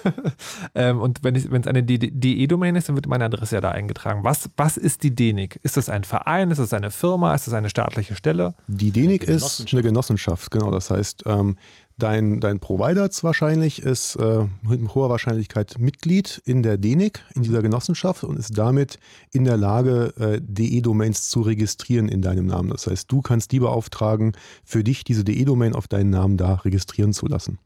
[0.75, 4.23] ähm, und wenn es eine DE-Domain ist, dann wird meine Adresse ja da eingetragen.
[4.23, 5.59] Was, was ist die DENIC?
[5.63, 6.51] Ist das ein Verein?
[6.51, 7.33] Ist das eine Firma?
[7.35, 8.53] Ist das eine staatliche Stelle?
[8.67, 10.71] Die DENIC ist eine Genossenschaft, genau.
[10.71, 11.57] Das heißt, ähm,
[11.97, 17.61] Dein, dein Provider wahrscheinlich ist äh, mit hoher Wahrscheinlichkeit Mitglied in der DENIC, in dieser
[17.61, 18.99] Genossenschaft und ist damit
[19.31, 22.69] in der Lage, äh, DE-Domains zu registrieren in deinem Namen.
[22.69, 24.33] Das heißt, du kannst die beauftragen,
[24.65, 27.59] für dich diese DE-Domain auf deinen Namen da registrieren zu lassen.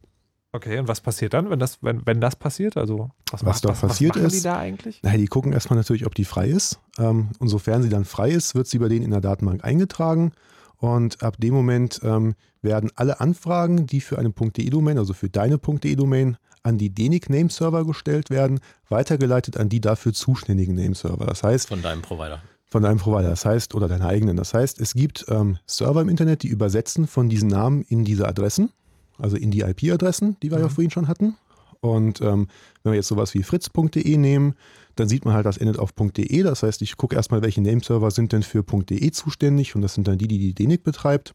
[0.52, 2.78] Okay, und was passiert dann, wenn das, wenn, wenn das passiert?
[2.78, 5.02] Also was, was macht, da was, passiert was machen ist, die da eigentlich?
[5.02, 6.80] Naja, die gucken erstmal natürlich, ob die frei ist.
[7.00, 10.34] Ähm, und sofern sie dann frei ist, wird sie bei denen in der Datenbank eingetragen.
[10.80, 15.60] Und ab dem Moment ähm, werden alle Anfragen, die für eine .de-Domain, also für deine
[15.60, 21.26] .de-Domain, an die DENIC Nameserver gestellt werden, weitergeleitet an die dafür zuständigen Nameserver.
[21.26, 22.42] Das heißt von deinem Provider.
[22.66, 24.38] Von deinem Provider, das heißt, oder deiner eigenen.
[24.38, 28.28] Das heißt, es gibt ähm, Server im Internet, die übersetzen von diesen Namen in diese
[28.28, 28.72] Adressen,
[29.18, 30.64] also in die IP-Adressen, die wir mhm.
[30.64, 31.36] ja vorhin schon hatten.
[31.82, 32.48] Und ähm,
[32.84, 34.56] wenn wir jetzt sowas wie fritz.de nehmen,
[35.00, 36.44] dann sieht man halt, das endet auf .de.
[36.44, 40.08] Das heißt, ich gucke erstmal, welche Nameserver sind denn für .de zuständig und das sind
[40.08, 41.34] dann die, die die DENIC betreibt.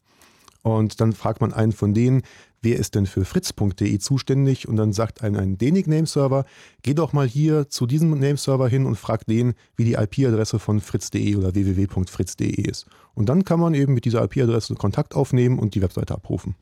[0.63, 2.23] Und dann fragt man einen von denen,
[2.63, 4.67] wer ist denn für fritz.de zuständig?
[4.67, 6.47] Und dann sagt einem ein DENIC-Nameserver,
[6.83, 10.81] geh doch mal hier zu diesem Nameserver hin und frag den, wie die IP-Adresse von
[10.81, 12.87] fritz.de oder www.fritz.de ist.
[13.13, 16.57] Und dann kann man eben mit dieser IP-Adresse Kontakt aufnehmen und die Webseite abrufen.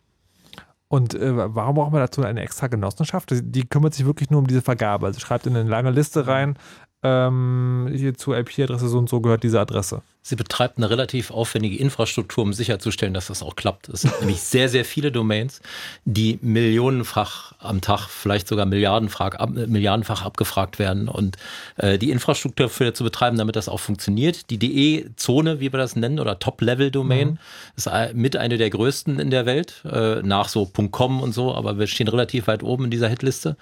[0.89, 3.33] Und äh, warum braucht man dazu eine extra Genossenschaft?
[3.33, 5.07] Die kümmert sich wirklich nur um diese Vergabe.
[5.07, 6.59] Also schreibt in eine lange Liste rein,
[7.03, 10.03] ähm, hier zur IP-Adresse so und so gehört diese Adresse.
[10.25, 13.89] Sie betreibt eine relativ aufwendige Infrastruktur, um sicherzustellen, dass das auch klappt.
[13.89, 15.61] Es sind nämlich sehr, sehr viele Domains,
[16.05, 21.09] die millionenfach am Tag, vielleicht sogar milliardenfach, ab, milliardenfach abgefragt werden.
[21.09, 21.39] Und
[21.77, 24.49] äh, die Infrastruktur für zu betreiben, damit das auch funktioniert.
[24.51, 27.39] Die DE-Zone, wie wir das nennen, oder Top-Level-Domain, mhm.
[27.77, 31.81] ist mit eine der größten in der Welt, äh, nach so .com und so, aber
[31.81, 33.57] wir stehen relativ weit oben in dieser Hitliste.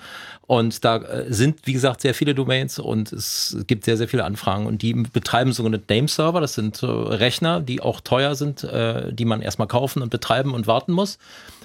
[0.50, 4.24] Und da äh, sind, wie gesagt, sehr viele Domains und es gibt sehr, sehr viele
[4.24, 4.66] Anfragen.
[4.66, 6.40] Und die betreiben sogenannte Name-Server.
[6.50, 10.52] Das sind äh, Rechner, die auch teuer sind, äh, die man erstmal kaufen und betreiben
[10.52, 11.18] und warten muss.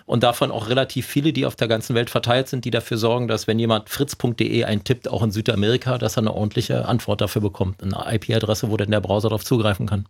[0.05, 3.27] Und davon auch relativ viele, die auf der ganzen Welt verteilt sind, die dafür sorgen,
[3.27, 7.81] dass wenn jemand fritz.de eintippt, auch in Südamerika, dass er eine ordentliche Antwort dafür bekommt.
[7.81, 10.05] Eine IP-Adresse, wo dann der Browser darauf zugreifen kann.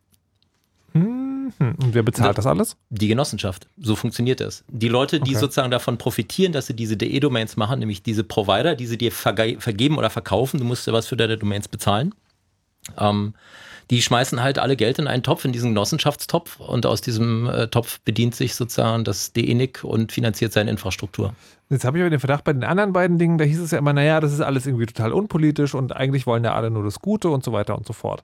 [0.92, 2.76] Hm, und wer bezahlt das alles?
[2.90, 3.68] Die Genossenschaft.
[3.78, 4.66] So funktioniert das.
[4.68, 5.40] Die Leute, die okay.
[5.40, 9.98] sozusagen davon profitieren, dass sie diese DE-Domains machen, nämlich diese Provider, die sie dir vergeben
[9.98, 12.14] oder verkaufen, du musst ja was für deine Domains bezahlen.
[12.98, 13.34] Ähm,
[13.90, 17.68] die schmeißen halt alle Geld in einen Topf, in diesen Genossenschaftstopf und aus diesem äh,
[17.68, 21.34] Topf bedient sich sozusagen das DENIC und finanziert seine Infrastruktur.
[21.70, 23.80] Jetzt habe ich aber den Verdacht, bei den anderen beiden Dingen, da hieß es ja
[23.80, 27.00] immer, naja, das ist alles irgendwie total unpolitisch und eigentlich wollen ja alle nur das
[27.00, 28.24] Gute und so weiter und so fort.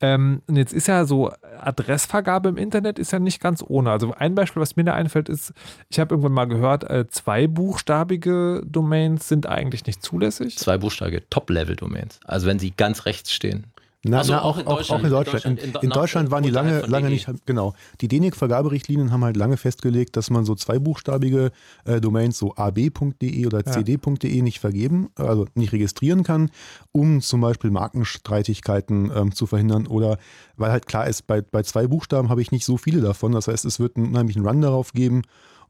[0.00, 1.30] Ähm, und jetzt ist ja so,
[1.60, 3.92] Adressvergabe im Internet ist ja nicht ganz ohne.
[3.92, 5.52] Also ein Beispiel, was mir da einfällt, ist,
[5.88, 10.58] ich habe irgendwann mal gehört, äh, zweibuchstabige Domains sind eigentlich nicht zulässig.
[10.58, 12.18] Zweibuchstabige Top-Level-Domains.
[12.24, 13.66] Also wenn sie ganz rechts stehen.
[14.02, 15.44] Na, also na, auch, auch, in auch, auch, in Deutschland.
[15.44, 17.74] In, in, in Deutschland waren die lange, lange nicht, genau.
[18.00, 21.52] Die DENIC-Vergaberichtlinien haben halt lange festgelegt, dass man so zweibuchstabige
[21.84, 23.72] äh, Domains, so ab.de oder ja.
[23.72, 26.50] cd.de nicht vergeben, also nicht registrieren kann,
[26.92, 30.16] um zum Beispiel Markenstreitigkeiten ähm, zu verhindern oder
[30.56, 33.32] weil halt klar ist, bei, bei zwei Buchstaben habe ich nicht so viele davon.
[33.32, 35.22] Das heißt, es wird einen unheimlichen Run darauf geben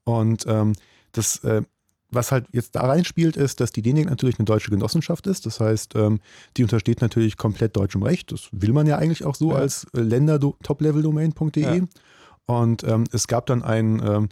[0.05, 0.75] und ähm,
[1.13, 1.63] das äh,
[2.11, 5.47] was halt jetzt da reinspielt, ist, dass die DENIC natürlich eine deutsche Genossenschaft ist.
[5.47, 6.21] Das heißt, ähm,
[6.57, 8.33] die untersteht natürlich komplett deutschem Recht.
[8.33, 9.59] Das will man ja eigentlich auch so ja.
[9.59, 11.79] als äh, Länder-Top-Level-Domain.de.
[11.79, 11.85] Ja.
[12.47, 14.29] Und ähm, es gab dann einen, ähm,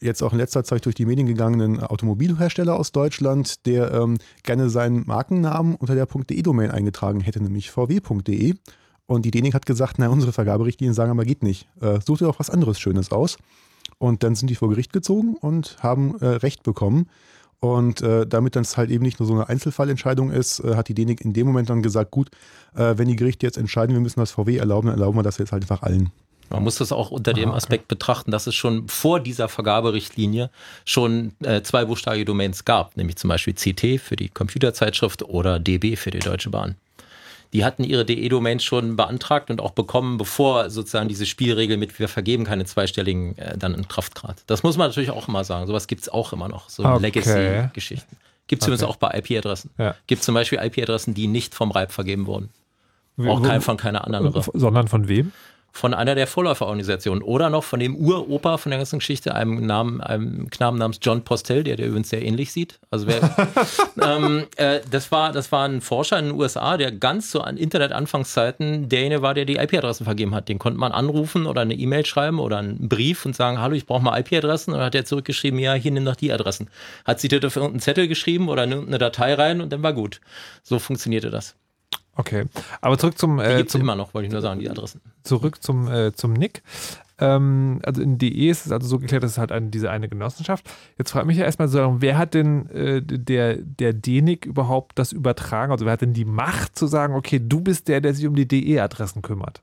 [0.00, 4.70] jetzt auch in letzter Zeit durch die Medien gegangenen Automobilhersteller aus Deutschland, der ähm, gerne
[4.70, 8.54] seinen Markennamen unter der .de-Domain eingetragen hätte, nämlich vw.de.
[9.06, 11.68] Und die DENIC hat gesagt, na, unsere Vergaberichtlinien sagen aber geht nicht.
[11.80, 13.38] Äh, such dir doch was anderes Schönes aus.
[13.98, 17.08] Und dann sind die vor Gericht gezogen und haben äh, Recht bekommen.
[17.58, 20.88] Und äh, damit dann es halt eben nicht nur so eine Einzelfallentscheidung ist, äh, hat
[20.88, 22.28] die DENIC in dem Moment dann gesagt, gut,
[22.74, 25.38] äh, wenn die Gerichte jetzt entscheiden, wir müssen das VW erlauben, dann erlauben wir das
[25.38, 26.12] jetzt halt einfach allen.
[26.50, 30.50] Man muss das auch unter dem Aspekt betrachten, dass es schon vor dieser Vergaberichtlinie
[30.84, 36.12] schon äh, zweibuchstabige Domains gab, nämlich zum Beispiel CT für die Computerzeitschrift oder DB für
[36.12, 36.76] die Deutsche Bahn
[37.56, 42.06] die hatten ihre DE-Domains schon beantragt und auch bekommen, bevor sozusagen diese Spielregel mit wir
[42.06, 44.42] vergeben keine zweistelligen äh, dann in Kraft trat.
[44.46, 45.66] Das muss man natürlich auch immer sagen.
[45.66, 47.00] Sowas gibt es auch immer noch, so okay.
[47.00, 48.18] Legacy-Geschichten.
[48.46, 48.74] Gibt es okay.
[48.74, 49.70] übrigens auch bei IP-Adressen.
[49.78, 49.94] Ja.
[50.06, 52.50] Gibt es zum Beispiel IP-Adressen, die nicht vom RIPE vergeben wurden.
[53.26, 54.30] Auch kein, von keiner anderen.
[54.52, 55.32] Sondern von wem?
[55.76, 60.00] Von einer der Vorläuferorganisationen oder noch von dem Uropa von der ganzen Geschichte, einem, Namen,
[60.00, 62.80] einem Knaben namens John Postel, der der übrigens sehr ähnlich sieht.
[62.90, 63.20] Also wer,
[64.02, 67.58] ähm, äh, das, war, das war ein Forscher in den USA, der ganz so an
[67.58, 70.48] Internet-Anfangszeiten derjenige war, der die IP-Adressen vergeben hat.
[70.48, 73.84] Den konnte man anrufen oder eine E-Mail schreiben oder einen Brief und sagen, hallo, ich
[73.84, 74.72] brauche mal IP-Adressen.
[74.72, 76.70] Und dann hat er zurückgeschrieben, ja, hier nimm doch die Adressen.
[77.04, 80.22] Hat sie dafür irgendeinen Zettel geschrieben oder eine Datei rein und dann war gut.
[80.62, 81.54] So funktionierte das.
[82.16, 82.46] Okay,
[82.80, 83.38] aber zurück zum.
[83.38, 85.02] Äh, zum immer noch, wollte ich nur sagen, die Adressen.
[85.26, 86.62] Zurück zum, äh, zum Nick.
[87.18, 90.08] Ähm, also in DE ist es also so geklärt, dass es halt eine, diese eine
[90.08, 90.70] Genossenschaft.
[90.98, 94.98] Jetzt frage ich mich ja erstmal so, wer hat denn äh, der, der DNIC überhaupt
[94.98, 95.72] das übertragen?
[95.72, 98.34] Also wer hat denn die Macht zu sagen, okay, du bist der, der sich um
[98.34, 99.62] die DE-Adressen kümmert?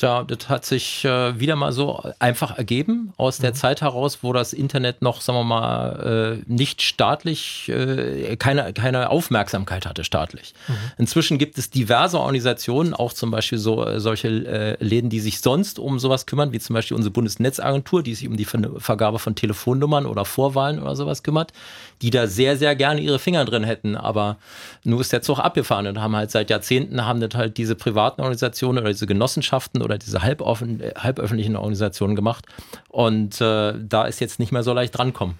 [0.00, 3.54] Tja, das hat sich äh, wieder mal so einfach ergeben aus der mhm.
[3.56, 9.10] Zeit heraus, wo das Internet noch, sagen wir mal, äh, nicht staatlich, äh, keine, keine
[9.10, 10.54] Aufmerksamkeit hatte staatlich.
[10.68, 10.74] Mhm.
[10.96, 15.42] Inzwischen gibt es diverse Organisationen, auch zum Beispiel so äh, solche äh, Läden, die sich
[15.42, 19.34] sonst um sowas kümmern, wie zum Beispiel unsere Bundesnetzagentur, die sich um die Vergabe von
[19.34, 21.52] Telefonnummern oder Vorwahlen oder sowas kümmert,
[22.00, 23.96] die da sehr, sehr gerne ihre Finger drin hätten.
[23.96, 24.38] Aber
[24.82, 28.22] nur ist der Zug abgefahren und haben halt seit Jahrzehnten haben das halt diese privaten
[28.22, 32.46] Organisationen oder diese Genossenschaften oder diese halboffen, äh, halböffentlichen Organisationen gemacht.
[32.88, 35.36] Und äh, da ist jetzt nicht mehr so leicht drankommen.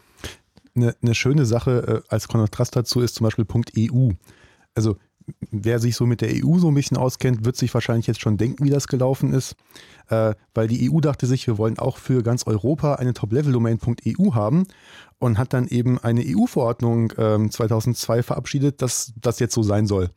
[0.75, 4.11] Eine, eine schöne Sache äh, als Kontrast dazu ist zum Beispiel Punkt EU.
[4.75, 4.97] Also
[5.51, 8.37] wer sich so mit der EU so ein bisschen auskennt, wird sich wahrscheinlich jetzt schon
[8.37, 9.57] denken, wie das gelaufen ist.
[10.09, 14.67] Äh, weil die EU dachte sich, wir wollen auch für ganz Europa eine Top-Level-Domain.eu haben
[15.19, 20.11] und hat dann eben eine EU-Verordnung ähm, 2002 verabschiedet, dass das jetzt so sein soll.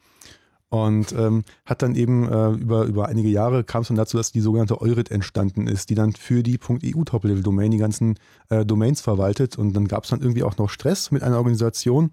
[0.73, 4.31] Und ähm, hat dann eben äh, über, über einige Jahre kam es dann dazu, dass
[4.31, 8.17] die sogenannte Eurit entstanden ist, die dann für die .eu Top-Level-Domain die ganzen
[8.49, 9.55] äh, Domains verwaltet.
[9.55, 12.11] Und dann gab es dann irgendwie auch noch Stress mit einer Organisation.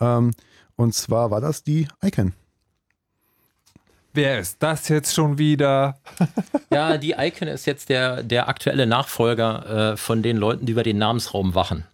[0.00, 0.32] Ähm,
[0.74, 2.32] und zwar war das die ICANN.
[4.14, 6.00] Wer ist das jetzt schon wieder?
[6.72, 10.82] ja, die ICANN ist jetzt der, der aktuelle Nachfolger äh, von den Leuten, die über
[10.82, 11.84] den Namensraum wachen.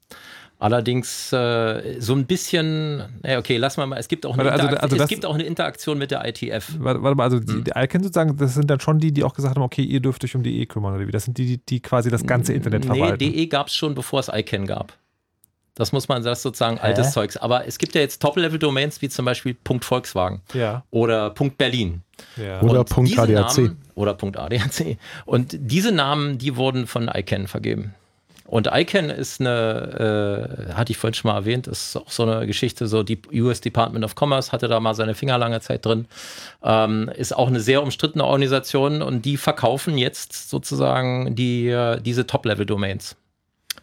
[0.60, 4.76] Allerdings äh, so ein bisschen, okay, lass mal mal, es gibt auch eine, also, also,
[4.78, 6.74] also es gibt auch eine Interaktion mit der ITF.
[6.80, 7.64] Warte, warte mal, also die, hm.
[7.64, 10.24] die ICANN sozusagen, das sind dann schon die, die auch gesagt haben, okay, ihr dürft
[10.24, 11.12] euch um die E kümmern oder wie?
[11.12, 13.24] Das sind die, die quasi das ganze Internet nee, verwalten.
[13.24, 14.94] Nee, DE gab es schon, bevor es ICANN gab.
[15.76, 16.82] Das muss man, das sozusagen Hä?
[16.82, 17.36] altes Zeugs.
[17.36, 20.82] Aber es gibt ja jetzt Top-Level-Domains wie zum Beispiel Punkt Volkswagen ja.
[20.90, 22.02] oder Punkt Berlin.
[22.36, 22.60] Ja.
[22.62, 23.59] Oder Punkt ADAC.
[23.59, 24.98] Namen, oder Punkt ADAC.
[25.24, 27.94] Und diese Namen, die wurden von ICANN vergeben.
[28.48, 32.46] Und ICANN ist eine, äh, hatte ich vorhin schon mal erwähnt, ist auch so eine
[32.46, 36.06] Geschichte, so die US Department of Commerce hatte da mal seine Finger lange Zeit drin,
[36.62, 42.26] ähm, ist auch eine sehr umstrittene Organisation und die verkaufen jetzt sozusagen die, äh, diese
[42.26, 43.16] Top-Level-Domains.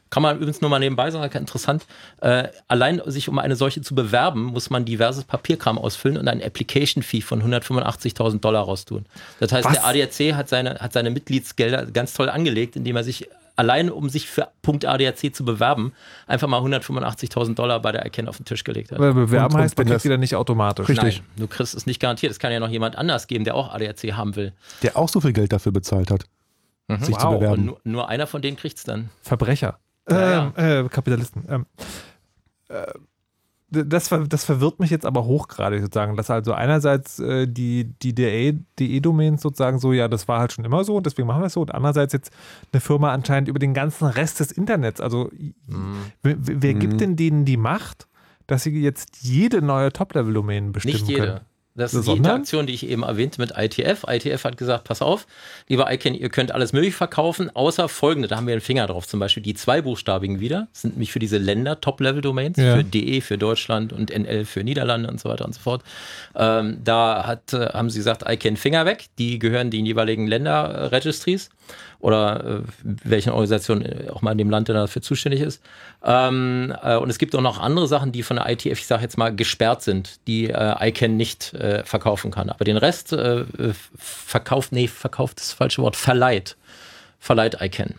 [0.10, 1.86] Kann man übrigens nur mal nebenbei sagen, interessant.
[2.22, 6.42] Äh, allein sich um eine solche zu bewerben, muss man diverses Papierkram ausfüllen und ein
[6.42, 9.06] Application-Fee von 185.000 Dollar raustun.
[9.40, 9.74] Das heißt, Was?
[9.74, 14.10] der ADAC hat seine, hat seine Mitgliedsgelder ganz toll angelegt, indem er sich allein um
[14.10, 15.94] sich für Punkt ADAC zu bewerben,
[16.28, 19.00] einfach mal 185.000 Dollar bei der Erkenn auf den Tisch gelegt hat.
[19.00, 20.90] Aber bewerben und, heißt, man kriegt wieder nicht automatisch.
[20.90, 21.20] Richtig.
[21.20, 22.32] Nein, du kriegst es nicht garantiert.
[22.32, 24.54] Es kann ja noch jemand anders geben, der auch ADAC haben will.
[24.84, 26.26] Der auch so viel Geld dafür bezahlt hat,
[26.88, 27.00] mhm.
[27.00, 27.22] sich wow.
[27.22, 27.54] zu bewerben.
[27.54, 29.10] Und nur, nur einer von denen kriegt es dann.
[29.22, 29.80] Verbrecher.
[30.10, 30.54] Ja, ja.
[30.58, 31.46] Ähm, äh, Kapitalisten.
[31.50, 31.66] Ähm,
[32.70, 32.86] äh,
[33.84, 39.42] das, das verwirrt mich jetzt aber hochgradig sozusagen, dass also einerseits äh, die, die DE-Domains
[39.42, 41.62] sozusagen so, ja, das war halt schon immer so und deswegen machen wir es so
[41.62, 42.32] und andererseits jetzt
[42.72, 45.02] eine Firma anscheinend über den ganzen Rest des Internets.
[45.02, 45.30] Also
[45.68, 46.12] mhm.
[46.24, 46.80] wer, wer mhm.
[46.80, 48.08] gibt denn denen die Macht,
[48.48, 51.22] dass sie jetzt jede neue Top-Level-Domain bestimmen Nicht jede.
[51.22, 51.40] können?
[51.76, 54.06] Das ist die Interaktion, die ich eben erwähnte mit ITF.
[54.08, 55.28] ITF hat gesagt, pass auf,
[55.68, 59.08] lieber ICANN, ihr könnt alles möglich verkaufen, außer folgende, da haben wir einen Finger drauf,
[59.08, 62.78] zum Beispiel die zweibuchstabigen wieder, das sind nämlich für diese Länder Top-Level-Domains, ja.
[62.78, 65.84] für DE für Deutschland und NL für Niederlande und so weiter und so fort.
[66.34, 71.50] Ähm, da hat, äh, haben sie gesagt, ICANN Finger weg, die gehören den jeweiligen Länder-Registries
[72.00, 75.62] oder äh, welchen Organisation äh, auch mal in dem Land, der dafür zuständig ist.
[76.04, 79.02] Ähm, äh, und es gibt auch noch andere Sachen, die von der ITF, ich sage
[79.02, 82.50] jetzt mal, gesperrt sind, die äh, ICANN nicht äh, verkaufen kann.
[82.50, 83.46] Aber den Rest äh,
[83.98, 86.58] verkauft, nee, verkauft ist das falsche Wort, verleiht.
[87.20, 87.96] Verleiht ICANN.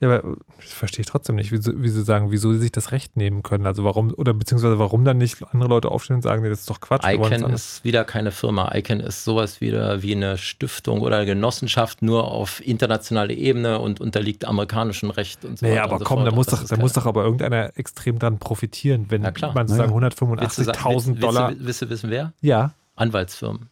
[0.00, 2.72] Ja, aber das verstehe ich trotzdem nicht, wie sie, wie sie sagen, wieso sie sich
[2.72, 3.66] das Recht nehmen können.
[3.66, 6.70] Also warum, oder beziehungsweise warum dann nicht andere Leute aufstehen und sagen, nee, das ist
[6.70, 7.04] doch Quatsch.
[7.06, 8.74] ICANN ist wieder keine Firma.
[8.74, 14.00] ICANN ist sowas wieder wie eine Stiftung oder eine Genossenschaft nur auf internationaler Ebene und
[14.00, 16.28] unterliegt amerikanischem Recht und so naja, aber so komm, fort.
[16.30, 21.18] da muss, doch, da muss doch aber irgendeiner extrem dran profitieren, wenn man sagen 185.000
[21.18, 21.54] Dollar.
[21.58, 22.34] Willst du wissen, wer?
[22.42, 22.74] Ja.
[22.96, 23.70] Anwaltsfirmen.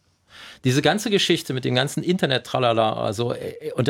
[0.63, 3.89] Diese ganze Geschichte mit dem ganzen Internet, tralala, also, äh, und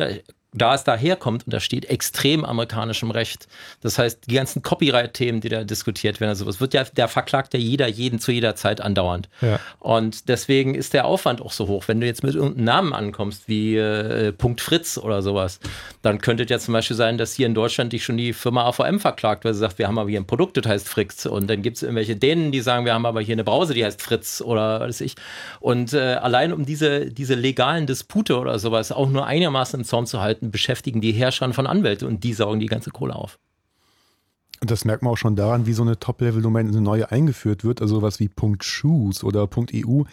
[0.56, 3.48] da, es daherkommt und da steht extrem amerikanischem Recht.
[3.82, 7.60] Das heißt, die ganzen Copyright-Themen, die da diskutiert werden, sowas, wird ja, der verklagt ja
[7.60, 9.30] jeder jeden zu jeder Zeit andauernd.
[9.42, 9.60] Ja.
[9.80, 11.88] Und deswegen ist der Aufwand auch so hoch.
[11.88, 15.60] Wenn du jetzt mit irgendeinem Namen ankommst, wie äh, Punkt Fritz oder sowas,
[16.02, 18.66] dann könnte es ja zum Beispiel sein, dass hier in Deutschland dich schon die Firma
[18.66, 21.26] AVM verklagt, weil sie sagt, wir haben aber hier ein Produkt, das heißt Fritz.
[21.26, 23.86] Und dann gibt es irgendwelche Dänen, die sagen, wir haben aber hier eine Brause, die
[23.86, 25.16] heißt Fritz oder was weiß ich.
[25.60, 30.06] Und äh, allein um diese, diese legalen Dispute oder sowas auch nur einigermaßen im Zaum
[30.06, 33.40] zu halten, beschäftigen die Herrscher von Anwälten und die saugen die ganze Kohle auf.
[34.62, 37.82] Und das merkt man auch schon daran, wie so eine Top-Level-Domain eine neue eingeführt wird,
[37.82, 38.30] also was wie
[38.62, 40.04] .shoes oder .eu,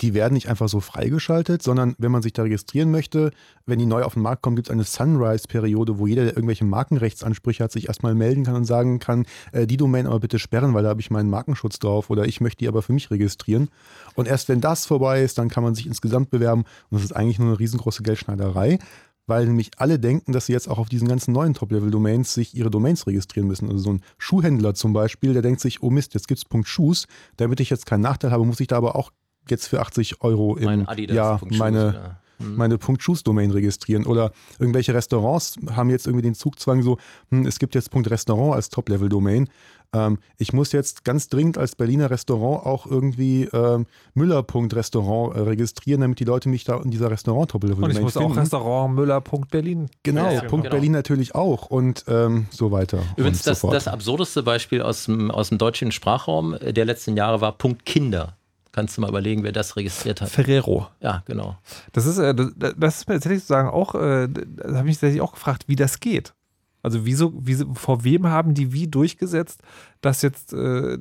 [0.00, 3.30] die werden nicht einfach so freigeschaltet, sondern wenn man sich da registrieren möchte,
[3.64, 6.64] wenn die neu auf den Markt kommen, gibt es eine Sunrise-Periode, wo jeder, der irgendwelche
[6.64, 10.74] Markenrechtsansprüche hat, sich erstmal melden kann und sagen kann, äh, die Domain aber bitte sperren,
[10.74, 13.68] weil da habe ich meinen Markenschutz drauf oder ich möchte die aber für mich registrieren.
[14.14, 17.12] Und erst wenn das vorbei ist, dann kann man sich insgesamt bewerben und das ist
[17.12, 18.78] eigentlich nur eine riesengroße Geldschneiderei
[19.26, 22.70] weil nämlich alle denken, dass sie jetzt auch auf diesen ganzen neuen Top-Level-Domains sich ihre
[22.70, 23.68] Domains registrieren müssen.
[23.68, 27.06] Also so ein Schuhhändler zum Beispiel, der denkt sich, oh Mist, jetzt gibt es Schuhs,
[27.36, 29.10] damit ich jetzt keinen Nachteil habe, muss ich da aber auch
[29.48, 32.18] jetzt für 80 Euro im Jahr meine.
[32.38, 32.56] Mhm.
[32.56, 34.06] meine .shoes-Domain registrieren.
[34.06, 36.98] Oder irgendwelche Restaurants haben jetzt irgendwie den Zugzwang so,
[37.30, 39.48] hm, es gibt jetzt .restaurant als Top-Level-Domain.
[39.94, 46.00] Ähm, ich muss jetzt ganz dringend als Berliner Restaurant auch irgendwie ähm, Müller.restaurant äh, registrieren,
[46.00, 48.32] damit die Leute mich da in dieser restaurant top level Und ich muss finden.
[48.32, 49.88] auch Restaurant Müller.berlin.
[50.02, 50.74] Genau, Ja, Punkt genau.
[50.74, 52.98] Berlin natürlich auch und ähm, so weiter.
[53.16, 53.74] Übrigens, und so das, fort.
[53.74, 58.36] das absurdeste Beispiel aus dem, aus dem deutschen Sprachraum der letzten Jahre war Punkt Kinder.
[58.74, 60.30] Kannst du mal überlegen, wer das registriert hat?
[60.30, 60.88] Ferrero.
[61.00, 61.56] Ja, genau.
[61.92, 64.96] Das ist, äh, das, das ist mir tatsächlich sozusagen auch, äh, da habe ich mich
[64.96, 66.34] tatsächlich auch gefragt, wie das geht.
[66.82, 69.62] Also wieso, wieso, vor wem haben die wie durchgesetzt,
[70.00, 70.98] dass jetzt äh,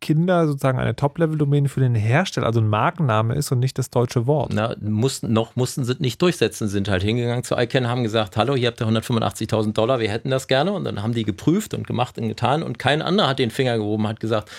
[0.00, 4.26] Kinder sozusagen eine Top-Level-Domäne für den Hersteller, also ein Markenname ist und nicht das deutsche
[4.26, 4.50] Wort?
[4.52, 8.56] Na, mussten, noch mussten sie nicht durchsetzen, sind halt hingegangen zu ICANN, haben gesagt, hallo,
[8.56, 10.72] hier habt ihr 185.000 Dollar, wir hätten das gerne.
[10.72, 13.78] Und dann haben die geprüft und gemacht und getan und kein anderer hat den Finger
[13.78, 14.50] gehoben, hat gesagt,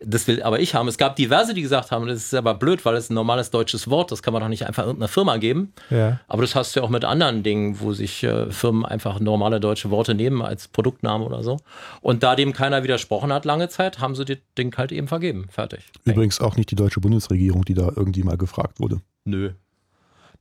[0.00, 0.88] das will aber ich haben.
[0.88, 3.88] Es gab diverse, die gesagt haben, das ist aber blöd, weil es ein normales deutsches
[3.88, 5.72] Wort, das kann man doch nicht einfach irgendeiner Firma geben.
[5.90, 6.20] Ja.
[6.28, 9.58] Aber das hast du ja auch mit anderen Dingen, wo sich äh, Firmen einfach normale
[9.58, 11.58] deutsche Worte nehmen als Produktname oder so.
[12.02, 15.46] Und da dem keiner widersprochen hat lange Zeit, haben sie das Ding halt eben vergeben.
[15.50, 15.86] Fertig.
[16.04, 19.00] Übrigens auch nicht die deutsche Bundesregierung, die da irgendwie mal gefragt wurde.
[19.24, 19.52] Nö.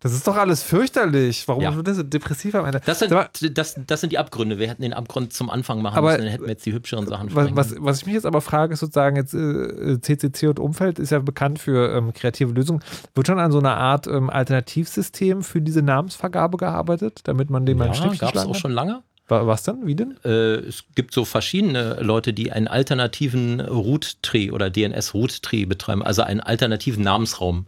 [0.01, 1.47] Das ist doch alles fürchterlich.
[1.47, 1.75] Warum Ja.
[1.75, 2.81] wird das so depressiv am Ende?
[2.85, 3.11] Das sind,
[3.53, 4.59] das, das sind die Abgründe.
[4.59, 7.07] Wir hätten den Abgrund zum Anfang machen Aber- müssen, dann hätten wir jetzt die hübscheren
[7.07, 10.59] Sachen Was, was, was ich mich jetzt aber frage, ist sozusagen jetzt äh, CCC und
[10.59, 12.83] Umfeld ist ja bekannt für ähm, kreative Lösungen.
[13.15, 17.77] Wird schon an so einer Art ähm, Alternativsystem für diese Namensvergabe gearbeitet, damit man dem
[17.77, 19.01] mal ein Ja, Schnippchen gab es auch schon lange.
[19.27, 19.87] Wa- Was denn?
[19.87, 20.17] Wie denn?
[20.23, 26.41] Äh, es gibt so verschiedene Leute, die einen alternativen Root-Tree oder DNS-Root-Tree betreiben, also einen
[26.41, 27.65] alternativen Namensraum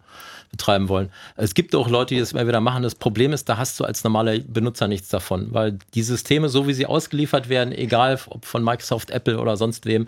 [0.50, 1.10] betreiben wollen.
[1.36, 2.84] Es gibt auch Leute, die das immer wieder machen.
[2.84, 6.68] Das Problem ist, da hast du als normaler Benutzer nichts davon, weil die Systeme, so
[6.68, 10.08] wie sie ausgeliefert werden, egal ob von Microsoft, Apple oder sonst wem,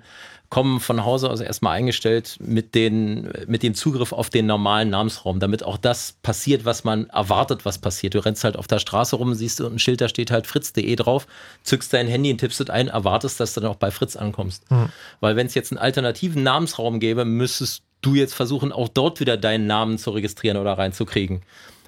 [0.49, 5.39] kommen von Hause aus erstmal eingestellt mit, den, mit dem Zugriff auf den normalen Namensraum,
[5.39, 8.15] damit auch das passiert, was man erwartet, was passiert.
[8.15, 10.95] Du rennst halt auf der Straße rum, siehst du ein Schild, da steht halt fritz.de
[10.95, 11.27] drauf,
[11.63, 14.63] zückst dein Handy und tippst es ein, erwartest, dass du dann auch bei Fritz ankommst.
[14.69, 14.89] Hm.
[15.19, 19.37] Weil wenn es jetzt einen alternativen Namensraum gäbe, müsstest du jetzt versuchen, auch dort wieder
[19.37, 21.41] deinen Namen zu registrieren oder reinzukriegen.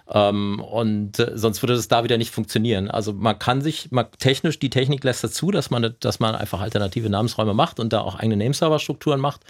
[0.10, 2.90] Ähm, und äh, sonst würde es da wieder nicht funktionieren.
[2.90, 6.60] Also man kann sich, man, technisch, die Technik lässt dazu, dass man, dass man einfach
[6.60, 9.42] alternative Namensräume macht und da auch eigene Nameserver-Strukturen macht.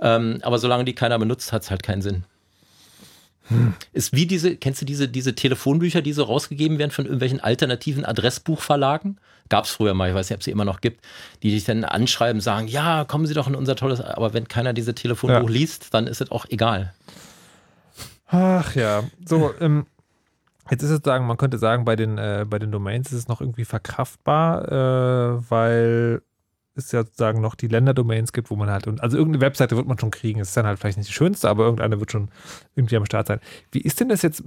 [0.00, 2.24] Ähm, aber solange die keiner benutzt, hat es halt keinen Sinn.
[3.92, 8.04] Ist wie diese, kennst du diese, diese Telefonbücher, die so rausgegeben werden von irgendwelchen alternativen
[8.04, 9.18] Adressbuchverlagen?
[9.48, 11.04] Gab es früher mal, ich weiß nicht, ob es sie immer noch gibt,
[11.42, 14.72] die dich dann anschreiben, sagen, ja, kommen Sie doch in unser tolles, aber wenn keiner
[14.72, 15.54] diese Telefonbuch Ja.
[15.54, 16.92] liest, dann ist es auch egal.
[18.28, 19.86] Ach ja, so, ähm,
[20.68, 23.28] jetzt ist es sagen, man könnte sagen, bei den, äh, bei den Domains ist es
[23.28, 26.22] noch irgendwie verkraftbar, äh, weil
[26.76, 29.86] es ja sozusagen noch die Länderdomains gibt, wo man halt, und- also irgendeine Webseite wird
[29.86, 32.30] man schon kriegen, es ist dann halt vielleicht nicht die schönste, aber irgendeine wird schon
[32.74, 33.40] irgendwie am Start sein.
[33.72, 34.44] Wie ist denn das jetzt,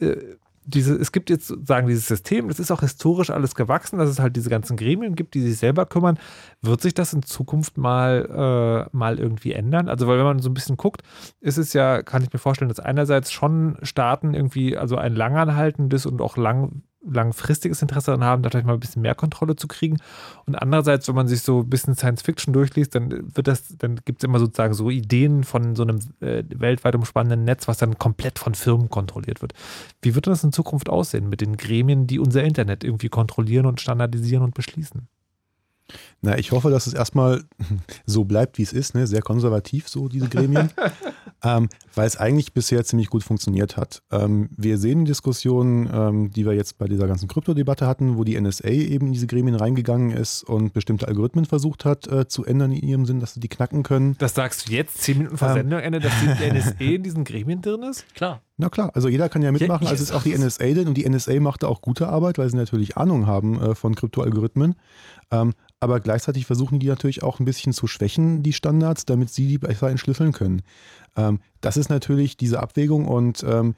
[0.00, 0.16] äh,
[0.70, 4.18] diese, es gibt jetzt sozusagen dieses System, das ist auch historisch alles gewachsen, dass es
[4.18, 6.18] halt diese ganzen Gremien gibt, die sich selber kümmern.
[6.60, 9.88] Wird sich das in Zukunft mal, äh, mal irgendwie ändern?
[9.88, 11.00] Also, weil wenn man so ein bisschen guckt,
[11.40, 16.04] ist es ja, kann ich mir vorstellen, dass einerseits schon Staaten irgendwie, also ein langanhaltendes
[16.04, 19.68] und auch lang, langfristiges Interesse daran haben, da vielleicht mal ein bisschen mehr Kontrolle zu
[19.68, 19.98] kriegen.
[20.46, 24.00] Und andererseits, wenn man sich so ein bisschen Science Fiction durchliest, dann wird das, dann
[24.04, 27.98] gibt es immer sozusagen so Ideen von so einem äh, weltweit umspannenden Netz, was dann
[27.98, 29.52] komplett von Firmen kontrolliert wird.
[30.02, 33.80] Wie wird das in Zukunft aussehen mit den Gremien, die unser Internet irgendwie kontrollieren und
[33.80, 35.08] standardisieren und beschließen?
[36.20, 37.44] Na, ich hoffe, dass es erstmal
[38.06, 39.06] so bleibt, wie es ist, ne?
[39.06, 40.70] sehr konservativ, so diese Gremien,
[41.44, 44.02] ähm, weil es eigentlich bisher ziemlich gut funktioniert hat.
[44.10, 48.40] Ähm, wir sehen Diskussionen, ähm, die wir jetzt bei dieser ganzen Kryptodebatte hatten, wo die
[48.40, 52.72] NSA eben in diese Gremien reingegangen ist und bestimmte Algorithmen versucht hat äh, zu ändern
[52.72, 54.16] in ihrem Sinn, dass sie die knacken können.
[54.18, 57.84] Das sagst du jetzt, zehn Minuten vor Sendungsende, dass die NSA in diesen Gremien drin
[57.84, 58.12] ist?
[58.16, 58.42] Klar.
[58.56, 60.94] Na klar, also jeder kann ja mitmachen, Ja, also ist auch die NSA drin und
[60.94, 64.74] die NSA macht da auch gute Arbeit, weil sie natürlich Ahnung haben äh, von Kryptoalgorithmen.
[65.30, 69.46] Ähm, aber gleichzeitig versuchen die natürlich auch ein bisschen zu schwächen, die Standards, damit sie
[69.46, 70.62] die besser entschlüsseln können.
[71.16, 73.74] Ähm, das ist natürlich diese Abwägung und ähm,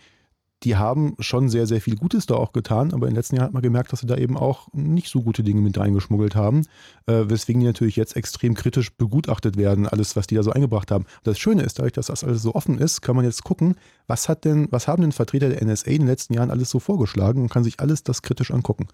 [0.63, 3.47] die haben schon sehr, sehr viel Gutes da auch getan, aber in den letzten Jahren
[3.47, 6.67] hat man gemerkt, dass sie da eben auch nicht so gute Dinge mit reingeschmuggelt haben,
[7.07, 10.91] äh, weswegen die natürlich jetzt extrem kritisch begutachtet werden, alles, was die da so eingebracht
[10.91, 11.05] haben.
[11.05, 13.77] Und das Schöne ist, dadurch, dass das alles so offen ist, kann man jetzt gucken,
[14.07, 16.79] was hat denn, was haben denn Vertreter der NSA in den letzten Jahren alles so
[16.79, 18.87] vorgeschlagen und kann sich alles das kritisch angucken.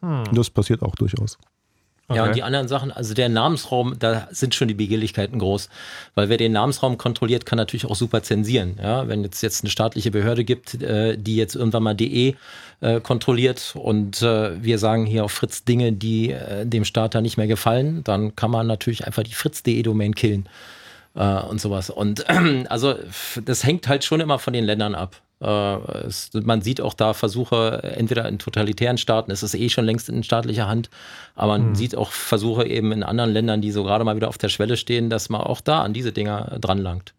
[0.00, 0.24] Hm.
[0.28, 1.38] Und das passiert auch durchaus.
[2.10, 2.28] Ja, Okay.
[2.28, 5.68] und die anderen Sachen, also der Namensraum, da sind schon die Begehrlichkeiten groß.
[6.16, 8.78] Weil wer den Namensraum kontrolliert, kann natürlich auch super zensieren.
[8.82, 12.34] Ja, wenn jetzt jetzt eine staatliche Behörde gibt, äh, die jetzt irgendwann mal DE
[12.80, 17.20] äh, kontrolliert und äh, wir sagen hier auf Fritz Dinge, die äh, dem Staat da
[17.20, 20.48] nicht mehr gefallen, dann kann man natürlich einfach die Fritz.de-Domain killen
[21.14, 21.90] äh, und sowas.
[21.90, 22.24] Und
[22.68, 22.94] also
[23.44, 25.20] das hängt halt schon immer von den Ländern ab.
[25.42, 25.74] Äh,
[26.06, 30.08] es, man sieht auch da Versuche, entweder in totalitären Staaten, es ist eh schon längst
[30.08, 30.90] in staatlicher Hand,
[31.34, 31.74] aber man Hm.
[31.74, 34.76] sieht auch Versuche eben in anderen Ländern, die so gerade mal wieder auf der Schwelle
[34.76, 37.14] stehen, dass man auch da an diese Dinger dran langt.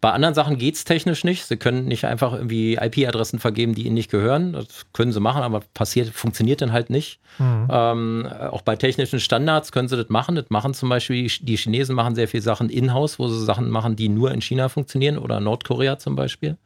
[0.00, 1.44] Bei anderen Sachen geht es technisch nicht.
[1.46, 4.52] Sie können nicht einfach irgendwie IP-Adressen vergeben, die ihnen nicht gehören.
[4.54, 7.18] Das können sie machen, aber passiert, funktioniert dann halt nicht.
[7.38, 7.68] Mhm.
[7.70, 10.34] Ähm, auch bei technischen Standards können sie das machen.
[10.34, 13.96] Das machen zum Beispiel, die- Chinesen machen sehr viel Sachen in-house, wo sie Sachen machen,
[13.96, 16.56] die nur in China funktionieren oder Nordkorea zum Beispiel.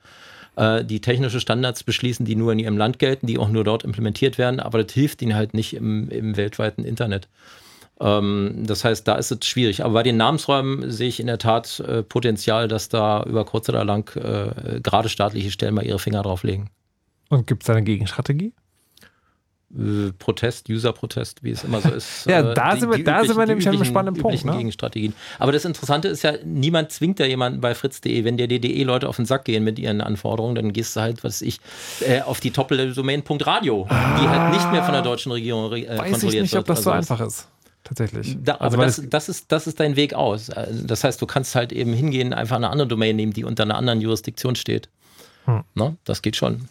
[0.61, 3.83] Äh, die technische Standards beschließen, die nur in ihrem Land gelten, die auch nur dort
[3.83, 7.29] implementiert werden, aber das hilft ihnen halt nicht im, im weltweiten Internet.
[7.99, 9.83] Ähm, das heißt, da ist es schwierig.
[9.83, 13.71] Aber bei den Namensräumen sehe ich in der Tat äh, Potenzial, dass da über kurz
[13.71, 16.69] oder lang äh, gerade staatliche Stellen mal ihre Finger drauflegen.
[17.31, 18.53] Und gibt es da eine Gegenstrategie?
[19.73, 22.27] Äh, Protest, User-Protest, wie es immer so ist.
[22.29, 24.35] Ja, Äh, da sind wir- da sind wir die nämlich an einem üblichen- spannenden Punkt,
[24.35, 24.57] üblichen ne?
[24.59, 25.13] Gegenstrategien.
[25.39, 28.25] Aber das Interessante ist ja, niemand zwingt ja jemanden bei fritz.de.
[28.25, 31.35] Wenn der DDE-Leute auf den Sack gehen mit ihren Anforderungen, dann gehst du halt, was
[31.35, 31.61] weiß ich,
[32.01, 36.13] äh, auf die Top-Domain.radio, die halt nicht mehr von der deutschen Regierung äh, Weiß ich
[36.13, 36.61] kontrolliert nicht, wird.
[36.63, 37.47] ob das so oder einfach ist.
[37.85, 38.37] Tatsächlich.
[38.43, 40.49] Da, also, aber das, das, ist, das ist dein Weg aus.
[40.51, 43.63] Äh, Das heißt, du kannst halt eben hingehen, einfach eine andere Domain nehmen, die unter
[43.63, 44.89] einer anderen Jurisdiktion steht.
[45.47, 45.63] Hm.
[45.75, 45.97] Ne?
[46.05, 46.69] Das geht schon.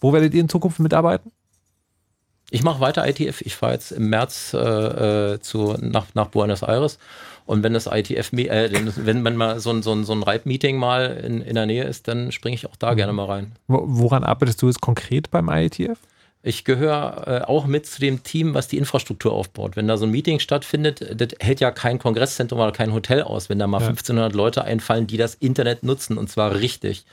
[0.00, 1.30] wo werdet ihr in Zukunft mitarbeiten?
[2.52, 3.40] Ich mache weiter ITF.
[3.40, 4.58] Ich fahre jetzt im März äh,
[5.34, 6.98] äh, zu, nach, nach Buenos Aires.
[7.46, 10.76] Und wenn das ITF, äh, wenn man mal so ein, so ein, so ein Reib-Meeting
[10.76, 13.52] mal in, in der Nähe ist, dann springe ich auch da gerne mal rein.
[13.68, 15.98] Wo- Woran arbeitest du jetzt konkret beim IETF?
[16.44, 19.76] Ich gehöre äh, auch mit zu dem Team, was die Infrastruktur aufbaut.
[19.76, 23.48] Wenn da so ein Meeting stattfindet, das hält ja kein Kongresszentrum oder kein Hotel aus,
[23.48, 23.86] wenn da mal Ja.
[23.88, 27.04] 1500 Leute einfallen, die das Internet nutzen und zwar richtig.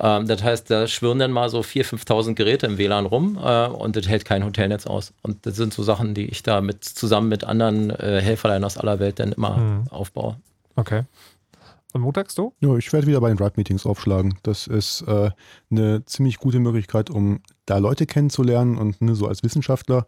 [0.00, 3.66] Ähm, das heißt, da schwirren dann mal so 4.000, 5.000 Geräte im WLAN rum äh,
[3.66, 5.12] und das hält kein Hotelnetz aus.
[5.22, 8.78] Und das sind so Sachen, die ich da mit zusammen mit anderen äh, Helferlein aus
[8.78, 9.88] aller Welt dann immer Mhm.
[9.90, 10.36] aufbaue.
[10.76, 11.02] Okay.
[11.92, 12.54] Und montags du?
[12.60, 14.38] Ja, ich werde wieder bei den Drive-Meetings aufschlagen.
[14.44, 15.30] Das ist äh,
[15.72, 20.06] eine ziemlich gute Möglichkeit, um da Leute kennenzulernen und ne, so als Wissenschaftler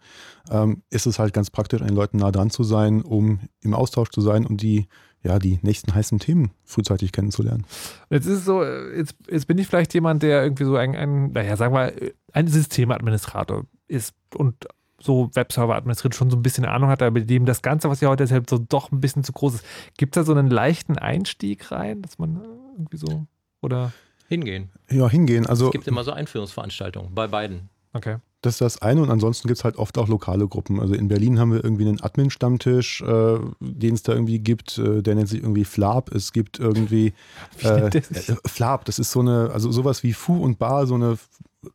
[0.49, 3.75] ähm, ist es halt ganz praktisch, an den Leuten nah dran zu sein, um im
[3.75, 4.87] Austausch zu sein und die,
[5.23, 7.65] ja, die nächsten heißen Themen frühzeitig kennenzulernen.
[8.11, 11.33] Jetzt ist es so, jetzt, jetzt bin ich vielleicht jemand, der irgendwie so ein, ein
[11.33, 11.93] naja, sagen wir,
[12.33, 14.67] ein Systemadministrator ist und
[15.01, 18.09] so Webserver administriert, schon so ein bisschen Ahnung hat, aber dem das Ganze, was ihr
[18.09, 19.65] heute erzählt, so doch ein bisschen zu groß ist.
[19.97, 22.41] Gibt es da so einen leichten Einstieg rein, dass man
[22.77, 23.27] irgendwie so,
[23.61, 23.93] oder?
[24.29, 24.71] Hingehen.
[24.91, 25.47] Ja, hingehen.
[25.47, 27.69] Also es gibt immer so Einführungsveranstaltungen bei beiden.
[27.93, 28.17] Okay.
[28.43, 30.81] Das ist das eine und ansonsten gibt es halt oft auch lokale Gruppen.
[30.81, 35.01] Also in Berlin haben wir irgendwie einen Admin-Stammtisch, äh, den es da irgendwie gibt, äh,
[35.01, 36.13] der nennt sich irgendwie Flab.
[36.13, 37.15] Es gibt irgendwie
[37.59, 38.29] Wie äh, sich?
[38.29, 41.19] äh, Flab, das ist so eine, also sowas wie Fu und Bar, so eine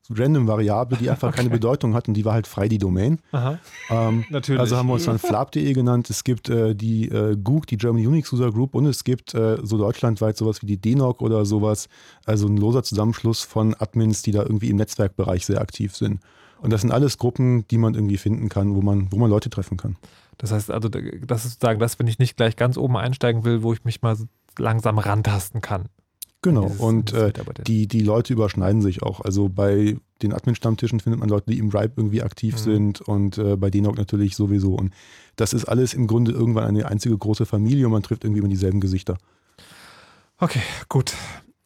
[0.10, 1.56] random Variable, die einfach keine Okay.
[1.56, 3.20] Bedeutung hat und die war halt frei die Domain.
[3.32, 3.60] Aha.
[3.90, 4.60] Ähm, Natürlich.
[4.60, 6.10] Also haben wir uns dann flab.de genannt.
[6.10, 9.58] Es gibt äh, die äh, GUG, die German Unix User Group und es gibt äh,
[9.64, 11.88] so deutschlandweit sowas wie die DNOG oder sowas.
[12.26, 16.20] Also ein loser Zusammenschluss von Admins, die da irgendwie im Netzwerkbereich sehr aktiv sind.
[16.62, 19.50] Und das sind alles Gruppen, die man irgendwie finden kann, wo man, wo man Leute
[19.50, 19.98] treffen kann.
[20.38, 23.64] Das heißt, also das ist sozusagen das, wenn ich nicht gleich ganz oben einsteigen will,
[23.64, 24.16] wo ich mich mal
[24.58, 25.86] langsam rantasten kann.
[26.44, 26.66] Genau.
[26.66, 27.34] Dieses- und äh,
[27.66, 29.22] die, die Leute überschneiden sich auch.
[29.22, 32.60] Also bei den Admin-Stammtischen findet man Leute, die im Ripe irgendwie aktiv Mhm.
[32.60, 34.76] sind und äh, bei DNOG natürlich sowieso.
[34.76, 34.94] Und
[35.36, 38.50] das ist alles im Grunde irgendwann eine einzige große Familie und man trifft irgendwie immer
[38.50, 39.18] dieselben Gesichter.
[40.40, 41.14] Okay, gut.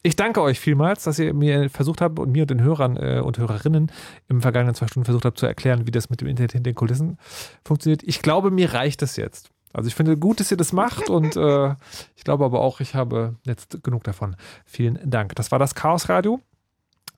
[0.04, 3.20] Ich danke euch vielmals, dass ihr mir versucht habt und mir und den Hörern äh,
[3.20, 3.92] und Hörerinnen
[4.28, 6.74] im vergangenen zwei Stunden versucht habt zu erklären, wie das mit dem Internet hinter den
[6.74, 7.18] Kulissen
[7.64, 8.02] funktioniert.
[8.02, 9.50] Ich glaube, mir reicht das jetzt.
[9.72, 11.74] Also ich finde gut, dass ihr das macht und äh,
[12.16, 14.36] ich glaube aber auch, ich habe jetzt genug davon.
[14.64, 15.36] Vielen Dank.
[15.36, 16.40] Das war das Chaos Radio.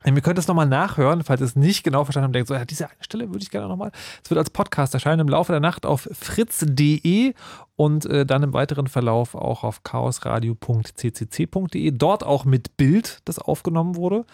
[0.05, 2.67] Wir können es nochmal nachhören, falls ihr es nicht genau verstanden habt, denkt so, ja,
[2.67, 3.91] diese eine Stelle würde ich gerne nochmal.
[4.23, 7.33] Es wird als Podcast erscheinen im Laufe der Nacht auf fritz.de
[7.77, 11.91] und äh, dann im weiteren Verlauf auch auf chaosradio.ccc.de.
[11.93, 14.27] Dort auch mit Bild, das aufgenommen wurde.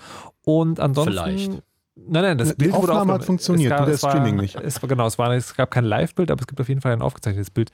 [0.44, 1.12] Und ansonsten.
[1.12, 1.62] Vielleicht.
[1.94, 3.20] Nein, nein, das Die Bild wurde Aufnahme aufgenommen.
[3.20, 4.56] hat funktioniert, Es nur der es war, Streaming nicht.
[4.56, 7.02] Es genau, es, war, es gab kein Live-Bild, aber es gibt auf jeden Fall ein
[7.02, 7.70] aufgezeichnetes Bild.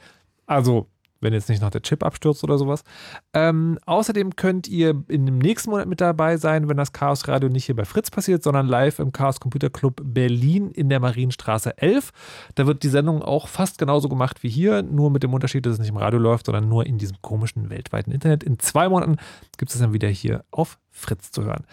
[0.47, 0.89] Also,
[1.21, 2.85] wenn jetzt nicht noch der Chip abstürzt oder sowas.
[3.33, 7.49] Ähm, außerdem könnt ihr in dem nächsten Monat mit dabei sein, wenn das Chaos Radio
[7.49, 11.79] nicht hier bei Fritz passiert, sondern live im Chaos Computer Club Berlin in der Marienstraße
[11.79, 12.13] 11.
[12.55, 15.75] Da wird die Sendung auch fast genauso gemacht wie hier, nur mit dem Unterschied, dass
[15.75, 18.45] es nicht im Radio läuft, sondern nur in diesem komischen weltweiten Internet.
[18.45, 19.17] In zwei Monaten
[19.59, 21.65] gibt es dann wieder hier auf Fritz zu hören.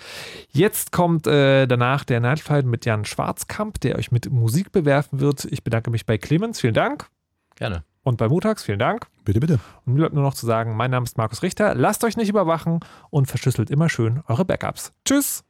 [0.52, 5.46] Jetzt kommt äh, danach der Nightflight mit Jan Schwarzkamp, der euch mit Musik bewerfen wird.
[5.46, 7.08] Ich bedanke mich bei Clemens, vielen Dank.
[7.56, 7.84] Gerne.
[8.04, 9.08] Und bei Mutax, vielen Dank.
[9.24, 9.60] Bitte, bitte.
[9.86, 11.74] Und mir bleibt nur noch zu sagen, mein Name ist Markus Richter.
[11.76, 14.92] Lasst euch nicht überwachen und verschlüsselt immer schön eure Backups.
[15.06, 15.44] Tschüss.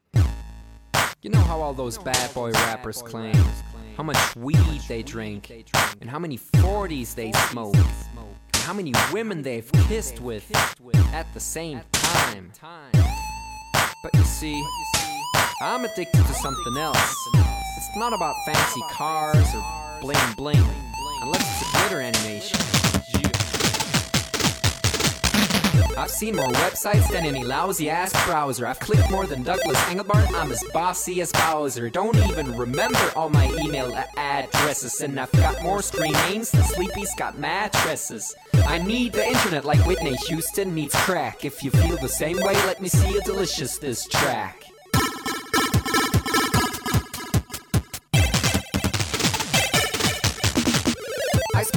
[1.24, 3.34] You know how all those bad boy rappers claim
[3.96, 5.50] how much weed they drink,
[6.02, 10.44] and how many 40s they smoke, and how many women they've kissed with
[11.14, 12.52] at the same time.
[14.04, 14.62] But you see,
[15.62, 17.16] I'm addicted to something else.
[17.78, 19.64] It's not about fancy cars or
[20.02, 20.66] bling bling,
[21.24, 22.60] unless it's a glitter animation.
[25.98, 28.68] I've seen more websites than any lousy ass browser.
[28.68, 30.34] I've clicked more than Douglas Engelbart.
[30.34, 31.90] I'm as bossy as Bowser.
[31.90, 35.00] Don't even remember all my email addresses.
[35.02, 38.36] And I've got more screen names than Sleepy's got mattresses.
[38.66, 41.46] I need the internet like Whitney Houston needs crack.
[41.46, 44.73] If you feel the same way, let me see a delicious this track.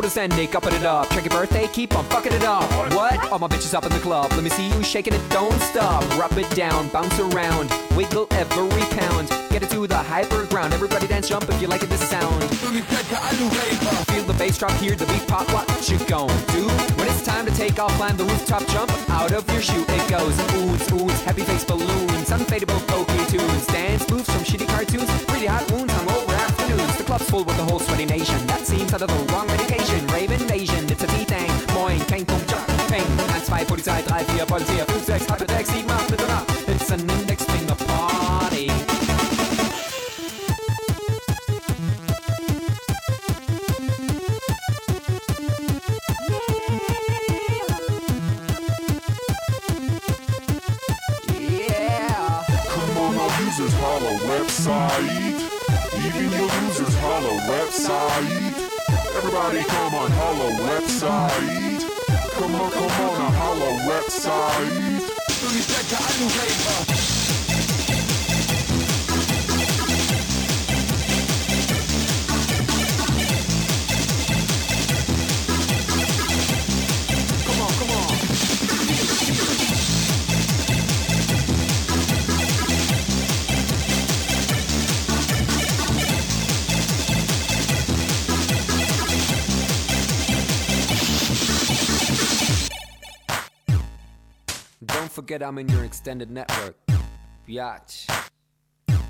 [0.00, 1.10] orders ending, upping it up.
[1.10, 2.64] Check your birthday, keep on fucking it up.
[2.94, 3.30] What?
[3.30, 4.32] All my bitches up in the club.
[4.32, 6.02] Let me see you shaking it, don't stop.
[6.18, 9.28] Rub it down, bounce around, wiggle every pound.
[9.50, 10.72] Get it to the hyper ground.
[10.72, 12.42] Everybody dance, jump if you like it, this sound.
[14.08, 15.46] Feel the bass drop, hear the beat pop.
[15.52, 16.66] What you gon' do?
[16.96, 19.84] When it's time to take off, climb the rooftop, jump out of your shoe.
[19.86, 25.10] It goes oohs, oohs, happy face balloons, unfadable pokey tunes, dance moves from shitty cartoons,
[25.24, 26.29] pretty hot wounds, hungover
[26.70, 26.96] afternoons.
[26.96, 28.46] The club's full with the whole sweaty nation.
[28.46, 30.06] That seems out of the wrong medication.
[30.08, 31.50] Rave invasion, it's a V-Thing.
[31.74, 33.04] Moin, kein Punkt, Job, Ping.
[33.04, 36.68] 1, 2, Polizei, 3, 4, Polizei, 5, 6, 8, 6, 7, 8, Mitternacht.
[36.68, 38.70] It's an index finger party.
[51.38, 52.44] Yeah.
[52.68, 55.29] Come on, our users holla website.
[57.70, 58.26] Website.
[59.16, 61.80] Everybody come on, holla website.
[62.32, 65.06] Come on, come on, holla website.
[65.40, 66.99] Come
[95.20, 96.76] forget I'm in your extended network.
[97.46, 98.08] Biatch.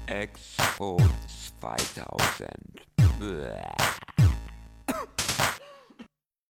[0.09, 2.49] Expos 2000.
[3.21, 4.30] Bäh.